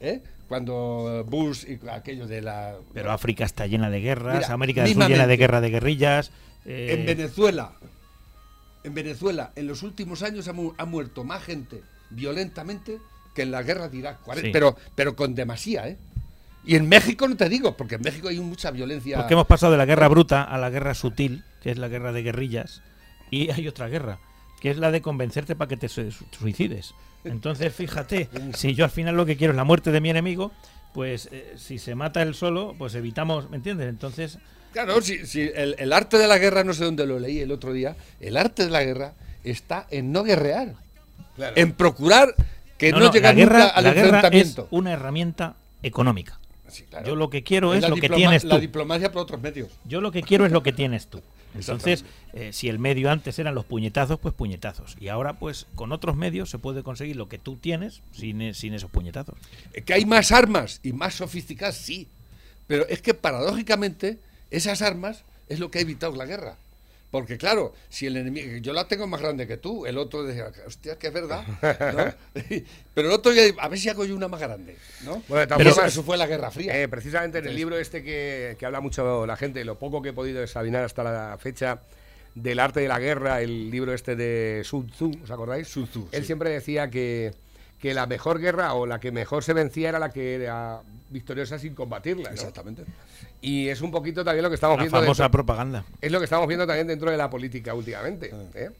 ¿eh? 0.00 0.20
Cuando 0.48 1.24
Bush 1.28 1.64
y 1.66 1.78
aquello 1.88 2.26
de 2.26 2.42
la... 2.42 2.76
Pero 2.92 3.10
África 3.12 3.44
está 3.44 3.66
llena 3.66 3.90
de 3.90 4.00
guerras, 4.00 4.36
Mira, 4.42 4.52
América 4.54 4.82
del 4.82 4.92
Sur 4.94 5.08
llena 5.08 5.26
de 5.26 5.36
guerra 5.36 5.60
de 5.60 5.70
guerrillas. 5.70 6.30
eh, 6.64 6.96
En 6.98 7.06
Venezuela, 7.06 7.72
en 8.84 8.94
Venezuela, 8.94 9.52
en 9.56 9.66
los 9.66 9.82
últimos 9.82 10.22
años 10.22 10.46
ha, 10.48 10.52
mu- 10.52 10.72
ha 10.76 10.84
muerto 10.84 11.24
más 11.24 11.42
gente 11.42 11.82
violentamente 12.10 12.98
que 13.34 13.42
en 13.42 13.50
la 13.50 13.62
guerra 13.62 13.88
de 13.88 13.96
Irak. 13.98 14.18
Sí. 14.40 14.50
Pero, 14.52 14.76
pero 14.94 15.16
con 15.16 15.34
demasía, 15.34 15.88
¿eh? 15.88 15.96
Y 16.66 16.76
en 16.76 16.88
México 16.88 17.28
no 17.28 17.36
te 17.36 17.48
digo, 17.48 17.76
porque 17.76 17.96
en 17.96 18.02
México 18.02 18.28
hay 18.28 18.40
mucha 18.40 18.70
violencia. 18.70 19.16
porque 19.18 19.34
hemos 19.34 19.46
pasado 19.46 19.72
de 19.72 19.78
la 19.78 19.84
guerra 19.84 20.08
bruta 20.08 20.42
a 20.44 20.56
la 20.58 20.70
guerra 20.70 20.94
sutil, 20.94 21.44
que 21.62 21.70
es 21.70 21.78
la 21.78 21.88
guerra 21.88 22.12
de 22.12 22.22
guerrillas, 22.22 22.80
y 23.30 23.50
hay 23.50 23.68
otra 23.68 23.88
guerra, 23.88 24.18
que 24.60 24.70
es 24.70 24.78
la 24.78 24.90
de 24.90 25.02
convencerte 25.02 25.56
para 25.56 25.68
que 25.68 25.76
te 25.76 25.88
su- 25.90 26.10
suicides. 26.38 26.94
Entonces, 27.24 27.74
fíjate, 27.74 28.28
si 28.54 28.74
yo 28.74 28.84
al 28.84 28.90
final 28.90 29.16
lo 29.16 29.26
que 29.26 29.36
quiero 29.36 29.52
es 29.52 29.56
la 29.56 29.64
muerte 29.64 29.90
de 29.90 30.00
mi 30.00 30.10
enemigo, 30.10 30.52
pues 30.92 31.28
eh, 31.32 31.54
si 31.56 31.78
se 31.78 31.94
mata 31.94 32.22
él 32.22 32.34
solo, 32.34 32.74
pues 32.78 32.94
evitamos, 32.94 33.50
¿me 33.50 33.56
entiendes? 33.56 33.88
Entonces, 33.88 34.38
Claro, 34.72 35.00
si, 35.02 35.24
si 35.26 35.40
el, 35.42 35.76
el 35.78 35.92
arte 35.92 36.18
de 36.18 36.26
la 36.26 36.36
guerra, 36.38 36.64
no 36.64 36.74
sé 36.74 36.84
dónde 36.84 37.06
lo 37.06 37.18
leí 37.20 37.38
el 37.40 37.52
otro 37.52 37.72
día, 37.72 37.96
el 38.20 38.36
arte 38.36 38.64
de 38.64 38.70
la 38.70 38.82
guerra 38.82 39.12
está 39.44 39.86
en 39.90 40.10
no 40.12 40.24
guerrear, 40.24 40.74
Claro. 41.36 41.52
en 41.56 41.72
procurar 41.72 42.34
que 42.76 42.90
no, 42.92 42.98
no, 42.98 43.06
no, 43.06 43.12
llegar 43.12 43.34
la 43.34 43.40
guerra, 43.40 43.58
nunca 43.60 43.70
al 43.74 43.84
la 43.84 43.92
guerra 43.92 44.06
es 44.08 44.14
enfrentamiento. 44.14 44.68
una 44.72 44.92
herramienta 44.92 45.54
económica. 45.82 46.38
Sí, 46.68 46.82
claro. 46.90 47.06
Yo 47.06 47.14
lo 47.14 47.30
que 47.30 47.44
quiero 47.44 47.72
Es 47.72 47.78
es 47.78 47.82
la 47.82 47.88
lo 47.90 47.96
que 47.96 48.08
tienes 48.08 48.42
La 48.44 48.56
tú. 48.56 48.60
diplomacia 48.60 49.12
por 49.12 49.22
otros 49.22 49.40
medios. 49.40 49.68
Yo 49.84 50.00
lo 50.00 50.10
que 50.10 50.22
quiero 50.22 50.44
es 50.44 50.50
lo 50.50 50.62
que 50.64 50.72
tienes 50.72 51.06
tú. 51.06 51.22
Entonces, 51.54 52.04
eh, 52.32 52.52
si 52.52 52.68
el 52.68 52.78
medio 52.78 53.10
antes 53.10 53.38
eran 53.38 53.54
los 53.54 53.64
puñetazos, 53.64 54.18
pues 54.18 54.34
puñetazos. 54.34 54.96
Y 55.00 55.08
ahora, 55.08 55.38
pues 55.38 55.66
con 55.74 55.92
otros 55.92 56.16
medios 56.16 56.50
se 56.50 56.58
puede 56.58 56.82
conseguir 56.82 57.16
lo 57.16 57.28
que 57.28 57.38
tú 57.38 57.56
tienes 57.56 58.02
sin, 58.12 58.40
e- 58.42 58.54
sin 58.54 58.74
esos 58.74 58.90
puñetazos. 58.90 59.36
Que 59.86 59.94
hay 59.94 60.04
más 60.04 60.32
armas 60.32 60.80
y 60.82 60.92
más 60.92 61.14
sofisticadas, 61.14 61.76
sí. 61.76 62.08
Pero 62.66 62.86
es 62.88 63.02
que 63.02 63.14
paradójicamente 63.14 64.18
esas 64.50 64.82
armas 64.82 65.24
es 65.48 65.60
lo 65.60 65.70
que 65.70 65.78
ha 65.78 65.82
evitado 65.82 66.16
la 66.16 66.26
guerra. 66.26 66.56
Porque 67.14 67.38
claro, 67.38 67.72
si 67.88 68.06
el 68.06 68.16
enemigo, 68.16 68.56
yo 68.56 68.72
la 68.72 68.88
tengo 68.88 69.06
más 69.06 69.20
grande 69.20 69.46
que 69.46 69.56
tú, 69.56 69.86
el 69.86 69.98
otro 69.98 70.24
decía, 70.24 70.50
hostia, 70.66 70.98
que 70.98 71.06
es 71.06 71.12
verdad, 71.12 71.44
¿no? 71.46 72.42
Pero 72.92 73.06
el 73.06 73.14
otro 73.14 73.32
ya, 73.32 73.44
a 73.56 73.68
ver 73.68 73.78
si 73.78 73.88
hago 73.88 74.04
yo 74.04 74.16
una 74.16 74.26
más 74.26 74.40
grande, 74.40 74.76
¿no? 75.04 75.22
Bueno, 75.28 75.54
Pero 75.56 75.70
eso 75.86 76.02
fue 76.02 76.16
la 76.16 76.26
Guerra 76.26 76.50
Fría. 76.50 76.76
Eh, 76.76 76.88
precisamente 76.88 77.38
en 77.38 77.46
el 77.46 77.54
libro 77.54 77.78
este 77.78 78.02
que, 78.02 78.56
que 78.58 78.66
habla 78.66 78.80
mucho 78.80 79.26
la 79.26 79.36
gente, 79.36 79.64
lo 79.64 79.78
poco 79.78 80.02
que 80.02 80.08
he 80.08 80.12
podido 80.12 80.42
examinar 80.42 80.82
hasta 80.82 81.04
la 81.04 81.38
fecha 81.38 81.82
del 82.34 82.58
arte 82.58 82.80
de 82.80 82.88
la 82.88 82.98
guerra, 82.98 83.42
el 83.42 83.70
libro 83.70 83.94
este 83.94 84.16
de 84.16 84.62
Sun 84.64 84.88
Tzu, 84.88 85.12
¿os 85.22 85.30
acordáis? 85.30 85.68
Sun 85.68 85.86
Tzu, 85.86 86.08
Él 86.10 86.22
sí. 86.22 86.26
siempre 86.26 86.50
decía 86.50 86.90
que, 86.90 87.32
que 87.84 87.92
la 87.92 88.06
mejor 88.06 88.40
guerra 88.40 88.72
o 88.72 88.86
la 88.86 88.98
que 88.98 89.12
mejor 89.12 89.44
se 89.44 89.52
vencía 89.52 89.90
era 89.90 89.98
la 89.98 90.08
que 90.08 90.36
era 90.36 90.80
victoriosa 91.10 91.58
sin 91.58 91.74
combatirla. 91.74 92.30
¿no? 92.30 92.34
Exactamente. 92.34 92.82
Y 93.42 93.68
es 93.68 93.82
un 93.82 93.90
poquito 93.90 94.24
también 94.24 94.42
lo 94.42 94.48
que 94.48 94.54
estamos 94.54 94.78
La 94.78 94.84
viendo. 94.84 94.98
famosa 95.00 95.24
dentro- 95.24 95.32
propaganda. 95.32 95.84
es 96.00 96.10
lo 96.10 96.18
que 96.18 96.24
estamos 96.24 96.48
viendo 96.48 96.66
también 96.66 96.86
dentro 96.86 97.10
de 97.10 97.18
la 97.18 97.28
política 97.28 97.74
últimamente. 97.74 98.30
Ah. 98.32 98.42
¿eh? 98.54 98.70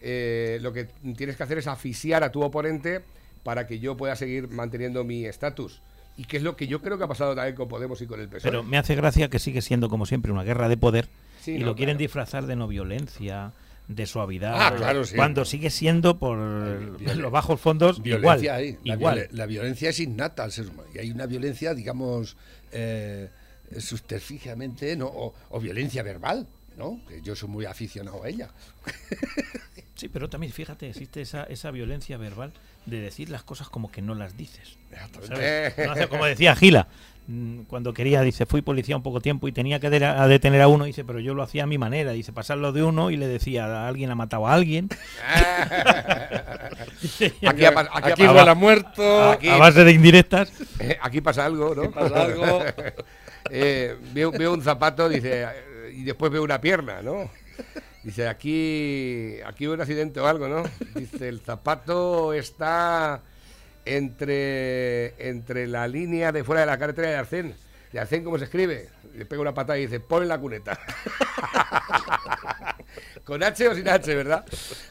Eh, 0.00 0.58
lo 0.60 0.72
que 0.72 0.88
tienes 1.16 1.36
que 1.36 1.42
hacer 1.44 1.58
es 1.58 1.68
asfixiar 1.68 2.24
a 2.24 2.32
tu 2.32 2.42
oponente 2.42 3.00
para 3.44 3.64
que 3.68 3.78
yo 3.78 3.96
pueda 3.96 4.16
seguir 4.16 4.48
manteniendo 4.48 5.04
mi 5.04 5.24
estatus. 5.24 5.80
Y 6.16 6.24
que 6.24 6.38
es 6.38 6.42
lo 6.42 6.56
que 6.56 6.66
yo 6.66 6.82
creo 6.82 6.98
que 6.98 7.04
ha 7.04 7.08
pasado 7.08 7.36
también 7.36 7.54
con 7.54 7.68
Podemos 7.68 8.02
y 8.02 8.06
con 8.08 8.18
el 8.20 8.28
PSOE. 8.28 8.50
Pero 8.50 8.64
me 8.64 8.76
hace 8.76 8.96
gracia 8.96 9.30
que 9.30 9.38
sigue 9.38 9.62
siendo, 9.62 9.88
como 9.88 10.04
siempre, 10.04 10.32
una 10.32 10.42
guerra 10.42 10.68
de 10.68 10.76
poder 10.76 11.08
Sí, 11.40 11.52
y 11.54 11.58
no, 11.60 11.66
lo 11.66 11.76
quieren 11.76 11.94
claro. 11.94 12.02
disfrazar 12.02 12.46
de 12.46 12.56
no 12.56 12.66
violencia, 12.66 13.52
de 13.88 14.06
suavidad. 14.06 14.54
Ah, 14.54 14.74
claro, 14.76 15.04
sí. 15.04 15.16
Cuando 15.16 15.44
sigue 15.44 15.70
siendo 15.70 16.18
por 16.18 16.38
violen- 16.38 17.16
los 17.16 17.32
bajos 17.32 17.58
fondos 17.60 18.02
Violencia 18.02 18.60
igual. 18.60 18.60
hay. 18.60 18.78
La, 18.84 18.94
igual. 18.94 19.28
la 19.32 19.46
violencia 19.46 19.88
es 19.90 19.98
innata 20.00 20.44
al 20.44 20.52
ser 20.52 20.66
humano. 20.68 20.88
Y 20.94 20.98
hay 20.98 21.10
una 21.10 21.26
violencia, 21.26 21.74
digamos, 21.74 22.36
eh, 22.70 23.30
¿no? 24.96 25.06
o, 25.06 25.34
o 25.50 25.60
violencia 25.60 26.02
verbal, 26.02 26.46
¿no? 26.76 27.00
Que 27.08 27.20
yo 27.22 27.34
soy 27.34 27.48
muy 27.48 27.64
aficionado 27.64 28.22
a 28.22 28.28
ella. 28.28 28.50
Sí, 29.98 30.08
pero 30.08 30.28
también, 30.30 30.52
fíjate, 30.52 30.88
existe 30.88 31.20
esa, 31.20 31.42
esa 31.44 31.72
violencia 31.72 32.16
verbal 32.18 32.52
de 32.86 33.00
decir 33.00 33.30
las 33.30 33.42
cosas 33.42 33.68
como 33.68 33.90
que 33.90 34.00
no 34.00 34.14
las 34.14 34.36
dices. 34.36 34.78
¿sabes? 35.26 35.76
No 35.76 35.90
hace 35.92 36.06
como 36.06 36.24
decía 36.24 36.54
Gila, 36.54 36.86
mm, 37.26 37.62
cuando 37.62 37.92
quería, 37.92 38.22
dice, 38.22 38.46
fui 38.46 38.62
policía 38.62 38.94
un 38.96 39.02
poco 39.02 39.20
tiempo 39.20 39.48
y 39.48 39.52
tenía 39.52 39.80
que 39.80 39.90
de- 39.90 40.04
a 40.04 40.28
detener 40.28 40.62
a 40.62 40.68
uno, 40.68 40.84
dice, 40.84 41.04
pero 41.04 41.18
yo 41.18 41.34
lo 41.34 41.42
hacía 41.42 41.64
a 41.64 41.66
mi 41.66 41.78
manera, 41.78 42.12
dice, 42.12 42.32
pasarlo 42.32 42.70
de 42.70 42.84
uno 42.84 43.10
y 43.10 43.16
le 43.16 43.26
decía, 43.26 43.66
a 43.66 43.88
alguien 43.88 44.08
ha 44.12 44.14
matado 44.14 44.46
a 44.46 44.54
alguien. 44.54 44.88
Aquí 47.48 47.64
ha 47.64 47.70
aquí 47.92 48.22
a 48.22 48.54
muerto. 48.54 49.30
Aquí- 49.30 49.48
a 49.48 49.56
base 49.56 49.82
de 49.84 49.92
indirectas. 49.92 50.52
Eh, 50.78 50.96
aquí 51.02 51.20
pasa 51.20 51.44
algo, 51.44 51.74
¿no? 51.74 51.90
pasa 51.90 52.22
algo. 52.22 52.62
Eh, 53.50 53.96
veo, 54.12 54.30
veo 54.30 54.52
un 54.52 54.60
zapato, 54.62 55.08
dice, 55.08 55.46
y 55.94 56.02
después 56.02 56.30
veo 56.30 56.42
una 56.42 56.60
pierna, 56.60 57.00
¿no? 57.00 57.30
Dice, 58.02 58.28
aquí, 58.28 59.36
aquí 59.44 59.66
hubo 59.66 59.74
un 59.74 59.80
accidente 59.80 60.20
o 60.20 60.26
algo, 60.26 60.48
¿no? 60.48 60.62
Dice, 60.94 61.28
el 61.28 61.40
zapato 61.40 62.32
está 62.32 63.20
entre, 63.84 65.28
entre 65.28 65.66
la 65.66 65.88
línea 65.88 66.32
de 66.32 66.44
fuera 66.44 66.60
de 66.60 66.66
la 66.66 66.78
carretera 66.78 67.08
de 67.08 67.16
Arcén. 67.16 67.54
¿De 67.92 67.98
Arcén 67.98 68.22
cómo 68.22 68.38
se 68.38 68.44
escribe? 68.44 68.88
Le 69.14 69.24
pega 69.24 69.40
una 69.40 69.54
patada 69.54 69.78
y 69.78 69.86
dice, 69.86 70.00
pon 70.00 70.22
en 70.22 70.28
la 70.28 70.38
cuneta. 70.38 70.78
Con 73.24 73.42
H 73.42 73.68
o 73.68 73.74
sin 73.74 73.88
H, 73.88 74.14
¿verdad? 74.14 74.44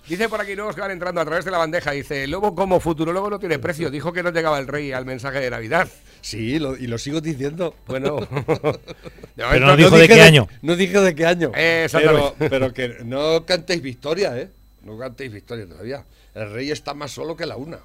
Dice 0.08 0.30
por 0.30 0.40
aquí 0.40 0.56
nuevos 0.56 0.76
que 0.76 0.82
van 0.82 0.92
entrando 0.92 1.22
a 1.22 1.26
través 1.26 1.46
de 1.46 1.52
la 1.52 1.58
bandeja. 1.58 1.92
Dice, 1.92 2.28
lobo 2.28 2.54
como 2.54 2.80
futurólogo 2.80 3.30
no 3.32 3.40
tiene 3.40 3.58
precio. 3.58 3.90
Dijo 3.90 4.14
que 4.14 4.22
no 4.22 4.32
llegaba 4.32 4.60
el 4.60 4.68
rey 4.68 4.92
al 4.92 5.06
mensaje 5.06 5.40
de 5.40 5.50
Navidad. 5.50 5.88
Sí, 6.22 6.60
lo- 6.60 6.76
y 6.78 6.88
lo 6.88 6.98
sigo 6.98 7.22
diciendo. 7.22 7.76
Bueno, 7.88 8.18
Pero 9.36 9.66
no 9.66 9.76
dijo 9.78 9.98
de 9.98 10.08
qué 10.08 10.22
año. 10.22 10.48
No 10.62 10.76
dije 10.76 11.00
de 11.00 11.16
qué 11.16 11.26
año. 11.26 11.52
Eh, 11.56 11.88
pero, 11.92 12.18
exactamente. 12.34 12.50
pero 12.50 12.74
que 12.74 13.04
no 13.06 13.46
cantéis 13.46 13.82
victoria, 13.82 14.38
¿eh? 14.38 14.50
No 14.84 14.98
cantéis 14.98 15.32
victoria 15.32 15.68
todavía. 15.68 16.06
El 16.34 16.52
rey 16.52 16.72
está 16.72 16.94
más 16.94 17.12
solo 17.12 17.36
que 17.36 17.46
la 17.46 17.56
una. 17.58 17.80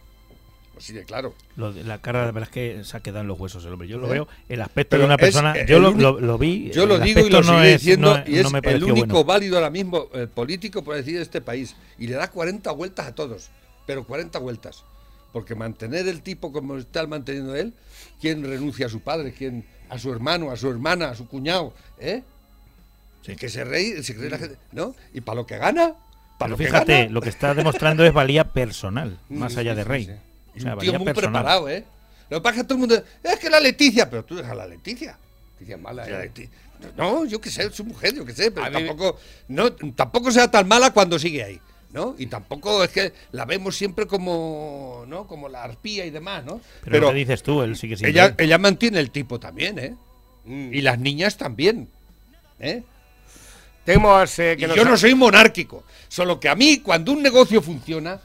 Así 0.77 0.93
de 0.95 1.05
claro. 1.05 1.35
Lo 1.57 1.73
de 1.73 1.85
la 1.85 2.01
cara, 2.01 2.25
de 2.27 2.33
verdad 2.33 2.49
es 2.49 2.55
que 2.55 2.85
se 2.85 2.97
ha 2.97 3.01
quedado 3.01 3.21
en 3.21 3.29
los 3.29 3.39
huesos 3.39 3.65
el 3.65 3.73
hombre. 3.73 3.87
Yo 3.89 3.99
lo 3.99 4.07
¿Eh? 4.09 4.13
veo, 4.13 4.29
el 4.49 4.63
aspecto 4.63 4.91
Pero 4.91 5.03
de 5.03 5.07
una 5.07 5.17
persona. 5.19 5.65
Yo 5.67 5.79
lo, 5.79 5.93
lo- 5.93 6.19
lo 6.19 6.39
vi. 6.39 6.71
Yo 6.73 6.87
lo 6.87 6.99
digo 6.99 7.21
y 7.27 7.31
lo 7.31 7.43
no 7.43 7.63
es- 7.63 7.81
diciendo, 7.81 8.19
no- 8.19 8.25
y 8.27 8.39
es 8.39 8.51
me 8.51 8.59
el 8.65 8.83
único 8.83 9.07
bueno. 9.09 9.25
válido 9.25 9.57
ahora 9.57 9.71
mismo 9.71 10.09
eh, 10.15 10.27
político 10.33 10.83
por 10.83 10.97
decir 10.97 11.17
de 11.17 11.23
este 11.23 11.41
país. 11.41 11.77
Y 11.99 12.07
le 12.07 12.15
da 12.15 12.31
40 12.31 12.71
vueltas 12.73 13.07
a 13.07 13.15
todos, 13.15 13.51
pero 13.87 14.05
40 14.05 14.39
vueltas. 14.39 14.85
Porque 15.33 15.55
mantener 15.55 16.09
el 16.09 16.23
tipo 16.23 16.53
como 16.53 16.77
está 16.79 17.07
manteniendo 17.07 17.55
él, 17.55 17.75
¿quién 18.23 18.43
renuncia 18.43 18.87
a 18.87 18.89
su 18.89 19.01
padre? 19.01 19.35
¿Quién 19.37 19.67
a 19.91 19.99
su 19.99 20.11
hermano, 20.11 20.51
a 20.51 20.57
su 20.57 20.71
hermana, 20.71 21.11
a 21.11 21.15
su 21.15 21.29
cuñado? 21.29 21.75
¿Eh? 21.99 22.23
Que 23.37 23.49
se 23.51 23.65
rey, 23.65 24.03
se 24.03 24.15
cree 24.17 24.31
la 24.31 24.39
gente, 24.39 24.57
¿no? 24.73 24.95
Y 25.13 25.21
para 25.21 25.37
lo 25.37 25.47
que 25.47 25.59
gana, 25.59 25.95
para 26.39 26.51
lo 26.53 26.57
que 26.57 26.65
fíjate, 26.67 26.93
gana, 27.03 27.11
lo 27.11 27.21
que 27.21 27.29
está 27.29 27.53
demostrando 27.55 28.05
es 28.05 28.13
valía 28.13 28.45
personal, 28.53 29.19
más 29.29 29.53
Sí, 29.53 29.59
allá 29.61 29.73
sí, 29.73 29.77
de 29.77 29.83
sí, 29.83 29.89
rey. 29.89 30.05
sí. 30.07 30.13
O 30.57 30.61
sea, 30.61 30.75
un 30.75 30.81
tío 30.81 30.93
valía 30.93 30.99
muy 30.99 31.07
personal. 31.07 31.43
preparado, 31.43 31.69
¿eh? 31.69 31.85
Lo 32.31 32.39
que 32.39 32.43
pasa 32.43 32.57
es 32.57 32.63
que 32.63 32.65
todo 32.69 32.75
el 32.77 32.81
mundo, 32.81 33.03
es 33.23 33.39
que 33.39 33.51
la 33.51 33.61
Leticia, 33.61 34.09
pero 34.09 34.25
tú 34.25 34.37
dejas 34.37 34.57
la 34.57 34.67
Leticia. 34.67 35.19
Leticia 35.55 35.77
mala, 35.77 36.05
¿eh? 36.09 36.31
No, 36.97 37.25
yo 37.27 37.41
qué 37.41 37.51
sé, 37.51 37.71
su 37.71 37.85
mujer, 37.85 38.15
yo 38.15 38.25
qué 38.25 38.33
sé, 38.35 38.51
pero 38.51 38.67
A 38.67 38.71
mí- 38.71 38.75
tampoco, 38.87 39.19
no, 39.49 39.73
tampoco 39.73 40.31
sea 40.33 40.51
tan 40.51 40.67
mala 40.67 40.93
cuando 40.93 41.17
sigue 41.19 41.45
ahí, 41.45 41.61
¿no? 41.93 42.15
Y 42.19 42.27
tampoco 42.27 42.83
es 42.83 42.91
que 42.91 43.13
la 43.33 43.45
vemos 43.45 43.77
siempre 43.77 44.07
como, 44.07 45.05
¿no? 45.09 45.27
Como 45.27 45.49
la 45.49 45.63
arpía 45.63 46.05
y 46.07 46.11
demás, 46.11 46.45
¿no? 46.45 46.61
Pero, 46.85 47.09
¿qué 47.09 47.15
dices 47.15 47.43
tú? 47.43 47.63
Él 47.63 47.77
sigue 47.77 47.97
siendo. 47.97 48.19
ella, 48.19 48.35
él. 48.37 48.47
ella 48.47 48.59
mantiene 48.59 48.99
el 48.99 49.11
tipo 49.11 49.39
también, 49.39 49.79
¿eh? 49.79 49.95
Mm. 50.45 50.75
Y 50.75 50.81
las 50.81 50.99
niñas 50.99 51.37
también, 51.37 51.89
¿eh? 52.59 52.83
Tenemos 53.85 54.39
eh, 54.39 54.57
que 54.57 54.65
Y 54.67 54.77
yo 54.77 54.83
ha- 54.83 54.85
no 54.85 54.97
soy 54.97 55.15
monárquico, 55.15 55.85
solo 56.09 56.39
que 56.39 56.49
a 56.49 56.55
mí 56.55 56.79
cuando 56.79 57.13
un 57.13 57.23
negocio 57.23 57.61
funciona, 57.61 58.21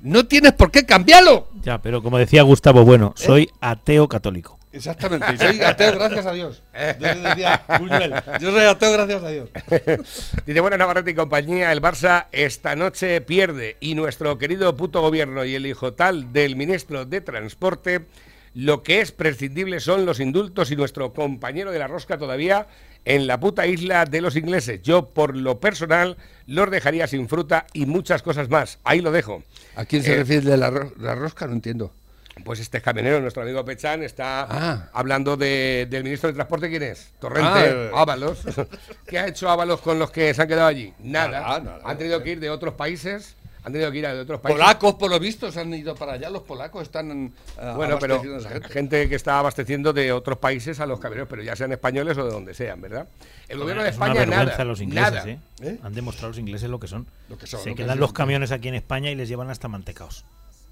no 0.00 0.26
tienes 0.26 0.52
por 0.52 0.70
qué 0.70 0.84
cambiarlo. 0.84 1.48
Ya, 1.62 1.80
pero 1.80 2.02
como 2.02 2.18
decía 2.18 2.42
Gustavo 2.42 2.84
Bueno, 2.84 3.14
¿Eh? 3.16 3.22
soy 3.24 3.50
ateo 3.60 4.08
católico. 4.08 4.58
Exactamente, 4.74 5.38
soy 5.38 5.60
ateo 5.62 5.92
gracias 5.92 6.26
a 6.26 6.32
Dios. 6.32 6.62
Yo 6.98 7.14
decía, 7.14 7.62
Buñuel, 7.78 8.12
yo 8.40 8.50
soy 8.50 8.64
ateo 8.64 8.92
gracias 8.92 9.22
a 9.22 9.28
Dios. 9.28 9.50
Dice, 10.46 10.60
bueno, 10.60 10.76
Navarrete 10.76 11.12
y 11.12 11.14
compañía, 11.14 11.70
el 11.70 11.80
Barça 11.80 12.26
esta 12.32 12.74
noche 12.74 13.20
pierde 13.20 13.76
y 13.80 13.94
nuestro 13.94 14.36
querido 14.36 14.76
puto 14.76 15.00
gobierno 15.00 15.44
y 15.44 15.54
el 15.54 15.66
hijo 15.66 15.94
tal 15.94 16.32
del 16.32 16.56
ministro 16.56 17.04
de 17.04 17.20
Transporte, 17.20 18.06
lo 18.52 18.82
que 18.82 19.00
es 19.00 19.12
prescindible 19.12 19.78
son 19.80 20.06
los 20.06 20.18
indultos 20.20 20.70
y 20.70 20.76
nuestro 20.76 21.12
compañero 21.12 21.70
de 21.70 21.78
la 21.78 21.86
rosca 21.86 22.18
todavía 22.18 22.66
en 23.04 23.26
la 23.26 23.38
puta 23.38 23.66
isla 23.66 24.06
de 24.06 24.20
los 24.20 24.34
ingleses. 24.36 24.80
Yo, 24.82 25.10
por 25.10 25.36
lo 25.36 25.60
personal, 25.60 26.16
los 26.46 26.70
dejaría 26.70 27.06
sin 27.06 27.28
fruta 27.28 27.66
y 27.72 27.86
muchas 27.86 28.22
cosas 28.22 28.48
más. 28.48 28.78
Ahí 28.82 29.00
lo 29.00 29.12
dejo. 29.12 29.42
¿A 29.76 29.84
quién 29.84 30.02
se 30.02 30.14
Eh, 30.14 30.16
refiere 30.18 30.50
de 30.50 30.56
la, 30.56 30.70
la 30.98 31.14
rosca? 31.14 31.46
No 31.46 31.52
entiendo. 31.52 31.92
Pues 32.42 32.58
este 32.60 32.80
camionero, 32.80 33.20
nuestro 33.20 33.42
amigo 33.42 33.64
Pechán, 33.64 34.02
está 34.02 34.46
Ah. 34.50 34.88
hablando 34.92 35.36
de- 35.36 35.86
del 35.88 36.02
ministro 36.02 36.28
de 36.28 36.34
Transporte. 36.34 36.68
¿Quién 36.68 36.82
es? 36.82 37.12
Torrente, 37.20 37.90
Ah. 37.94 38.00
Ábalos. 38.02 38.40
¿Qué 39.06 39.18
ha 39.18 39.28
hecho 39.28 39.48
Ábalos 39.48 39.80
con 39.80 39.98
los 39.98 40.10
que 40.10 40.34
se 40.34 40.42
han 40.42 40.48
quedado 40.48 40.66
allí? 40.66 40.92
Nada. 40.98 41.40
Nada, 41.40 41.60
nada. 41.60 41.80
han 41.84 41.96
tenido 41.96 42.22
que 42.22 42.32
ir 42.32 42.40
de 42.40 42.50
otros 42.50 42.74
países. 42.74 43.36
Han 43.66 43.72
tenido 43.72 43.90
que 43.92 43.96
ir 43.98 44.06
a 44.06 44.12
de 44.14 44.20
otros 44.20 44.40
países. 44.40 44.60
Polacos, 44.60 44.94
por 44.96 45.10
lo 45.10 45.18
visto, 45.18 45.50
se 45.50 45.58
han 45.60 45.72
ido 45.72 45.94
para 45.94 46.12
allá. 46.14 46.28
Los 46.28 46.42
polacos 46.42 46.82
están 46.82 47.32
eh, 47.58 47.72
Bueno, 47.76 47.98
pero 47.98 48.16
abasteciendo 48.16 48.34
a 48.34 48.38
esa 48.40 48.48
gente. 48.50 48.68
gente 48.68 49.08
que 49.08 49.14
está 49.14 49.38
abasteciendo 49.38 49.92
de 49.94 50.12
otros 50.12 50.36
países 50.36 50.80
a 50.80 50.86
los 50.86 51.00
camioneros, 51.00 51.28
pero 51.30 51.42
ya 51.42 51.56
sean 51.56 51.72
españoles 51.72 52.18
o 52.18 52.24
de 52.26 52.30
donde 52.30 52.52
sean, 52.52 52.82
¿verdad? 52.82 53.08
El 53.48 53.58
gobierno 53.60 53.82
de 53.82 53.88
Es 53.88 53.96
una 53.96 54.06
España 54.06 54.20
vergüenza 54.26 54.52
nada. 54.52 54.64
los 54.66 54.80
ingleses, 54.82 55.12
nada. 55.14 55.30
¿eh? 55.30 55.38
¿Eh? 55.62 55.78
Han 55.82 55.94
demostrado 55.94 56.28
los 56.28 56.38
ingleses 56.38 56.68
lo 56.68 56.78
que 56.78 56.88
son. 56.88 57.06
Lo 57.30 57.38
que 57.38 57.46
son, 57.46 57.60
se 57.60 57.70
lo 57.70 57.74
que 57.76 57.82
quedan 57.84 57.94
son. 57.94 58.00
los 58.00 58.12
camiones 58.12 58.50
aquí 58.52 58.68
en 58.68 58.74
España 58.74 59.10
y 59.10 59.14
les 59.14 59.30
llevan 59.30 59.48
hasta 59.48 59.66
mantecaos. 59.68 60.26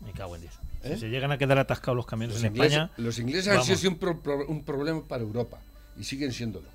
Me 0.05 0.13
cago 0.13 0.35
en 0.37 0.43
Dios. 0.43 0.55
¿Eh? 0.85 0.95
Si 0.95 1.01
se 1.01 1.09
llegan 1.11 1.31
a 1.33 1.39
quedar 1.39 1.59
atascados 1.59 1.97
los 1.97 2.07
camiones 2.07 2.35
Los 2.37 2.45
en 2.45 2.53
ingleses, 2.53 2.73
España. 2.79 2.93
los 2.97 3.19
ingleses 3.19 3.49
han 3.49 3.65
sido 3.65 3.77
siempre 3.79 4.11
un, 4.11 4.21
pro- 4.21 4.47
un 4.47 4.65
problema 4.65 5.03
para 5.07 5.23
Europa 5.23 5.59
y 5.99 6.05
siguen 6.05 6.33
siéndolo. 6.33 6.69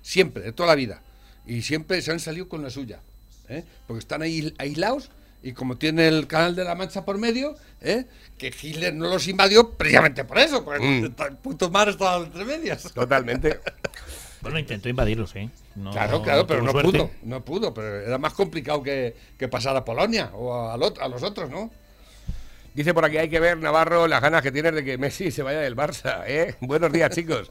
Siempre, 0.00 0.42
de 0.42 0.52
toda 0.52 0.68
la 0.70 0.74
vida. 0.74 1.02
Y 1.46 1.62
siempre 1.62 2.00
se 2.02 2.10
han 2.12 2.20
salido 2.20 2.48
con 2.48 2.62
la 2.62 2.70
suya. 2.70 3.00
¿eh? 3.48 3.64
Porque 3.86 3.98
están 3.98 4.22
ahí 4.22 4.54
aislados 4.58 5.10
y 5.42 5.52
como 5.52 5.76
tiene 5.76 6.06
el 6.08 6.26
canal 6.28 6.54
de 6.54 6.64
la 6.64 6.74
Mancha 6.76 7.04
por 7.04 7.18
medio, 7.18 7.56
¿eh? 7.80 8.06
que 8.38 8.54
Hitler 8.62 8.94
no 8.94 9.08
los 9.08 9.26
invadió 9.28 9.70
precisamente 9.72 10.24
por 10.24 10.38
eso, 10.38 10.64
porque 10.64 10.80
Mm. 10.80 11.04
el 11.22 11.36
puto 11.36 11.68
mar 11.70 11.88
estaba 11.88 12.24
entre 12.24 12.44
medias. 12.44 12.92
Totalmente. 12.94 13.60
Bueno, 14.42 14.58
intentó 14.58 14.88
invadirlos, 14.88 15.36
¿eh? 15.36 15.48
No- 15.76 15.92
claro, 15.92 16.20
claro, 16.20 16.44
pero 16.48 16.62
no 16.62 16.72
suerte. 16.72 16.90
pudo, 16.90 17.10
no 17.22 17.44
pudo, 17.44 17.72
pero 17.72 18.00
era 18.00 18.18
más 18.18 18.32
complicado 18.32 18.82
que, 18.82 19.14
que 19.38 19.46
pasar 19.46 19.76
a 19.76 19.84
Polonia 19.84 20.32
o 20.34 20.52
a, 20.52 20.74
a 20.74 21.08
los 21.08 21.22
otros, 21.22 21.48
¿no? 21.48 21.70
Dice 22.74 22.94
por 22.94 23.04
aquí, 23.04 23.18
hay 23.18 23.28
que 23.28 23.38
ver, 23.40 23.58
Navarro, 23.58 24.08
las 24.08 24.22
ganas 24.22 24.40
que 24.42 24.50
tienes 24.50 24.74
de 24.74 24.82
que 24.84 24.96
Messi 24.96 25.30
se 25.30 25.42
vaya 25.42 25.60
del 25.60 25.76
Barça. 25.76 26.22
¿eh? 26.26 26.54
Buenos 26.60 26.90
días, 26.90 27.10
chicos. 27.14 27.50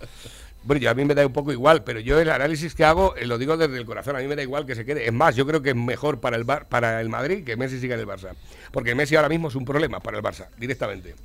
Bueno, 0.64 0.82
yo 0.82 0.90
a 0.90 0.94
mí 0.94 1.06
me 1.06 1.14
da 1.16 1.26
un 1.26 1.34
poco 1.34 1.52
igual, 1.52 1.84
pero 1.84 2.00
yo 2.00 2.20
el 2.20 2.30
análisis 2.30 2.74
que 2.76 2.84
hago 2.86 3.16
eh, 3.16 3.26
lo 3.26 3.38
digo 3.38 3.56
desde 3.58 3.78
el 3.78 3.86
corazón. 3.86 4.16
A 4.16 4.20
mí 4.20 4.28
me 4.28 4.36
da 4.36 4.42
igual 4.44 4.66
que 4.66 4.76
se 4.76 4.84
quede. 4.86 5.06
Es 5.06 5.14
más, 5.14 5.36
yo 5.36 5.46
creo 5.46 5.62
que 5.62 5.70
es 5.72 5.76
mejor 5.76 6.20
para 6.20 6.38
el, 6.38 6.44
Bar- 6.44 6.68
para 6.70 7.02
el 7.02 7.10
Madrid 7.10 7.44
que 7.44 7.56
Messi 7.56 7.80
siga 7.80 7.96
en 7.96 8.02
el 8.02 8.08
Barça. 8.08 8.34
Porque 8.72 8.96
Messi 8.96 9.16
ahora 9.16 9.30
mismo 9.30 9.48
es 9.50 9.56
un 9.56 9.66
problema 9.66 10.00
para 10.00 10.18
el 10.18 10.24
Barça, 10.24 10.48
directamente. 10.58 11.16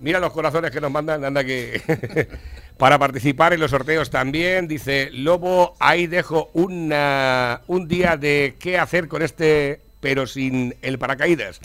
Mira 0.00 0.20
los 0.20 0.32
corazones 0.32 0.70
que 0.70 0.80
nos 0.80 0.90
mandan, 0.92 1.24
anda 1.24 1.42
que... 1.42 2.28
para 2.78 2.98
participar 2.98 3.52
en 3.54 3.60
los 3.60 3.70
sorteos 3.72 4.10
también, 4.10 4.68
dice 4.68 5.08
Lobo, 5.12 5.74
ahí 5.80 6.06
dejo 6.06 6.50
una, 6.52 7.62
un 7.66 7.88
día 7.88 8.16
de 8.16 8.54
qué 8.60 8.78
hacer 8.78 9.08
con 9.08 9.22
este, 9.22 9.80
pero 10.00 10.26
sin 10.26 10.76
el 10.82 10.98
paracaídas. 10.98 11.60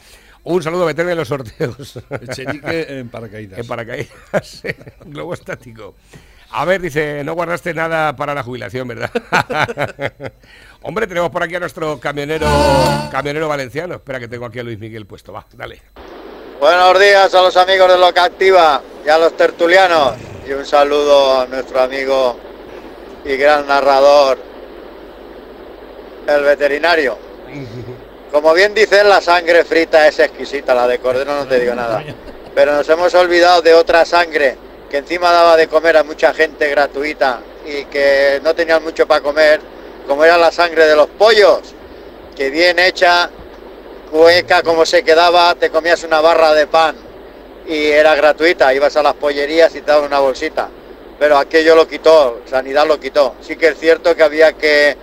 Un 0.45 0.61
saludo, 0.61 0.85
meterme 0.85 1.13
en 1.13 1.17
los 1.19 1.27
sorteos. 1.27 1.99
Echenique 2.21 2.99
en 2.99 3.09
paracaídas. 3.09 3.59
En 3.59 3.67
paracaídas, 3.67 4.63
globo 5.05 5.33
estático. 5.33 5.95
A 6.51 6.65
ver, 6.65 6.81
dice, 6.81 7.23
no 7.23 7.33
guardaste 7.33 7.73
nada 7.73 8.15
para 8.15 8.35
la 8.35 8.43
jubilación, 8.43 8.87
¿verdad? 8.87 9.09
Hombre, 10.83 11.07
tenemos 11.07 11.31
por 11.31 11.41
aquí 11.41 11.55
a 11.55 11.59
nuestro 11.59 11.99
camionero, 11.99 12.47
camionero 13.09 13.47
valenciano. 13.47 13.95
Espera 13.95 14.19
que 14.19 14.27
tengo 14.27 14.45
aquí 14.45 14.59
a 14.59 14.63
Luis 14.63 14.77
Miguel 14.77 15.05
puesto. 15.07 15.31
Va, 15.33 15.47
dale. 15.53 15.81
Buenos 16.59 16.99
días 16.99 17.33
a 17.33 17.41
los 17.41 17.57
amigos 17.57 17.91
de 17.91 17.97
Loca 17.97 18.25
Activa 18.25 18.83
y 19.03 19.09
a 19.09 19.17
los 19.17 19.35
tertulianos. 19.35 20.15
Y 20.47 20.51
un 20.51 20.65
saludo 20.65 21.41
a 21.41 21.45
nuestro 21.47 21.81
amigo 21.81 22.37
y 23.25 23.35
gran 23.37 23.65
narrador, 23.65 24.37
el 26.27 26.43
veterinario. 26.43 27.17
Como 28.33 28.51
bien 28.55 28.73
dicen, 28.73 29.07
la 29.07 29.21
sangre 29.21 29.63
frita 29.63 30.07
es 30.07 30.17
exquisita, 30.17 30.73
la 30.73 30.87
de 30.87 30.97
cordero 30.97 31.35
no 31.35 31.47
te 31.47 31.59
digo 31.59 31.75
nada. 31.75 32.03
Pero 32.55 32.73
nos 32.73 32.89
hemos 32.89 33.13
olvidado 33.13 33.61
de 33.61 33.75
otra 33.75 34.05
sangre 34.05 34.57
que 34.89 34.97
encima 34.97 35.31
daba 35.31 35.55
de 35.55 35.67
comer 35.67 35.97
a 35.97 36.03
mucha 36.03 36.33
gente 36.33 36.67
gratuita 36.67 37.41
y 37.63 37.85
que 37.85 38.41
no 38.43 38.55
tenían 38.55 38.83
mucho 38.83 39.05
para 39.05 39.21
comer, 39.21 39.61
como 40.07 40.25
era 40.25 40.35
la 40.35 40.51
sangre 40.51 40.87
de 40.87 40.95
los 40.95 41.09
pollos, 41.09 41.75
que 42.35 42.49
bien 42.49 42.79
hecha, 42.79 43.29
hueca 44.11 44.63
como 44.63 44.83
se 44.83 45.03
quedaba, 45.03 45.53
te 45.53 45.69
comías 45.69 46.03
una 46.03 46.19
barra 46.19 46.55
de 46.55 46.65
pan 46.65 46.95
y 47.67 47.85
era 47.85 48.15
gratuita, 48.15 48.73
ibas 48.73 48.97
a 48.97 49.03
las 49.03 49.13
pollerías 49.13 49.75
y 49.75 49.81
te 49.81 49.91
daban 49.91 50.05
una 50.05 50.19
bolsita. 50.19 50.69
pero 51.19 51.37
aquello 51.37 51.75
lo 51.75 51.87
quitó, 51.87 52.41
Sanidad 52.49 52.87
lo 52.87 52.99
quitó. 52.99 53.35
Sí 53.41 53.57
que 53.57 53.67
es 53.67 53.77
cierto 53.77 54.15
que 54.15 54.23
había 54.23 54.53
que, 54.53 54.97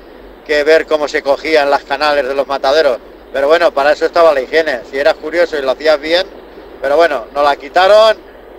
ver 0.48 0.84
cómo 0.86 1.06
se 1.06 1.22
cogían 1.22 1.70
las 1.70 1.84
canales 1.84 2.26
de 2.26 2.34
los 2.34 2.48
mataderos, 2.48 2.98
pero 3.32 3.48
bueno, 3.48 3.72
para 3.72 3.92
eso 3.92 4.06
estaba 4.06 4.32
la 4.34 4.40
higiene, 4.40 4.80
si 4.90 4.98
eras 4.98 5.14
curioso 5.14 5.58
y 5.58 5.62
lo 5.62 5.70
hacías 5.70 6.00
bien, 6.00 6.26
pero 6.80 6.96
bueno, 6.96 7.26
nos 7.34 7.44
la 7.44 7.56
quitaron 7.56 8.16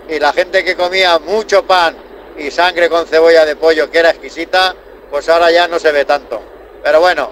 y 0.08 0.18
la 0.18 0.32
gente 0.32 0.64
que 0.64 0.74
comía 0.76 1.18
mucho 1.18 1.64
pan 1.66 1.96
y 2.38 2.50
sangre 2.50 2.88
con 2.88 3.06
cebolla 3.06 3.44
de 3.44 3.56
pollo, 3.56 3.90
que 3.90 3.98
era 3.98 4.10
exquisita, 4.10 4.74
pues 5.10 5.28
ahora 5.28 5.50
ya 5.50 5.68
no 5.68 5.78
se 5.78 5.92
ve 5.92 6.04
tanto. 6.04 6.42
Pero 6.82 7.00
bueno, 7.00 7.30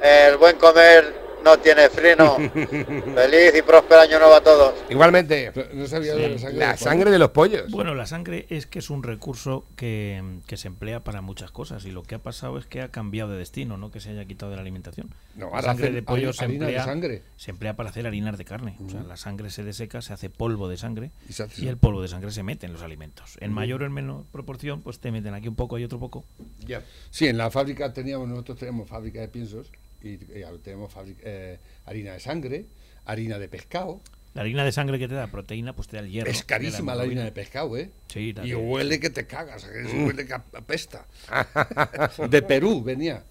el 0.00 0.36
buen 0.38 0.56
comer 0.56 1.18
no 1.44 1.58
tiene 1.58 1.88
freno. 1.88 2.36
Feliz 3.14 3.54
y 3.56 3.62
próspero 3.62 4.00
año 4.00 4.18
nuevo 4.18 4.34
a 4.34 4.40
todos. 4.40 4.74
Igualmente, 4.88 5.52
No 5.72 5.86
sabía 5.86 6.14
de 6.14 6.30
la 6.30 6.38
sangre. 6.38 6.58
la 6.58 6.72
de 6.72 6.76
sangre 6.78 7.10
de 7.10 7.18
los 7.18 7.30
pollos. 7.30 7.70
Bueno, 7.70 7.94
la 7.94 8.06
sangre 8.06 8.46
es 8.48 8.66
que 8.66 8.78
es 8.80 8.90
un 8.90 9.02
recurso 9.02 9.66
que, 9.76 10.22
que 10.46 10.56
se 10.56 10.68
emplea 10.68 11.04
para 11.04 11.20
muchas 11.20 11.50
cosas 11.50 11.84
y 11.84 11.90
lo 11.90 12.02
que 12.02 12.14
ha 12.16 12.18
pasado 12.18 12.58
es 12.58 12.66
que 12.66 12.80
ha 12.80 12.88
cambiado 12.90 13.30
de 13.30 13.38
destino, 13.38 13.76
no 13.76 13.90
que 13.90 14.00
se 14.00 14.10
haya 14.10 14.24
quitado 14.24 14.50
de 14.50 14.56
la 14.56 14.62
alimentación. 14.62 15.14
No, 15.38 15.50
la 15.52 15.62
sangre 15.62 15.92
de 15.92 16.02
pollo 16.02 16.32
se 16.32 16.44
harina 16.44 16.66
de 16.66 16.72
emplea, 16.72 16.84
sangre. 16.84 17.22
se 17.36 17.50
emplea 17.52 17.76
para 17.76 17.90
hacer 17.90 18.06
harinas 18.08 18.36
de 18.36 18.44
carne. 18.44 18.76
O 18.84 18.90
sea, 18.90 19.02
la 19.04 19.16
sangre 19.16 19.50
se 19.50 19.62
deseca, 19.62 20.02
se 20.02 20.12
hace 20.12 20.30
polvo 20.30 20.68
de 20.68 20.76
sangre 20.76 21.12
Y 21.58 21.64
y 21.64 21.68
el 21.68 21.76
polvo 21.76 22.02
de 22.02 22.08
sangre 22.08 22.32
se 22.32 22.42
mete 22.42 22.66
en 22.66 22.72
los 22.72 22.82
alimentos. 22.82 23.38
En 23.40 23.52
mayor 23.52 23.82
o 23.82 23.86
en 23.86 23.92
menor 23.92 24.24
proporción, 24.32 24.82
pues 24.82 24.98
te 24.98 25.12
meten 25.12 25.34
aquí 25.34 25.46
un 25.46 25.54
poco 25.54 25.78
y 25.78 25.84
otro 25.84 26.00
poco. 26.00 26.24
Ya. 26.66 26.82
Sí, 27.10 27.28
en 27.28 27.38
la 27.38 27.50
fábrica 27.52 27.92
teníamos, 27.92 28.28
nosotros 28.28 28.58
teníamos 28.58 28.88
fábrica 28.88 29.20
de 29.20 29.28
piensos 29.28 29.70
y, 30.02 30.14
y 30.14 30.44
tenemos 30.62 30.92
fábrica- 30.92 31.22
eh, 31.24 31.58
harina 31.84 32.12
de 32.14 32.20
sangre, 32.20 32.66
harina 33.04 33.38
de 33.38 33.48
pescado. 33.48 34.00
La 34.34 34.42
harina 34.42 34.64
de 34.64 34.72
sangre 34.72 34.98
que 34.98 35.08
te 35.08 35.14
da 35.14 35.28
proteína, 35.28 35.72
pues 35.74 35.88
te 35.88 35.96
da 35.96 36.02
el 36.02 36.10
hierro. 36.10 36.30
es 36.30 36.44
carísima 36.44 36.94
la 36.94 37.02
harina 37.04 37.22
de 37.24 37.32
pescado, 37.32 37.76
¿eh? 37.76 37.90
Sí, 38.08 38.20
y 38.28 38.34
también. 38.34 38.58
huele 38.60 39.00
que 39.00 39.10
te 39.10 39.26
cagas, 39.26 39.62
se 39.62 39.68
huele 40.04 40.26
que 40.26 40.34
apesta. 40.34 41.06
de 42.28 42.42
Perú 42.42 42.82
venía. 42.82 43.24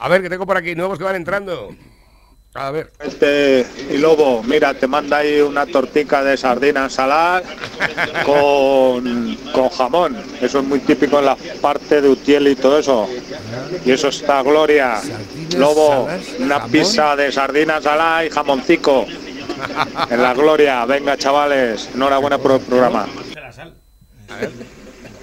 A 0.00 0.08
ver, 0.08 0.22
que 0.22 0.30
tengo 0.30 0.46
por 0.46 0.56
aquí 0.56 0.74
nuevos 0.74 0.98
que 0.98 1.04
van 1.04 1.16
entrando. 1.16 1.74
A 2.54 2.70
ver. 2.72 2.90
Este 2.98 3.64
y 3.90 3.98
Lobo, 3.98 4.42
mira, 4.42 4.74
te 4.74 4.88
manda 4.88 5.18
ahí 5.18 5.40
una 5.40 5.66
tortica 5.66 6.24
de 6.24 6.36
sardinas 6.36 6.94
saladas 6.94 7.44
con, 8.24 9.36
con 9.52 9.68
jamón. 9.68 10.16
Eso 10.40 10.58
es 10.58 10.64
muy 10.64 10.80
típico 10.80 11.20
en 11.20 11.26
la 11.26 11.36
parte 11.60 12.00
de 12.00 12.08
Utiel 12.08 12.48
y 12.48 12.56
todo 12.56 12.78
eso. 12.78 13.08
Y 13.84 13.92
eso 13.92 14.08
está 14.08 14.42
gloria. 14.42 15.00
Lobo, 15.56 16.08
una 16.40 16.64
pizza 16.66 17.14
de 17.14 17.30
sardinas 17.30 17.84
saladas 17.84 18.26
y 18.26 18.30
jamoncico. 18.30 19.06
En 20.10 20.22
la 20.22 20.32
gloria. 20.32 20.86
Venga, 20.86 21.18
chavales. 21.18 21.90
Enhorabuena 21.94 22.38
por 22.38 22.52
el 22.52 22.60
programa. 22.60 23.06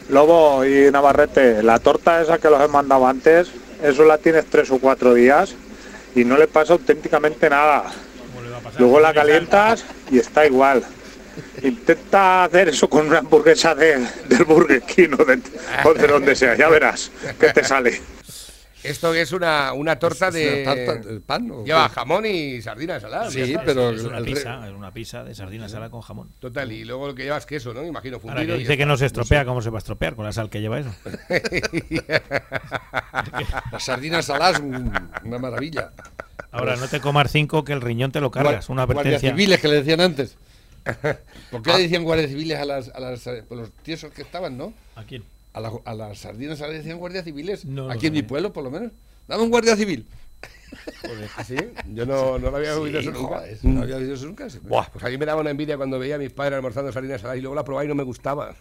Lobo 0.09 0.63
y 0.63 0.91
Navarrete, 0.91 1.63
la 1.63 1.80
torta 1.80 2.21
esa 2.21 2.38
que 2.38 2.49
los 2.49 2.61
he 2.61 2.67
mandado 2.67 3.07
antes, 3.07 3.51
eso 3.84 4.05
la 4.05 4.17
tienes 4.17 4.45
tres 4.45 4.71
o 4.71 4.80
cuatro 4.80 5.13
días 5.13 5.55
y 6.15 6.23
no 6.23 6.38
le 6.38 6.47
pasa 6.47 6.73
auténticamente 6.73 7.49
nada. 7.49 7.86
Luego 8.80 8.99
la 8.99 9.13
calientas 9.13 9.86
y 10.11 10.19
está 10.19 10.45
igual. 10.45 10.84
Intenta 11.61 12.45
hacer 12.45 12.69
eso 12.69 12.89
con 12.89 13.07
una 13.07 13.19
hamburguesa 13.19 13.75
de, 13.75 14.05
del 14.28 14.43
Burger 14.45 14.82
King 14.82 15.09
o 15.19 15.25
de, 15.25 15.39
o 15.84 15.93
de 15.93 16.07
donde 16.07 16.36
sea, 16.36 16.55
ya 16.55 16.69
verás 16.69 17.11
que 17.39 17.53
te 17.53 17.63
sale. 17.63 18.01
Esto 18.88 19.14
es 19.14 19.32
una, 19.32 19.74
una 19.74 19.98
torta 20.00 20.28
¿Es 20.30 20.34
de. 20.34 20.64
una 20.64 20.76
tarta 20.76 21.10
de 21.10 21.20
pan 21.20 21.52
o 21.52 21.64
Lleva 21.66 21.90
jamón 21.90 22.26
y 22.26 22.62
sardinas 22.62 23.02
saladas. 23.02 23.34
Sí, 23.34 23.56
pero 23.66 23.92
Es 23.92 24.04
una 24.04 24.20
re- 24.20 24.26
pizza, 24.26 24.68
es 24.68 24.74
una 24.74 24.94
pizza 24.94 25.24
de 25.24 25.36
sardina 25.36 25.68
salada 25.70 25.90
con 25.90 26.02
jamón. 26.02 26.32
Total, 26.40 26.72
y 26.72 26.86
luego 26.86 27.08
lo 27.08 27.16
que 27.16 27.24
lleva 27.24 27.38
es 27.38 27.46
queso, 27.46 27.74
¿no? 27.74 27.84
Imagino 27.86 28.18
Ahora 28.18 28.34
fundido. 28.36 28.54
que 28.56 28.60
dice 28.60 28.78
que 28.78 28.86
no 28.86 28.98
se 28.98 29.06
estropea, 29.08 29.46
¿cómo 29.46 29.62
se 29.62 29.70
va 29.70 29.78
a 29.78 29.80
estropear 29.80 30.16
con 30.16 30.26
la 30.26 30.32
sal 30.32 30.50
que 30.50 30.62
lleva 30.62 30.80
eso? 30.80 30.94
Las 33.72 33.84
sardinas 33.84 34.26
saladas, 34.26 34.60
un- 34.60 34.92
una 35.24 35.40
maravilla. 35.40 35.92
Ahora 36.52 36.76
no 36.76 36.88
te 36.88 37.00
comas 37.02 37.32
cinco 37.32 37.64
que 37.64 37.74
el 37.74 37.82
riñón 37.82 38.12
te 38.12 38.22
lo 38.22 38.32
cargas. 38.32 38.70
Una 38.70 38.86
Guardias 38.86 39.06
advertencia. 39.06 39.30
civiles 39.32 39.60
que 39.60 39.68
le 39.68 39.74
decían 39.76 40.02
antes. 40.02 40.38
¿Por 41.52 41.62
qué 41.62 41.74
le 41.74 41.80
decían 41.80 42.04
guardias 42.04 42.30
civiles 42.30 42.58
a 42.58 42.66
las, 42.66 42.90
a 42.90 43.00
las 43.00 43.28
por 43.48 43.58
los 43.58 43.72
tiesos 43.84 44.12
que 44.14 44.22
estaban, 44.22 44.58
no? 44.58 44.74
¿A 44.96 45.04
quién? 45.04 45.24
A, 45.54 45.60
la- 45.62 45.72
a 45.86 45.93
las 45.95 46.20
sardinas 46.20 46.60
le 46.60 46.74
decían 46.74 46.98
guardias 47.00 47.24
civiles. 47.26 47.66
No 47.66 47.89
Aquí 47.89 48.08
en 48.08 48.14
mi 48.14 48.22
pueblo, 48.24 48.54
por 48.54 48.64
lo 48.64 48.72
menos. 48.72 48.91
Dame 49.28 49.43
un 49.43 49.50
guardia 49.50 49.76
civil. 49.76 50.08
¿Ah, 51.38 51.43
sí? 51.43 51.56
Yo 51.93 52.06
no, 52.06 52.38
no 52.38 52.52
lo 52.52 52.58
había 52.58 52.78
oído 52.78 53.02
Sí, 53.02 53.08
eso 53.08 53.18
nunca. 53.18 53.38
joder, 53.39 53.58
no 53.64 53.82
había 53.82 53.95
oído 53.95 54.14
eso 54.14 54.26
nunca. 54.26 54.50
sí. 54.50 54.60
Buah, 54.62 54.89
pues 54.91 55.04
a 55.04 55.10
mí 55.10 55.18
me 55.18 55.26
daba 55.26 55.41
una 55.41 55.50
envidia 55.50 55.78
cuando 55.78 55.98
veía 55.98 56.16
a 56.16 56.18
mis 56.18 56.32
padres 56.32 56.58
almorzando 56.58 56.91
sardinas 56.91 57.22
saladas 57.22 57.39
y 57.39 57.41
luego 57.41 57.56
la 57.56 57.64
probaba 57.64 57.86
y 57.86 57.88
no 57.88 57.95
me 57.95 58.04
gustaba. 58.04 58.54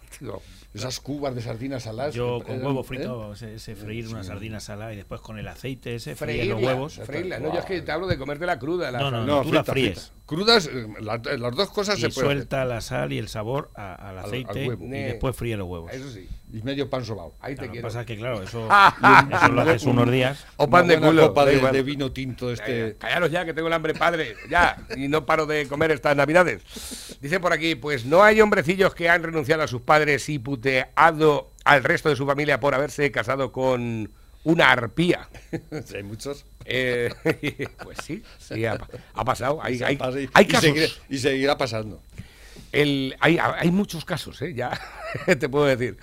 Esas 0.73 0.99
cubas 1.01 1.35
de 1.35 1.41
sardinas 1.41 1.83
saladas. 1.83 2.15
Yo 2.15 2.41
con 2.43 2.55
eran, 2.55 2.65
huevo 2.67 2.81
¿eh? 2.81 2.83
frito, 2.83 3.33
ese, 3.33 3.55
ese 3.55 3.75
freír 3.75 4.07
una 4.07 4.23
sardina 4.23 4.59
salada 4.59 4.93
y 4.93 4.95
después 4.95 5.19
con 5.21 5.37
el 5.37 5.47
aceite 5.47 5.95
ese, 5.95 6.15
freír 6.15 6.45
los 6.47 6.61
huevos. 6.63 6.99
freírla. 7.03 7.39
No, 7.39 7.53
yo 7.53 7.59
es 7.59 7.65
que 7.65 7.81
te 7.81 7.91
hablo 7.91 8.07
de 8.07 8.17
comértela 8.17 8.57
cruda. 8.57 8.89
La 8.91 8.99
No, 8.99 9.11
no, 9.11 9.25
No, 9.25 9.41
tú 9.43 9.51
la 9.53 9.63
frita, 9.63 9.71
fríes. 9.73 9.99
frita. 9.99 10.13
Crudas, 10.25 10.67
eh, 10.67 10.87
la- 11.01 11.17
las 11.37 11.55
dos 11.55 11.69
cosas 11.69 11.97
Y 11.99 12.01
se 12.01 12.09
pueden. 12.09 12.31
suelta 12.31 12.65
la 12.65 12.81
sal 12.81 13.11
y 13.13 13.17
el 13.17 13.27
sabor 13.27 13.69
a- 13.75 13.93
al 13.95 14.17
al 14.19 14.25
aceite 14.25 14.67
huevo. 14.67 14.85
y 14.85 14.89
después 14.89 15.35
fríe 15.35 15.57
los 15.57 15.67
huevos. 15.67 15.91
Eso 15.93 16.09
sí. 16.09 16.27
Y 16.57 16.63
medio 16.63 16.89
pan 16.89 17.05
sobao. 17.05 17.35
Ahí 17.39 17.53
te 17.55 17.57
Claro, 17.57 17.65
lo 17.67 17.67
que 17.67 17.71
quiero. 17.73 17.87
pasa 17.87 17.99
es 18.01 18.05
que, 18.07 18.17
claro, 18.17 18.41
eso, 18.41 18.67
Ah, 18.71 19.27
eso 19.31 19.51
lo 19.51 19.61
haces 19.61 19.83
unos 19.83 20.09
días. 20.11 20.45
O 20.57 20.69
pan 20.69 20.87
de 20.87 20.99
culo. 20.99 21.27
copa 21.27 21.45
de, 21.45 21.59
de 21.59 21.83
vino 21.83 22.11
tinto 22.11 22.51
este. 22.51 22.95
Callaros 22.97 23.29
ya, 23.31 23.45
que 23.45 23.53
tengo 23.53 23.67
el 23.67 23.73
hambre 23.73 23.93
padre, 23.93 24.35
ya, 24.49 24.77
y 24.95 25.07
no 25.07 25.25
paro 25.25 25.45
de 25.45 25.67
comer 25.67 25.91
estas 25.91 26.15
navidades. 26.15 27.17
Dice 27.21 27.39
por 27.39 27.53
aquí, 27.53 27.75
pues 27.75 28.05
no 28.05 28.23
hay 28.23 28.41
hombrecillos 28.41 28.95
que 28.95 29.09
han 29.09 29.23
renunciado 29.23 29.63
a 29.63 29.67
sus 29.67 29.81
padres 29.81 30.27
y 30.29 30.39
puteado 30.39 31.51
al 31.63 31.83
resto 31.83 32.09
de 32.09 32.15
su 32.15 32.25
familia 32.25 32.59
por 32.59 32.73
haberse 32.73 33.11
casado 33.11 33.51
con 33.51 34.09
una 34.43 34.71
arpía. 34.71 35.27
Sí, 35.85 35.97
hay 35.97 36.03
muchos. 36.03 36.45
Eh, 36.65 37.13
pues 37.83 37.97
sí, 38.03 38.23
sí, 38.39 38.65
ha, 38.65 38.77
ha 39.13 39.25
pasado. 39.25 39.59
Hay, 39.61 39.77
pasa 39.97 40.19
y- 40.19 40.29
hay 40.33 40.45
y 40.45 40.47
casos. 40.47 40.63
seguirá- 40.69 40.93
y 41.09 41.17
seguirá 41.17 41.57
pasando. 41.57 42.01
El- 42.71 43.15
hay, 43.19 43.37
hay 43.39 43.71
muchos 43.71 44.03
casos, 44.03 44.41
¿eh? 44.41 44.53
ya 44.53 44.77
te 45.25 45.47
puedo 45.49 45.65
decir. 45.65 45.97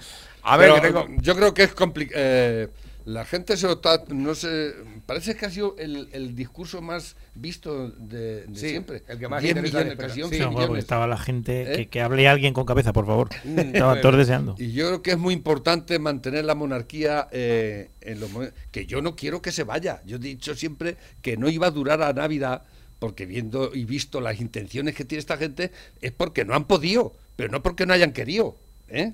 A 0.45 0.57
ver, 0.57 0.71
Pero, 0.73 0.81
que 0.83 0.89
tengo... 1.07 1.23
Yo 1.23 1.35
creo 1.35 1.55
que 1.55 1.63
es 1.65 1.73
complicado. 1.75 2.71
la 3.07 3.25
gente 3.25 3.57
se 3.57 3.67
lo 3.67 3.75
está. 3.75 4.03
No 4.09 4.35
sé. 4.35 4.73
Parece 5.07 5.37
que 5.37 5.45
ha 5.47 5.51
sido 5.51 5.75
el, 5.79 6.09
el 6.13 6.35
discurso 6.35 6.81
más 6.81 7.17
visto 7.35 7.91
de, 7.91 8.47
de 8.47 8.55
Sí, 8.59 8.69
siempre. 8.71 9.03
el 9.09 9.19
que 9.19 9.29
más 9.29 9.43
10 9.43 9.57
interesa 9.57 9.79
millones, 9.79 9.99
casi 9.99 10.21
personas. 10.21 10.25
11 10.25 10.37
Sí, 10.37 10.41
No, 10.43 10.47
bueno, 10.53 10.61
millones. 10.69 10.85
estaba 10.85 11.07
la 11.07 11.19
gente 11.19 11.63
¿Eh? 11.73 11.77
que, 11.77 11.89
que 11.89 12.01
hable 12.03 12.29
alguien 12.29 12.55
con 12.55 12.65
cabeza, 12.65 12.93
por 12.93 13.07
favor. 13.07 13.29
Mm, 13.45 13.59
Estaban 13.75 14.01
todos 14.01 14.17
deseando. 14.17 14.55
Y 14.59 14.73
yo 14.73 14.87
creo 14.87 15.03
que 15.03 15.11
es 15.13 15.19
muy 15.19 15.35
importante 15.35 15.99
mantener 15.99 16.45
la 16.45 16.55
monarquía 16.55 17.29
eh, 17.33 17.91
en 18.01 18.21
los 18.21 18.31
momentos. 18.31 18.59
Que 18.71 18.87
yo 18.87 19.03
no 19.03 19.17
quiero 19.17 19.43
que 19.43 19.53
se 19.53 19.65
vaya. 19.65 20.03
Yo 20.07 20.17
he 20.17 20.21
dicho 20.21 20.55
siempre 20.55 20.97
que 21.23 21.37
no 21.37 21.49
iba 21.49 21.67
a 21.67 21.71
durar 21.71 22.01
a 22.03 22.13
Navidad, 22.13 22.65
porque 22.99 23.27
viendo 23.27 23.75
y 23.75 23.85
visto 23.85 24.21
las 24.23 24.41
intenciones 24.41 24.95
que 24.95 25.05
tiene 25.05 25.21
esta 25.21 25.37
gente, 25.37 25.73
es 26.01 26.13
porque 26.13 26.45
no 26.47 26.55
han 26.55 26.65
podido, 26.65 27.15
pero 27.37 27.51
no 27.51 27.63
porque 27.63 27.85
no 27.87 27.93
hayan 27.93 28.13
querido. 28.13 28.57
¿eh? 28.89 29.13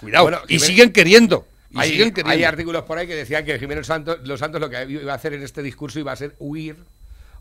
Cuidado. 0.00 0.24
Bueno, 0.24 0.38
y 0.48 0.54
Jiménez- 0.58 0.66
siguen 0.66 0.92
queriendo. 0.92 1.46
Y 1.70 1.78
Hay, 1.78 1.90
siguen 1.90 2.10
queriendo. 2.12 2.30
hay 2.30 2.44
artículos 2.44 2.82
por 2.84 2.98
ahí 2.98 3.06
que 3.06 3.14
decían 3.14 3.44
que 3.44 3.58
Jiménez 3.58 3.86
Santos, 3.86 4.18
los 4.24 4.40
Santos 4.40 4.60
lo 4.60 4.70
que 4.70 4.84
iba 4.88 5.12
a 5.12 5.16
hacer 5.16 5.34
en 5.34 5.42
este 5.42 5.62
discurso 5.62 5.98
iba 5.98 6.12
a 6.12 6.16
ser 6.16 6.34
huir, 6.38 6.76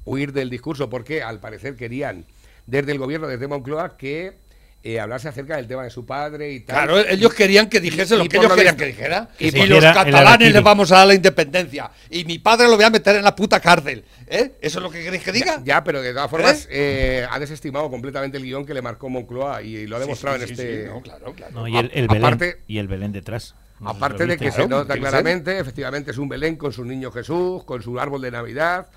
huir 0.05 0.33
del 0.33 0.49
discurso, 0.49 0.89
porque 0.89 1.21
al 1.23 1.39
parecer 1.39 1.75
querían 1.75 2.25
desde 2.65 2.91
el 2.91 2.97
gobierno, 2.99 3.27
desde 3.27 3.47
Moncloa, 3.47 3.97
que 3.97 4.37
eh, 4.83 4.99
hablase 4.99 5.27
acerca 5.27 5.57
del 5.57 5.67
tema 5.67 5.83
de 5.83 5.89
su 5.89 6.05
padre 6.05 6.51
y 6.53 6.61
tal. 6.61 6.75
Claro, 6.87 6.99
ellos 7.09 7.33
querían 7.33 7.67
que 7.67 7.79
dijese 7.81 8.15
Y- 8.15 8.17
lo 8.19 8.23
y 8.25 8.29
que 8.29 8.37
ellos 8.37 8.49
lo 8.49 8.55
querían 8.55 8.75
visto- 8.77 8.85
que 8.85 8.91
dijera. 8.91 9.29
Que 9.37 9.47
Y, 9.47 9.65
los 9.67 9.83
catalanes 9.83 10.53
les 10.53 10.63
vamos 10.63 10.91
a 10.91 10.97
dar 10.99 11.07
la 11.07 11.13
independencia. 11.15 11.91
Y 12.09 12.23
mi 12.25 12.39
padre 12.39 12.67
lo 12.67 12.75
voy 12.75 12.85
a 12.85 12.89
meter 12.89 13.15
en 13.17 13.23
la 13.23 13.35
puta 13.35 13.59
cárcel. 13.59 14.05
¿Eh? 14.27 14.53
¿Eso 14.61 14.79
es 14.79 14.83
lo 14.83 14.89
que 14.89 15.03
queréis 15.03 15.23
que 15.23 15.31
diga? 15.31 15.61
Ya, 15.63 15.83
pero 15.83 16.01
de 16.01 16.13
todas 16.13 16.29
formas 16.29 16.67
eh, 16.71 17.25
ha 17.29 17.39
desestimado 17.39 17.89
completamente 17.89 18.37
el 18.37 18.43
guion 18.43 18.65
que 18.65 18.73
le 18.73 18.81
marcó 18.81 19.09
Moncloa 19.09 19.61
y, 19.61 19.87
lo 19.87 19.95
ha 19.97 19.99
demostrado 19.99 20.37
sí, 20.37 20.43
en 20.43 20.47
sí, 20.47 20.53
este... 20.53 20.83
sí, 20.85 20.89
no, 20.89 21.01
claro, 21.01 21.33
claro. 21.33 21.53
No, 21.53 21.67
y 21.67 21.77
el, 21.77 21.89
Belén, 22.07 22.23
aparte- 22.23 22.61
y 22.67 22.77
el 22.77 22.87
Belén 22.87 23.11
detrás. 23.11 23.55
Aparte 23.83 24.25
de 24.25 24.37
que 24.37 24.51
se 24.51 24.67
nota 24.67 24.95
claramente, 24.95 25.59
efectivamente 25.59 26.11
es 26.11 26.17
un 26.17 26.29
Belén 26.29 26.55
con 26.55 26.71
su 26.73 26.83
niño 26.83 27.11
Jesús, 27.11 27.63
con 27.63 27.81
su 27.83 27.99
árbol 27.99 28.21
de 28.21 28.31
Navidad, 28.31 28.87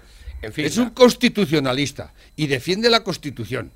en 0.43 0.53
fin. 0.53 0.65
Es 0.65 0.79
un 0.79 0.91
constitucionalista 0.91 2.13
y 2.37 2.47
defiende 2.47 2.89
la 2.91 3.05
constitución. 3.05 3.73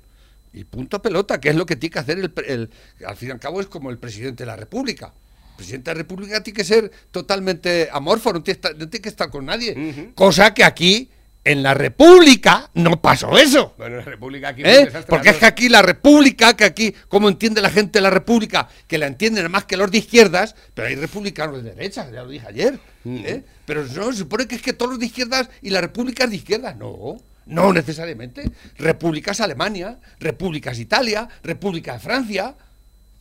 Y 0.55 0.63
punto 0.63 1.01
pelota, 1.01 1.39
que 1.41 1.49
es 1.49 1.55
lo 1.55 1.65
que 1.65 1.75
tiene 1.75 1.91
que 1.93 1.99
hacer 1.99 2.17
el, 2.17 2.31
el- 2.47 2.69
Al 3.05 3.17
fin 3.17 3.29
y 3.29 3.31
al 3.31 3.39
cabo 3.39 3.59
es 3.61 3.67
como 3.67 3.89
el 3.89 3.97
presidente 3.97 4.43
de 4.43 4.47
la 4.47 4.55
República. 4.55 5.13
El 5.51 5.55
presidente 5.57 5.91
de 5.91 5.95
la 5.95 5.97
República 5.99 6.41
tiene 6.43 6.55
que 6.57 6.63
ser 6.63 6.91
totalmente 7.11 7.89
amorfo, 7.91 8.31
no 8.33 8.41
tiene, 8.41 8.59
que 8.59 8.67
estar- 8.67 8.77
no 8.77 8.89
tiene 8.89 9.01
que 9.03 9.09
estar 9.09 9.29
con 9.29 9.45
nadie. 9.45 10.11
Cosa 10.15 10.53
que 10.53 10.63
aquí, 10.63 11.09
en 11.43 11.61
la 11.61 11.73
República, 11.75 12.69
no 12.73 13.01
pasó 13.01 13.37
eso. 13.37 13.73
Bueno, 13.77 13.97
la 13.97 14.01
República 14.03 14.47
aquí 14.49 14.63
¿Eh? 14.65 14.89
Porque 15.07 15.29
es 15.29 15.35
que 15.37 15.45
aquí 15.45 15.69
la 15.69 15.81
República, 15.81 16.55
que 16.55 16.63
aquí, 16.65 16.95
como 17.07 17.29
entiende 17.29 17.61
la 17.61 17.69
gente 17.69 17.99
de 17.99 18.03
la 18.03 18.09
República, 18.09 18.67
que 18.87 18.97
la 18.97 19.07
entienden 19.07 19.51
más 19.51 19.65
que 19.65 19.77
los 19.77 19.91
de 19.91 19.97
izquierdas, 19.99 20.55
pero 20.73 20.87
hay 20.87 20.95
republicanos 20.95 21.63
de 21.63 21.73
derechas, 21.75 22.11
ya 22.11 22.23
lo 22.23 22.29
dije 22.29 22.47
ayer. 22.47 22.79
¿eh? 23.05 23.43
Pero 23.65 23.85
no, 23.85 24.11
se 24.11 24.19
supone 24.19 24.47
que 24.47 24.55
es 24.55 24.61
que 24.61 24.73
todos 24.73 24.91
los 24.91 24.99
de 24.99 25.05
izquierdas 25.07 25.49
y 25.61 25.69
la 25.69 25.81
República 25.81 26.23
es 26.23 26.29
de 26.31 26.35
izquierdas. 26.37 26.75
No, 26.77 27.17
no 27.45 27.71
necesariamente. 27.73 28.49
República 28.77 29.31
es 29.31 29.41
Alemania, 29.41 29.99
República 30.19 30.71
es 30.71 30.79
Italia, 30.79 31.27
República 31.43 31.95
es 31.95 32.01
Francia. 32.01 32.55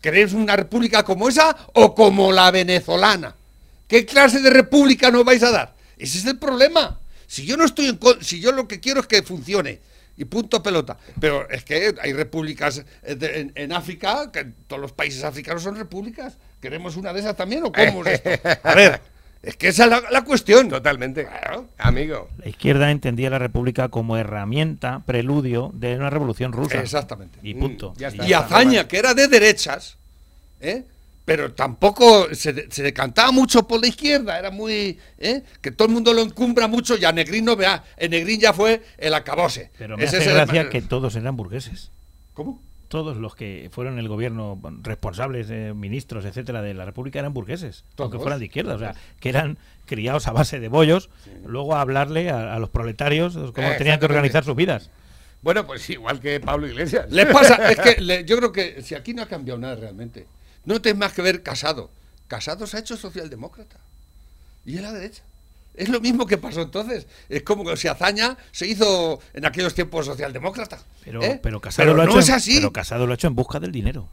¿Queréis 0.00 0.32
una 0.32 0.54
república 0.56 1.02
como 1.02 1.28
esa 1.28 1.56
o 1.74 1.94
como 1.94 2.30
la 2.32 2.50
venezolana? 2.50 3.34
¿Qué 3.88 4.04
clase 4.04 4.40
de 4.40 4.50
república 4.50 5.10
nos 5.10 5.24
vais 5.24 5.42
a 5.42 5.50
dar? 5.50 5.74
Ese 5.96 6.18
es 6.18 6.24
el 6.26 6.38
problema. 6.38 6.98
Si 7.26 7.46
yo 7.46 7.56
no 7.56 7.64
estoy 7.64 7.86
en 7.86 7.98
si 8.20 8.40
yo 8.40 8.52
lo 8.52 8.68
que 8.68 8.80
quiero 8.80 9.00
es 9.00 9.06
que 9.06 9.22
funcione 9.22 9.80
y 10.16 10.24
punto 10.26 10.62
pelota. 10.62 10.96
Pero 11.20 11.48
es 11.50 11.64
que 11.64 11.94
hay 12.00 12.12
repúblicas 12.12 12.82
eh, 13.02 13.14
de- 13.16 13.40
en, 13.40 13.52
en 13.54 13.72
África, 13.72 14.30
que 14.30 14.44
todos 14.66 14.80
los 14.80 14.92
países 14.92 15.24
africanos 15.24 15.62
son 15.62 15.76
repúblicas. 15.76 16.34
¿Queremos 16.60 16.96
una 16.96 17.12
de 17.12 17.20
esas 17.20 17.36
también 17.36 17.64
o 17.64 17.72
cómo 17.72 18.04
es 18.04 18.20
esto? 18.24 18.48
A 18.62 18.74
ver, 18.74 19.00
es 19.46 19.56
que 19.56 19.68
esa 19.68 19.84
es 19.84 19.90
la, 19.90 20.02
la 20.10 20.22
cuestión. 20.24 20.68
Totalmente. 20.68 21.26
Claro. 21.26 21.68
Amigo. 21.78 22.28
La 22.38 22.48
izquierda 22.48 22.90
entendía 22.90 23.30
la 23.30 23.38
república 23.38 23.88
como 23.88 24.16
herramienta, 24.16 25.02
preludio 25.06 25.70
de 25.74 25.96
una 25.96 26.10
revolución 26.10 26.52
rusa. 26.52 26.80
Exactamente. 26.80 27.38
Y 27.42 27.54
punto. 27.54 27.92
Mm, 27.92 27.98
ya 27.98 28.08
está. 28.08 28.26
Y 28.26 28.32
Azaña, 28.32 28.88
que 28.88 28.98
era 28.98 29.14
de 29.14 29.28
derechas, 29.28 29.98
¿eh? 30.60 30.84
pero 31.24 31.52
tampoco 31.54 32.34
se, 32.34 32.70
se 32.70 32.82
decantaba 32.82 33.32
mucho 33.32 33.66
por 33.66 33.80
la 33.80 33.86
izquierda, 33.88 34.38
era 34.38 34.50
muy. 34.50 34.98
¿eh? 35.18 35.42
que 35.62 35.70
todo 35.70 35.88
el 35.88 35.94
mundo 35.94 36.12
lo 36.12 36.20
encumbra 36.22 36.66
mucho 36.68 36.96
y 36.98 37.04
a 37.04 37.12
Negrín 37.12 37.44
no 37.46 37.56
vea. 37.56 37.82
En 37.96 38.10
Negrín 38.10 38.40
ya 38.40 38.52
fue 38.52 38.82
el 38.98 39.14
acabose. 39.14 39.70
Pero 39.78 39.96
me 39.96 40.04
Ese 40.04 40.18
hace 40.18 40.58
el- 40.58 40.68
que 40.68 40.82
todos 40.82 41.16
eran 41.16 41.36
burgueses. 41.36 41.90
¿Cómo? 42.34 42.62
Todos 42.94 43.16
los 43.16 43.34
que 43.34 43.68
fueron 43.72 43.98
el 43.98 44.06
gobierno 44.06 44.56
responsables, 44.82 45.48
eh, 45.50 45.72
ministros, 45.74 46.24
etcétera, 46.24 46.62
de 46.62 46.74
la 46.74 46.84
República 46.84 47.18
eran 47.18 47.34
burgueses, 47.34 47.84
aunque 47.98 48.18
fueran 48.22 48.38
de 48.38 48.44
izquierda, 48.44 48.76
o 48.76 48.78
sea, 48.78 48.94
que 49.18 49.28
eran 49.30 49.58
criados 49.84 50.28
a 50.28 50.32
base 50.32 50.60
de 50.60 50.68
bollos, 50.68 51.10
luego 51.44 51.74
a 51.74 51.80
hablarle 51.80 52.30
a, 52.30 52.54
a 52.54 52.58
los 52.60 52.70
proletarios 52.70 53.34
cómo 53.52 53.66
Eh, 53.68 53.74
tenían 53.78 53.98
que 53.98 54.04
organizar 54.06 54.44
sus 54.44 54.54
vidas. 54.54 54.90
Bueno, 55.42 55.66
pues 55.66 55.90
igual 55.90 56.20
que 56.20 56.38
Pablo 56.38 56.68
Iglesias. 56.68 57.10
Les 57.10 57.26
pasa, 57.26 57.68
es 57.68 57.80
que 57.80 58.00
le- 58.00 58.24
yo 58.24 58.36
creo 58.36 58.52
que 58.52 58.80
si 58.82 58.94
aquí 58.94 59.12
no 59.12 59.22
ha 59.22 59.26
cambiado 59.26 59.58
nada 59.58 59.74
realmente, 59.74 60.28
no 60.64 60.80
tienes 60.80 61.00
más 61.00 61.12
que 61.12 61.22
ver 61.22 61.42
Casado. 61.42 61.90
Casado 62.28 62.64
se 62.68 62.76
ha 62.76 62.80
hecho 62.80 62.96
socialdemócrata. 62.96 63.80
Y 64.64 64.76
es 64.76 64.82
la 64.82 64.92
derecha. 64.92 65.24
Es 65.74 65.88
lo 65.88 66.00
mismo 66.00 66.26
que 66.26 66.38
pasó 66.38 66.62
entonces. 66.62 67.06
Es 67.28 67.42
como 67.42 67.64
que 67.64 67.76
si 67.76 67.88
Azaña 67.88 68.36
se 68.52 68.66
hizo 68.66 69.18
en 69.32 69.44
aquellos 69.44 69.74
tiempos 69.74 70.06
socialdemócrata. 70.06 70.78
Pero, 71.04 71.22
¿eh? 71.22 71.40
pero 71.42 71.60
Casado 71.60 71.94
lo 71.94 72.02
ha 72.02 72.04
hecho 72.04 72.18
es 72.20 72.28
en- 72.28 72.34
así. 72.34 72.54
pero 72.56 72.72
Casado 72.72 73.06
lo 73.06 73.12
ha 73.12 73.14
hecho 73.16 73.26
en 73.26 73.34
busca 73.34 73.58
del 73.60 73.72
dinero. 73.72 74.08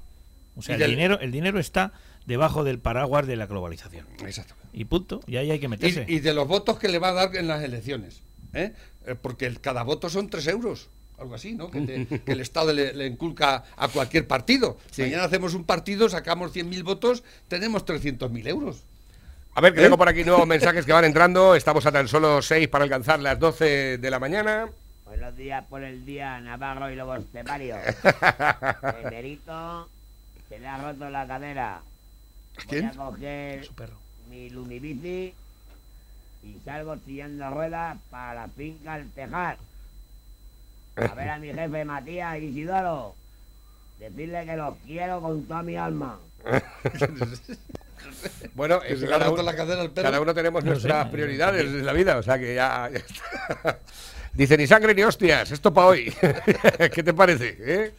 O 0.56 0.62
sea, 0.62 0.76
el 0.76 0.82
del- 0.82 0.92
dinero, 0.92 1.20
el 1.20 1.32
dinero 1.32 1.60
está 1.60 1.94
debajo 2.26 2.64
del 2.64 2.80
paraguas 2.80 3.26
de 3.28 3.36
la 3.36 3.46
globalización. 3.46 4.06
Exactamente. 4.26 4.70
Y 4.74 4.86
punto. 4.86 5.22
Y 5.28 5.38
ahí 5.38 5.52
hay 5.52 5.60
que 5.60 5.68
meterse. 5.68 6.06
Y, 6.08 6.16
y 6.16 6.20
de 6.20 6.34
los 6.34 6.48
votos 6.48 6.78
que 6.80 6.88
le 6.90 7.00
va 7.00 7.10
a 7.10 7.14
dar 7.14 7.36
en 7.36 7.48
las 7.48 7.64
elecciones. 7.64 8.22
¿eh? 8.54 8.74
Eh, 9.06 9.16
Porque 9.16 9.46
el- 9.46 9.62
cada 9.62 9.84
voto 9.84 10.10
son 10.10 10.30
tres 10.30 10.48
euros. 10.48 10.90
Algo 11.18 11.36
así, 11.36 11.54
¿no? 11.54 11.70
Que, 11.70 11.82
te- 11.82 12.06
que 12.26 12.32
el 12.32 12.42
Estado 12.42 12.74
le, 12.74 12.94
le 12.94 13.06
inculca 13.06 13.64
a 13.78 13.88
cualquier 13.90 14.28
partido. 14.28 14.78
Si 14.90 15.04
mañana 15.04 15.26
hacemos 15.26 15.54
un 15.54 15.64
partido, 15.66 16.10
sacamos 16.10 16.52
100.000 16.56 16.84
votos, 16.84 17.24
tenemos 17.48 17.86
300.000 17.86 18.48
euros. 18.48 18.84
A 19.54 19.62
ver, 19.62 19.74
que 19.74 19.82
¿Eh? 19.82 19.84
tengo 19.84 19.98
por 19.98 20.08
aquí 20.08 20.24
nuevos 20.24 20.48
mensajes 20.48 20.86
que 20.86 20.94
van 20.94 21.06
entrando. 21.06 21.56
Estamos 21.56 21.86
a 21.86 21.92
tan 21.92 22.08
solo 22.08 22.42
6 22.42 22.68
para 22.70 22.84
alcanzar 22.86 23.20
las 23.20 23.38
12 23.40 23.98
de 23.98 24.10
la 24.12 24.20
mañana. 24.20 24.70
Buenos 25.06 25.36
días 25.36 25.64
por 25.70 25.84
el 25.84 26.06
día, 26.06 26.40
Navarro 26.40 26.90
y 26.90 26.96
Lobos 26.96 27.26
Tepario. 27.34 27.76
Emerito, 29.04 29.90
se 30.50 30.60
le 30.60 30.68
ha 30.68 30.78
roto 30.78 31.10
la 31.10 31.28
cadera. 31.28 31.82
Voy 32.56 32.66
¿Quién? 32.68 32.86
a 32.88 32.92
coger 32.94 33.66
Su 33.66 33.74
perro. 33.74 33.98
mi 34.30 34.50
lumibici 34.50 35.34
y 36.44 36.58
salgo 36.64 36.96
chillando 37.06 37.50
ruedas 37.50 37.98
para 38.10 38.34
la 38.34 38.48
finca 38.48 38.94
al 38.94 39.10
tejar. 39.12 39.58
A 40.96 41.14
ver 41.14 41.30
a 41.30 41.38
mi 41.40 41.48
jefe 41.54 41.84
Matías 41.86 42.40
Isidoro. 42.40 43.16
Decirle 44.00 44.46
que 44.46 44.56
los 44.56 44.76
quiero 44.86 45.22
con 45.22 45.44
toda 45.44 45.62
mi 45.62 45.76
alma. 45.76 46.18
Bueno, 48.56 48.80
Que 48.82 48.94
es 48.94 49.00
que 49.00 49.08
cada, 49.08 49.30
uno, 49.30 49.42
la 49.44 49.52
perro. 49.54 49.94
cada 49.96 50.22
uno 50.22 50.34
tenemos 50.34 50.64
No 50.64 50.72
nuestras 50.72 51.06
sé, 51.06 51.12
prioridades 51.12 51.66
en 51.66 51.86
la 51.86 51.94
vida, 51.94 52.18
o 52.18 52.24
sea 52.24 52.38
que 52.40 52.56
ya, 52.56 52.90
ya 52.92 52.98
está. 53.00 53.80
Dice, 54.34 54.58
ni 54.58 54.66
sangre 54.68 54.94
ni 54.96 55.04
hostias, 55.04 55.52
esto 55.52 55.74
para 55.74 55.88
hoy. 55.88 56.14
¿Qué 56.94 57.04
te 57.04 57.14
parece? 57.14 57.58
eh? 57.60 57.92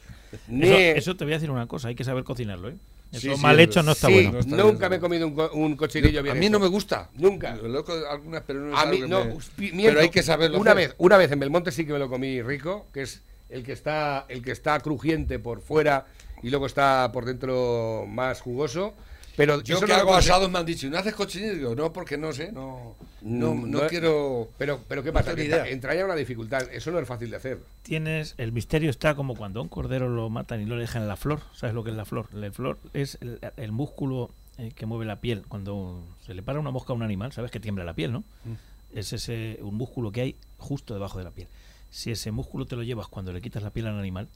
Ni- 0.48 0.66
Eso, 0.66 0.98
eso 0.98 1.16
te 1.16 1.24
voy 1.24 1.34
a 1.34 1.36
decir 1.36 1.50
una 1.50 1.66
cosa, 1.66 1.88
hay 1.88 1.94
que 1.94 2.04
saber 2.04 2.24
cocinarlo, 2.24 2.70
¿eh? 2.70 2.76
Eso 3.12 3.34
sí, 3.36 3.42
mal 3.42 3.60
hecho 3.60 3.82
no 3.82 3.92
está 3.92 4.06
Sí, 4.06 4.14
bueno. 4.14 4.32
No 4.32 4.38
está 4.38 4.56
nunca 4.56 4.78
bien, 4.88 4.90
me 4.90 4.96
he 4.96 5.00
comido 5.00 5.26
un, 5.26 5.34
co- 5.34 5.50
un 5.52 5.76
cochinillo 5.76 6.22
bien 6.22 6.34
a 6.34 6.38
mí 6.40 6.46
hecho. 6.46 6.52
no 6.54 6.60
me 6.60 6.68
gusta. 6.68 7.10
Nunca. 7.14 7.54
Loco 7.56 7.92
algunas, 8.10 8.42
pero 8.46 8.60
no 8.60 8.72
es 8.74 8.78
A 8.82 8.86
mí, 8.86 9.00
no, 9.06 9.22
me- 9.26 9.70
Pero 9.84 10.00
hay 10.00 10.08
que 10.08 10.22
saberlo 10.22 10.58
Una 10.58 10.70
hacer. 10.72 10.88
vez, 10.88 10.94
una 10.96 11.18
vez 11.18 11.30
en 11.30 11.38
Belmonte 11.40 11.70
sí 11.72 11.84
que 11.84 11.92
me 11.92 11.98
lo 11.98 12.08
comí 12.08 12.40
rico, 12.40 12.86
que 12.94 13.02
es 13.02 13.20
el 13.50 13.62
que 13.64 13.72
está, 13.72 14.24
el 14.30 14.40
que 14.42 14.52
está 14.52 14.80
crujiente 14.80 15.38
por 15.38 15.60
fuera 15.60 16.06
y 16.42 16.48
luego 16.48 16.64
está 16.64 17.10
por 17.12 17.26
dentro 17.26 18.06
más 18.08 18.40
jugoso. 18.40 18.94
Pero 19.36 19.62
Yo 19.62 19.76
eso 19.78 19.86
que 19.86 19.92
hago 19.94 20.14
asados 20.14 20.50
me 20.50 20.58
han 20.58 20.66
dicho, 20.66 20.86
¿y 20.86 20.90
no 20.90 20.98
haces 20.98 21.14
cochinillo? 21.14 21.54
Digo, 21.54 21.74
no, 21.74 21.92
porque 21.92 22.18
no 22.18 22.32
sé, 22.32 22.52
no, 22.52 22.96
no, 23.22 23.54
Mm, 23.54 23.70
no 23.70 23.80
no- 23.82 23.86
quiero... 23.88 24.50
Pero, 24.58 24.80
pero 24.88 25.02
¿qué 25.02 25.08
no 25.08 25.14
pasa? 25.14 25.32
idea. 25.32 25.66
entraña 25.68 26.04
una 26.04 26.14
dificultad. 26.14 26.62
Eso 26.72 26.90
no 26.90 26.98
es 26.98 27.08
fácil 27.08 27.30
de 27.30 27.36
hacer. 27.36 27.60
Tienes, 27.82 28.34
el 28.36 28.52
misterio 28.52 28.90
está 28.90 29.14
como 29.14 29.34
cuando 29.34 29.60
a 29.60 29.62
un 29.62 29.68
cordero 29.70 30.08
lo 30.08 30.28
matan 30.28 30.60
y 30.60 30.66
lo 30.66 30.76
dejan 30.76 31.02
en 31.02 31.08
la 31.08 31.16
flor. 31.16 31.40
¿Sabes 31.54 31.74
lo 31.74 31.82
que 31.82 31.90
es 31.90 31.96
la 31.96 32.04
flor? 32.04 32.32
La 32.34 32.50
flor 32.52 32.78
es 32.92 33.16
el, 33.22 33.40
el 33.56 33.72
músculo 33.72 34.30
eh, 34.58 34.72
que 34.74 34.84
mueve 34.86 35.06
la 35.06 35.20
piel. 35.20 35.44
Cuando 35.48 36.04
se 36.26 36.34
le 36.34 36.42
para 36.42 36.60
una 36.60 36.70
mosca 36.70 36.92
a 36.92 36.96
un 36.96 37.02
animal, 37.02 37.32
sabes 37.32 37.50
que 37.50 37.58
tiembla 37.60 37.84
la 37.84 37.94
piel, 37.94 38.12
¿no? 38.12 38.20
Mm. 38.44 38.52
Es 38.94 39.14
ese 39.14 39.58
un 39.62 39.76
músculo 39.76 40.12
que 40.12 40.20
hay 40.20 40.36
justo 40.58 40.92
debajo 40.92 41.16
de 41.18 41.24
la 41.24 41.30
piel. 41.30 41.48
Si 41.88 42.10
ese 42.10 42.30
músculo 42.32 42.66
te 42.66 42.76
lo 42.76 42.82
llevas 42.82 43.08
cuando 43.08 43.32
le 43.32 43.40
quitas 43.40 43.62
la 43.62 43.70
piel 43.70 43.86
al 43.86 43.98
animal, 43.98 44.28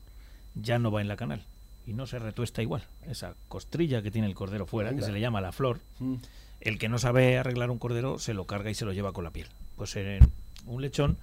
ya 0.54 0.78
no 0.78 0.90
va 0.90 1.02
en 1.02 1.08
la 1.08 1.16
canal 1.16 1.44
y 1.86 1.92
no 1.92 2.06
se 2.06 2.18
retuesta 2.18 2.62
igual. 2.62 2.82
Esa 3.06 3.34
costrilla 3.48 4.02
que 4.02 4.10
tiene 4.10 4.26
el 4.26 4.34
cordero 4.34 4.66
fuera, 4.66 4.94
que 4.94 5.02
se 5.02 5.12
le 5.12 5.20
llama 5.20 5.40
la 5.40 5.52
flor, 5.52 5.80
Mm. 6.00 6.16
el 6.60 6.78
que 6.78 6.88
no 6.88 6.98
sabe 6.98 7.38
arreglar 7.38 7.70
un 7.70 7.78
cordero 7.78 8.18
se 8.18 8.34
lo 8.34 8.46
carga 8.46 8.70
y 8.70 8.74
se 8.74 8.84
lo 8.84 8.92
lleva 8.92 9.12
con 9.12 9.24
la 9.24 9.30
piel. 9.30 9.46
Pues 9.76 9.94
en 9.96 10.20
un 10.66 10.82
lechón 10.82 11.16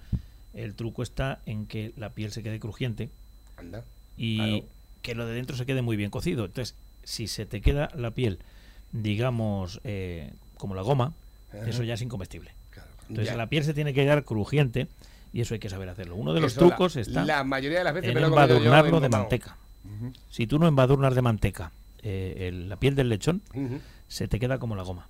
el 0.54 0.74
truco 0.74 1.02
está 1.02 1.40
en 1.46 1.66
que 1.66 1.92
la 1.96 2.10
piel 2.10 2.30
se 2.32 2.42
quede 2.42 2.58
crujiente 2.60 3.10
Anda. 3.56 3.84
y 4.16 4.36
Claro. 4.36 4.64
que 5.02 5.14
lo 5.14 5.26
de 5.26 5.34
dentro 5.34 5.56
se 5.56 5.66
quede 5.66 5.82
muy 5.82 5.96
bien 5.96 6.10
cocido. 6.10 6.44
Entonces, 6.46 6.76
si 7.02 7.26
se 7.26 7.44
te 7.44 7.60
queda 7.60 7.90
la 7.94 8.12
piel, 8.12 8.38
digamos, 8.92 9.80
eh, 9.84 10.32
como 10.56 10.74
la 10.74 10.82
goma, 10.82 11.12
eso 11.66 11.82
ya 11.82 11.94
es 11.94 12.02
incomestible. 12.02 12.52
Entonces, 13.08 13.26
Ya. 13.34 13.36
la 13.36 13.48
piel 13.48 13.64
se 13.64 13.74
tiene 13.74 13.92
que 13.92 14.02
quedar 14.02 14.24
crujiente 14.24 14.86
y 15.32 15.40
eso 15.42 15.52
hay 15.54 15.60
que 15.60 15.68
saber 15.68 15.88
hacerlo. 15.90 16.14
Uno 16.16 16.32
de 16.32 16.40
los 16.40 16.52
Eso 16.52 16.62
la- 16.62 16.68
trucos 16.68 16.96
está 16.96 17.24
La 17.24 17.44
mayoría 17.44 17.78
de 17.78 17.84
las 17.84 17.92
veces 17.94 18.10
en 18.16 18.18
embadurnarlo 18.24 19.00
de 19.00 19.08
manteca. 19.84 20.20
Si 20.30 20.46
tú 20.46 20.58
no 20.58 20.66
embadurnas 20.66 21.14
de 21.14 21.22
manteca 21.22 21.72
eh, 22.02 22.48
el- 22.48 22.68
la 22.68 22.76
piel 22.76 22.94
del 22.94 23.08
lechón, 23.08 23.42
se 24.08 24.28
te 24.28 24.38
queda 24.38 24.58
como 24.58 24.76
la 24.76 24.82
goma. 24.82 25.08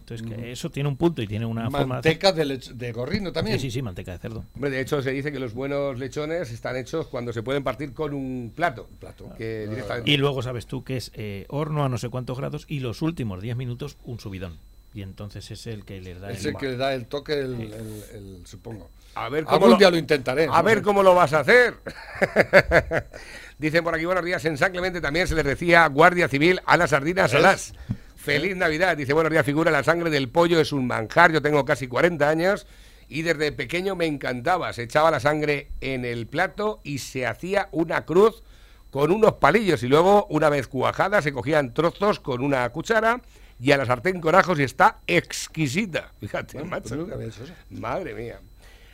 Entonces, 0.00 0.26
que 0.26 0.52
eso 0.52 0.70
tiene 0.70 0.88
un 0.88 0.96
punto 0.96 1.20
y 1.20 1.26
tiene 1.26 1.44
una 1.44 1.70
forma 1.70 1.96
de 2.00 2.08
Manteca 2.08 2.32
de, 2.32 2.58
de 2.74 2.92
gorrino 2.92 3.30
también. 3.30 3.58
Sí, 3.58 3.66
sí, 3.70 3.72
sí, 3.72 3.82
manteca 3.82 4.12
de 4.12 4.18
cerdo. 4.18 4.42
Hombre, 4.54 4.70
de 4.70 4.80
hecho, 4.80 5.02
se 5.02 5.10
dice 5.10 5.30
que 5.30 5.38
los 5.38 5.52
buenos 5.52 5.98
lechones 5.98 6.50
están 6.50 6.76
hechos 6.76 7.08
cuando 7.08 7.30
se 7.34 7.42
pueden 7.42 7.62
partir 7.62 7.92
con 7.92 8.14
un 8.14 8.50
plato. 8.56 8.88
plato. 9.00 9.28
Que 9.36 9.66
directamente- 9.68 10.10
Y 10.10 10.16
luego 10.16 10.40
sabes 10.40 10.64
tú 10.66 10.82
que 10.82 10.96
es 10.96 11.10
eh, 11.14 11.44
horno 11.50 11.84
a 11.84 11.90
no 11.90 11.98
sé 11.98 12.08
cuántos 12.08 12.38
grados 12.38 12.64
y 12.68 12.80
los 12.80 13.02
últimos 13.02 13.42
10 13.42 13.54
minutos 13.58 13.98
un 14.04 14.18
subidón. 14.18 14.56
Y 14.94 15.02
entonces 15.02 15.50
es 15.50 15.66
el 15.66 15.84
que 15.84 16.00
le 16.00 16.14
da 16.14 16.30
Es 16.30 16.44
el... 16.44 16.52
el 16.52 16.56
que 16.56 16.66
le 16.68 16.76
da 16.76 16.94
el 16.94 17.06
toque, 17.06 17.34
el, 17.34 17.54
el- 17.60 18.04
el- 18.14 18.42
supongo. 18.46 18.90
A 19.14 19.28
ver 19.28 19.44
cómo 19.44 19.56
Algún 19.56 19.70
lo, 19.72 19.76
día 19.76 19.90
lo 19.90 19.96
intentaré. 19.96 20.48
a 20.50 20.62
ver 20.62 20.82
cómo 20.82 21.02
lo 21.02 21.14
vas 21.14 21.32
a 21.32 21.40
hacer. 21.40 21.74
Dicen 23.58 23.82
por 23.84 23.94
aquí, 23.94 24.04
buenos 24.04 24.24
días. 24.24 24.44
En 24.44 24.56
San 24.56 24.70
Clemente 24.72 25.00
también 25.00 25.26
se 25.26 25.34
les 25.34 25.44
decía 25.44 25.86
Guardia 25.88 26.28
Civil 26.28 26.60
a 26.64 26.76
las 26.76 26.90
sardinas 26.90 27.34
alas. 27.34 27.74
Feliz 28.16 28.56
Navidad. 28.56 28.96
Dice, 28.96 29.12
buenos 29.12 29.32
días, 29.32 29.44
figura, 29.44 29.70
la 29.70 29.82
sangre 29.82 30.10
del 30.10 30.28
pollo 30.28 30.60
es 30.60 30.72
un 30.72 30.86
manjar. 30.86 31.32
Yo 31.32 31.42
tengo 31.42 31.64
casi 31.64 31.88
40 31.88 32.28
años 32.28 32.66
y 33.08 33.22
desde 33.22 33.52
pequeño 33.52 33.96
me 33.96 34.06
encantaba. 34.06 34.72
Se 34.72 34.82
echaba 34.84 35.10
la 35.10 35.20
sangre 35.20 35.70
en 35.80 36.04
el 36.04 36.26
plato 36.26 36.80
y 36.84 36.98
se 36.98 37.26
hacía 37.26 37.68
una 37.72 38.04
cruz 38.04 38.42
con 38.90 39.10
unos 39.12 39.34
palillos 39.34 39.82
y 39.82 39.88
luego, 39.88 40.26
una 40.30 40.48
vez 40.48 40.68
cuajada, 40.68 41.20
se 41.22 41.32
cogían 41.32 41.74
trozos 41.74 42.20
con 42.20 42.42
una 42.42 42.68
cuchara 42.70 43.20
y 43.60 43.72
a 43.72 43.76
la 43.76 43.86
sartén 43.86 44.20
con 44.20 44.34
ajos 44.34 44.58
y 44.58 44.62
está 44.62 44.98
exquisita. 45.06 46.12
Fíjate, 46.20 46.54
Bueno, 46.58 46.70
macho. 46.70 46.88
pues 46.88 47.00
nunca 47.00 47.14
había 47.14 47.28
hecho 47.28 47.44
eso. 47.44 47.52
Madre 47.70 48.14
mía. 48.14 48.40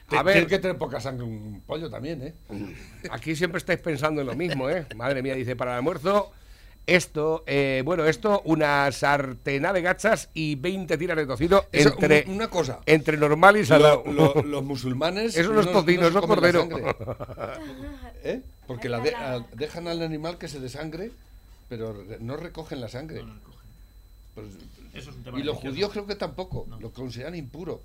A 0.08 0.22
ver, 0.22 0.34
Tiene 0.34 0.48
que 0.48 0.58
tener 0.58 0.76
poca 0.78 1.00
sangre 1.00 1.24
un 1.24 1.62
pollo 1.66 1.88
también, 1.90 2.22
¿eh? 2.22 2.34
Aquí 3.10 3.34
siempre 3.34 3.58
estáis 3.58 3.80
pensando 3.80 4.20
en 4.20 4.26
lo 4.26 4.34
mismo, 4.34 4.68
¿eh? 4.68 4.86
Madre 4.96 5.22
mía, 5.22 5.34
dice, 5.34 5.56
para 5.56 5.72
el 5.72 5.76
almuerzo, 5.78 6.30
esto, 6.86 7.42
eh, 7.46 7.80
bueno, 7.86 8.04
esto, 8.04 8.42
una 8.44 8.92
sartena 8.92 9.72
de 9.72 9.80
gachas 9.80 10.28
y 10.34 10.56
20 10.56 10.98
tiras 10.98 11.16
de 11.16 11.26
tocino 11.26 11.64
Eso, 11.72 11.88
entre, 11.94 12.24
un- 12.28 12.34
una 12.34 12.48
cosa. 12.48 12.80
entre 12.84 13.16
normal 13.16 13.56
y 13.56 13.64
salado. 13.64 14.02
Lo- 14.06 14.34
lo- 14.34 14.42
los 14.42 14.62
musulmanes. 14.62 15.34
Eso 15.36 15.52
no 15.54 15.60
es 15.60 15.72
tocino, 15.72 16.06
eso 16.06 16.18
es 16.18 16.26
cordero. 16.26 16.68
¿Eh? 18.22 18.42
Porque 18.66 18.88
la 18.90 19.00
de- 19.00 19.14
a- 19.14 19.44
dejan 19.54 19.88
al 19.88 20.02
animal 20.02 20.36
que 20.36 20.48
se 20.48 20.60
desangre, 20.60 21.10
pero 21.70 22.04
no 22.20 22.36
recogen 22.36 22.80
la 22.82 22.88
sangre. 22.88 23.24
Eso 24.36 25.10
es 25.10 25.16
un 25.16 25.22
tema 25.22 25.38
y 25.38 25.42
los 25.42 25.56
judíos 25.56 25.90
creo 25.90 26.06
que 26.06 26.14
tampoco, 26.14 26.66
lo 26.80 26.92
consideran 26.92 27.34
impuro. 27.34 27.82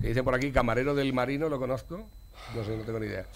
Que 0.00 0.08
dicen 0.08 0.24
por 0.24 0.34
aquí, 0.34 0.50
camarero 0.50 0.94
del 0.94 1.12
marino, 1.12 1.48
¿lo 1.48 1.58
conozco? 1.58 2.08
No 2.54 2.64
sé, 2.64 2.76
no 2.76 2.82
tengo 2.82 2.98
ni 2.98 3.06
idea. 3.06 3.26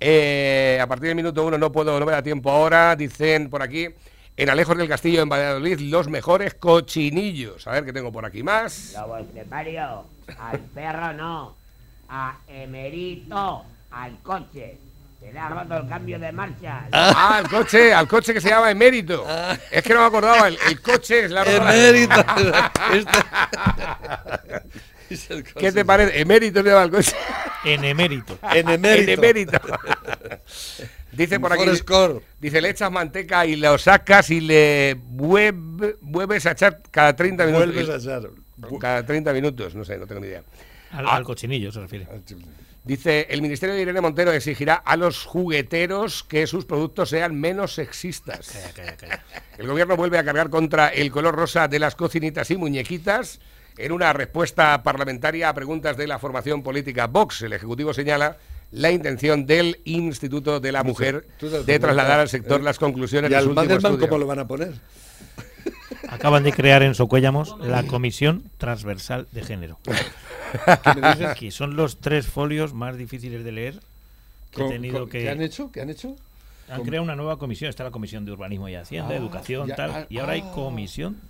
Eh, 0.00 0.78
a 0.80 0.86
partir 0.86 1.08
del 1.08 1.16
minuto 1.16 1.44
uno 1.44 1.58
no 1.58 1.70
puedo, 1.70 1.98
no 2.00 2.06
me 2.06 2.12
da 2.12 2.22
tiempo 2.22 2.50
ahora. 2.50 2.96
Dicen 2.96 3.50
por 3.50 3.62
aquí, 3.62 3.88
En 4.36 4.50
Alejos 4.50 4.76
del 4.76 4.88
Castillo, 4.88 5.22
en 5.22 5.28
Valladolid, 5.28 5.78
los 5.80 6.08
mejores 6.08 6.54
cochinillos. 6.54 7.66
A 7.68 7.72
ver 7.72 7.84
qué 7.84 7.92
tengo 7.92 8.10
por 8.10 8.24
aquí 8.24 8.42
más. 8.42 8.92
Lobo 8.94 9.18
estepario, 9.18 10.06
al 10.38 10.58
perro 10.58 11.12
no, 11.12 11.56
a 12.08 12.40
Emerito, 12.48 13.64
al 13.90 14.20
coche. 14.22 14.78
Se 15.24 15.32
le 15.32 15.38
ha 15.38 15.48
roto 15.48 15.76
el 15.78 15.88
cambio 15.88 16.18
de 16.18 16.32
marcha. 16.32 16.86
Ah, 16.92 17.38
al 17.38 17.48
coche, 17.48 17.94
al 17.94 18.06
coche 18.06 18.34
que 18.34 18.40
se 18.42 18.50
llama 18.50 18.70
Emérito. 18.70 19.26
Es 19.70 19.82
que 19.82 19.94
no 19.94 20.00
me 20.00 20.06
acordaba, 20.06 20.48
el, 20.48 20.58
el 20.68 20.80
coche 20.82 21.24
es 21.24 21.30
la 21.30 21.42
Emérito. 21.46 22.14
¿Qué 25.58 25.72
te 25.72 25.84
parece? 25.84 26.20
Emérito 26.20 26.62
se 26.62 26.68
llama 26.68 26.82
el 26.84 26.90
coche. 26.90 27.12
En 27.64 27.84
emérito. 27.84 28.38
En 28.52 28.68
emérito. 28.68 29.10
En 29.12 29.18
emérito. 29.18 29.58
Dice 31.12 31.38
por 31.40 31.52
aquí, 31.52 31.62
Forest 31.64 31.84
Core. 31.88 32.20
dice, 32.40 32.60
le 32.60 32.70
echas 32.70 32.90
manteca 32.90 33.46
y 33.46 33.56
lo 33.56 33.78
sacas 33.78 34.30
y 34.30 34.40
le 34.40 34.96
vuelve- 34.96 35.96
vuelves 36.00 36.44
a 36.46 36.50
echar 36.52 36.80
cada 36.90 37.14
30 37.14 37.46
minutos. 37.46 37.66
Vuelves 37.72 37.88
a 37.88 37.96
echar. 37.96 38.30
Cada 38.80 39.04
30 39.06 39.32
minutos, 39.32 39.74
no 39.74 39.84
sé, 39.84 39.96
no 39.98 40.06
tengo 40.06 40.20
ni 40.20 40.26
idea. 40.28 40.42
Al, 40.90 41.06
al 41.06 41.22
cochinillo 41.24 41.70
se 41.72 41.80
refiere. 41.80 42.06
Dice, 42.84 43.26
el 43.30 43.40
Ministerio 43.40 43.74
de 43.74 43.80
Irene 43.80 44.02
Montero 44.02 44.30
exigirá 44.32 44.74
a 44.74 44.96
los 44.98 45.24
jugueteros 45.24 46.22
que 46.22 46.46
sus 46.46 46.66
productos 46.66 47.08
sean 47.08 47.40
menos 47.40 47.74
sexistas. 47.74 48.48
Calla, 48.52 48.72
calla, 48.74 48.96
calla. 48.96 49.24
El 49.56 49.66
gobierno 49.66 49.96
vuelve 49.96 50.18
a 50.18 50.24
cargar 50.24 50.50
contra 50.50 50.88
el 50.88 51.10
color 51.10 51.34
rosa 51.34 51.66
de 51.66 51.78
las 51.78 51.94
cocinitas 51.94 52.50
y 52.50 52.58
muñequitas. 52.58 53.40
En 53.78 53.90
una 53.90 54.12
respuesta 54.12 54.82
parlamentaria 54.82 55.48
a 55.48 55.54
preguntas 55.54 55.96
de 55.96 56.06
la 56.06 56.18
formación 56.18 56.62
política 56.62 57.06
Vox, 57.06 57.42
el 57.42 57.54
Ejecutivo 57.54 57.94
señala 57.94 58.36
la 58.70 58.90
intención 58.90 59.46
del 59.46 59.80
Instituto 59.84 60.60
de 60.60 60.72
la 60.72 60.84
Mujer 60.84 61.26
de 61.40 61.78
trasladar 61.78 62.20
al 62.20 62.28
sector 62.28 62.60
¿eh? 62.60 62.64
las 62.64 62.78
conclusiones 62.78 63.30
¿Y 63.30 63.32
de 63.32 63.36
al 63.38 63.44
su 63.44 63.50
último 63.50 63.76
estudio. 63.76 63.98
cómo 63.98 64.18
lo 64.18 64.26
van 64.26 64.40
a 64.40 64.46
poner? 64.46 64.74
Acaban 66.08 66.42
de 66.42 66.52
crear 66.52 66.82
en 66.82 66.94
Socuéllamos 66.94 67.56
la 67.60 67.82
Comisión 67.84 68.50
Transversal 68.58 69.26
de 69.32 69.42
Género. 69.42 69.78
¿Qué 69.84 71.00
me 71.00 71.08
dices? 71.12 71.34
Que 71.38 71.50
son 71.50 71.76
los 71.76 71.98
tres 71.98 72.26
folios 72.26 72.74
más 72.74 72.96
difíciles 72.96 73.44
de 73.44 73.52
leer 73.52 73.80
que 74.50 74.64
he 74.64 74.68
tenido 74.68 75.06
que... 75.08 75.20
¿Qué 75.22 75.30
han 75.30 75.42
hecho? 75.42 75.70
¿Qué 75.72 75.80
han 75.80 75.90
hecho? 75.90 76.16
Han 76.68 76.82
creado 76.82 77.02
una 77.02 77.16
nueva 77.16 77.38
comisión, 77.38 77.68
está 77.68 77.84
la 77.84 77.90
Comisión 77.90 78.24
de 78.24 78.32
Urbanismo 78.32 78.68
y 78.68 78.74
Hacienda, 78.74 79.10
Ah, 79.10 79.16
Educación, 79.16 79.68
ya, 79.68 79.76
tal, 79.76 79.90
ah, 79.90 80.06
y 80.08 80.18
ahora 80.18 80.32
hay 80.32 80.44
ah. 80.46 80.52
Comisión 80.52 81.20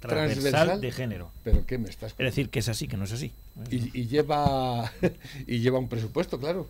transversal, 0.00 0.42
Transversal. 0.42 0.80
de 0.80 0.92
Género. 0.92 1.30
¿Pero 1.44 1.64
qué 1.64 1.78
me 1.78 1.88
estás 1.88 2.12
Es 2.12 2.18
decir, 2.18 2.50
que 2.50 2.58
es 2.58 2.68
así, 2.68 2.88
que 2.88 2.96
no 2.98 3.04
es 3.04 3.12
así. 3.12 3.32
y, 3.70 3.98
y 3.98 4.06
lleva 4.08 4.92
y 5.46 5.60
lleva 5.60 5.78
un 5.78 5.88
presupuesto, 5.88 6.38
claro. 6.38 6.68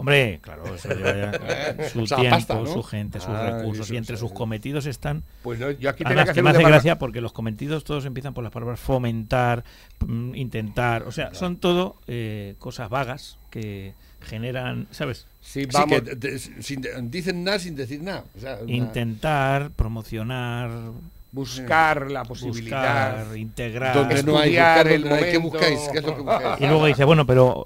Hombre, 0.00 0.38
claro, 0.40 0.62
eso 0.74 0.88
lleva 0.94 1.12
ya 1.32 1.88
su 1.90 2.02
O 2.02 2.06
sea, 2.06 2.18
tiempo, 2.18 2.36
pasta, 2.36 2.54
¿no? 2.54 2.66
su 2.66 2.82
gente, 2.84 3.18
sus 3.18 3.28
Ah, 3.30 3.50
recursos, 3.58 3.86
eso, 3.86 3.94
y 3.94 3.96
entre 3.96 4.16
sus 4.16 4.30
cometidos 4.32 4.86
están... 4.86 5.24
Pues 5.42 5.58
no, 5.58 5.72
yo 5.72 5.90
aquí 5.90 6.04
Además, 6.06 6.22
que 6.22 6.26
que 6.26 6.30
hacer 6.30 6.44
me 6.44 6.50
un 6.50 6.56
hace 6.56 6.64
gracia 6.68 6.98
porque 7.00 7.20
los 7.20 7.32
cometidos 7.32 7.82
todos 7.82 8.04
empiezan 8.04 8.32
por 8.32 8.44
las 8.44 8.52
palabras 8.52 8.78
fomentar, 8.78 9.64
mm, 10.06 10.36
intentar, 10.36 11.02
o 11.02 11.10
sea, 11.10 11.34
son 11.34 11.56
todo 11.56 11.96
eh, 12.06 12.54
cosas 12.60 12.88
vagas 12.90 13.38
que 13.50 13.94
generan, 14.20 14.86
¿sabes? 14.92 15.26
Sí, 15.40 15.66
vamos. 15.72 16.00
que 16.02 16.14
de- 16.14 16.38
sin 16.38 16.80
de- 16.80 16.90
dicen 17.02 17.42
nada 17.42 17.58
sin 17.58 17.74
decir 17.74 18.00
nada. 18.00 18.24
O 18.36 18.40
sea, 18.40 18.58
una- 18.62 18.72
Intentar, 18.72 19.72
promocionar, 19.72 20.70
buscar 21.32 22.10
la 22.10 22.22
posibilidad. 22.24 23.16
buscar, 23.18 23.36
integrar. 23.36 23.94
donde 23.94 24.22
no 24.22 24.38
hay, 24.38 24.50
buscar 24.50 24.88
el. 24.88 25.02
¿Qué 25.30 25.38
buscáis? 25.38 25.80
¿Qué 25.92 25.98
es 25.98 26.04
lo 26.04 26.14
que 26.16 26.22
buscáis? 26.22 26.60
Y 26.60 26.66
luego 26.66 26.86
dice, 26.86 27.04
bueno, 27.04 27.26
pero 27.26 27.64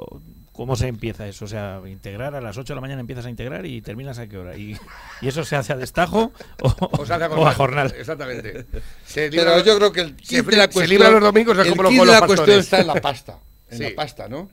¿cómo 0.52 0.76
se 0.76 0.86
empieza 0.88 1.26
eso? 1.26 1.44
O 1.44 1.48
sea, 1.48 1.80
integrar 1.86 2.34
a 2.34 2.40
las 2.40 2.56
8 2.56 2.72
de 2.72 2.74
la 2.76 2.80
mañana 2.80 3.00
empiezas 3.00 3.26
a 3.26 3.30
integrar 3.30 3.64
y 3.66 3.80
terminas 3.82 4.18
a 4.18 4.26
qué 4.26 4.38
hora. 4.38 4.56
¿Y, 4.56 4.76
y 5.20 5.28
eso 5.28 5.44
se 5.44 5.56
hace 5.56 5.72
a 5.72 5.76
destajo 5.76 6.32
o, 6.62 6.76
O 7.00 7.06
se 7.06 7.14
hace 7.14 7.24
o 7.26 7.46
a 7.46 7.54
jornal? 7.54 7.92
Exactamente. 7.96 8.66
Se 9.06 9.30
Pero 9.30 9.56
libra- 9.56 9.62
yo 9.64 9.76
creo 9.78 9.92
que 9.92 10.00
el 10.02 10.16
se 10.22 10.42
de 10.42 10.56
la 10.56 10.64
se 10.64 10.70
cuestión, 10.70 10.88
libra 10.90 11.10
los 11.10 11.22
domingos 11.22 11.58
es 11.58 11.68
como 11.70 11.82
los 11.82 12.06
la 12.06 12.26
cuestión 12.26 12.58
está 12.60 12.80
en 12.80 12.86
la 12.86 12.94
pasta, 13.00 13.38
en 13.70 13.78
Sí. 13.78 13.84
la 13.84 13.94
pasta, 13.94 14.28
¿no? 14.28 14.50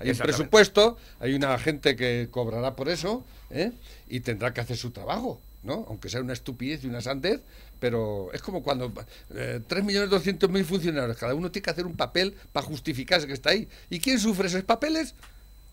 Hay 0.00 0.10
un 0.10 0.16
presupuesto, 0.18 0.96
hay 1.20 1.34
una 1.34 1.56
gente 1.58 1.94
que 1.96 2.28
cobrará 2.30 2.74
por 2.74 2.88
eso, 2.88 3.24
¿eh? 3.50 3.70
Y 4.08 4.20
tendrá 4.20 4.52
que 4.52 4.60
hacer 4.60 4.76
su 4.76 4.90
trabajo, 4.90 5.40
¿no? 5.62 5.86
Aunque 5.88 6.08
sea 6.08 6.20
una 6.20 6.32
estupidez 6.32 6.82
y 6.84 6.88
una 6.88 7.00
sandez, 7.00 7.42
pero 7.78 8.30
es 8.32 8.42
como 8.42 8.62
cuando 8.62 8.92
eh, 9.34 9.60
3.200.000 9.66 10.64
funcionarios, 10.64 11.16
cada 11.16 11.34
uno 11.34 11.50
tiene 11.50 11.64
que 11.64 11.70
hacer 11.70 11.86
un 11.86 11.96
papel 11.96 12.34
para 12.52 12.66
justificarse 12.66 13.26
que 13.26 13.32
está 13.34 13.50
ahí. 13.50 13.68
¿Y 13.88 14.00
quién 14.00 14.18
sufre 14.18 14.48
esos 14.48 14.64
papeles? 14.64 15.14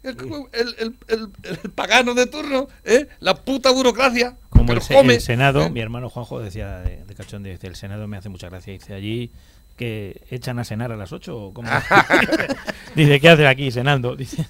El, 0.04 0.18
el- 0.54 0.76
el- 0.80 0.96
el- 1.08 1.30
el 1.44 1.58
pagano 1.72 2.14
de 2.14 2.26
turno, 2.26 2.68
¿eh? 2.84 3.08
La 3.20 3.36
puta 3.36 3.72
burocracia. 3.72 4.36
Como 4.50 4.74
el, 4.74 4.80
come, 4.82 5.20
Senado, 5.20 5.64
¿eh? 5.64 5.70
mi 5.70 5.80
hermano 5.80 6.10
Juanjo 6.10 6.40
decía 6.40 6.80
de, 6.80 7.04
de 7.06 7.16
cachón, 7.16 7.44
dice, 7.44 7.68
el 7.68 7.76
Senado 7.76 8.08
me 8.08 8.18
hace 8.18 8.30
mucha 8.30 8.50
gracia. 8.50 8.74
Dice, 8.74 8.94
allí 8.94 9.32
que 9.78 10.22
echan 10.30 10.60
a 10.60 10.64
cenar 10.64 10.92
a 10.92 10.96
las 10.98 11.12
8 11.12 11.36
o 11.38 11.54
cómo? 11.54 11.70
dice, 12.96 13.20
¿qué 13.20 13.30
haces 13.30 13.46
aquí 13.48 13.72
cenando? 13.72 14.16
Dice, 14.16 14.46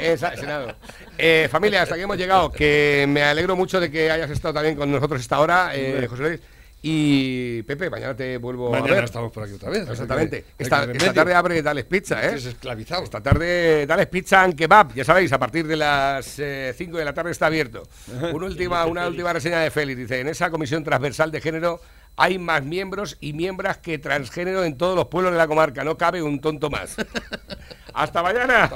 Esa- 0.00 0.36
Senado. 0.36 0.74
Eh, 1.18 1.48
familia, 1.50 1.82
hasta 1.82 1.94
aquí 1.94 2.04
hemos 2.04 2.16
llegado. 2.16 2.50
Que 2.50 3.04
me 3.08 3.22
alegro 3.22 3.56
mucho 3.56 3.80
de 3.80 3.90
que 3.90 4.10
hayas 4.10 4.30
estado 4.30 4.54
también 4.54 4.76
con 4.76 4.90
nosotros 4.90 5.20
esta 5.20 5.38
hora, 5.40 5.70
eh, 5.74 6.06
José 6.08 6.22
Luis. 6.22 6.40
Y 6.86 7.62
Pepe, 7.62 7.88
mañana 7.88 8.14
te 8.14 8.36
vuelvo 8.36 8.68
a 8.68 8.72
Mañana 8.72 8.96
ver. 8.96 9.04
estamos 9.04 9.32
por 9.32 9.42
aquí 9.44 9.54
otra 9.54 9.70
vez. 9.70 9.88
Exactamente. 9.88 10.44
Que- 10.58 10.64
Esta, 10.64 10.86
tarde 11.14 11.32
abre 11.34 11.62
Dales 11.62 11.86
Pizza, 11.86 12.22
¿eh? 12.22 12.34
Es 12.34 12.44
esclavizado. 12.44 13.04
Esta 13.04 13.22
tarde 13.22 13.86
Dales 13.86 14.06
Pizza 14.08 14.42
and 14.42 14.54
Kebab, 14.54 14.92
ya 14.94 15.02
sabéis, 15.02 15.32
a 15.32 15.38
partir 15.38 15.66
de 15.66 15.76
las 15.76 16.26
5 16.76 16.98
de 16.98 17.04
la 17.06 17.14
tarde 17.14 17.30
está 17.30 17.46
abierto. 17.46 17.84
Una 18.34 18.44
última, 18.48 18.84
una 18.84 19.08
última 19.08 19.32
reseña 19.32 19.60
de 19.60 19.70
Félix. 19.70 19.98
Dice, 19.98 20.20
en 20.20 20.28
esa 20.28 20.50
comisión 20.50 20.84
transversal 20.84 21.30
de 21.30 21.40
género 21.40 21.80
hay 22.16 22.38
más 22.38 22.62
miembros 22.62 23.16
y 23.18 23.32
miembras 23.32 23.78
que 23.78 23.96
transgénero 23.98 24.62
en 24.62 24.76
todos 24.76 24.94
los 24.94 25.06
pueblos 25.06 25.32
de 25.32 25.38
la 25.38 25.46
comarca. 25.46 25.84
No 25.84 25.96
cabe 25.96 26.22
un 26.22 26.38
tonto 26.38 26.68
más. 26.68 26.96
Hasta 27.94 28.22
mañana. 28.22 28.68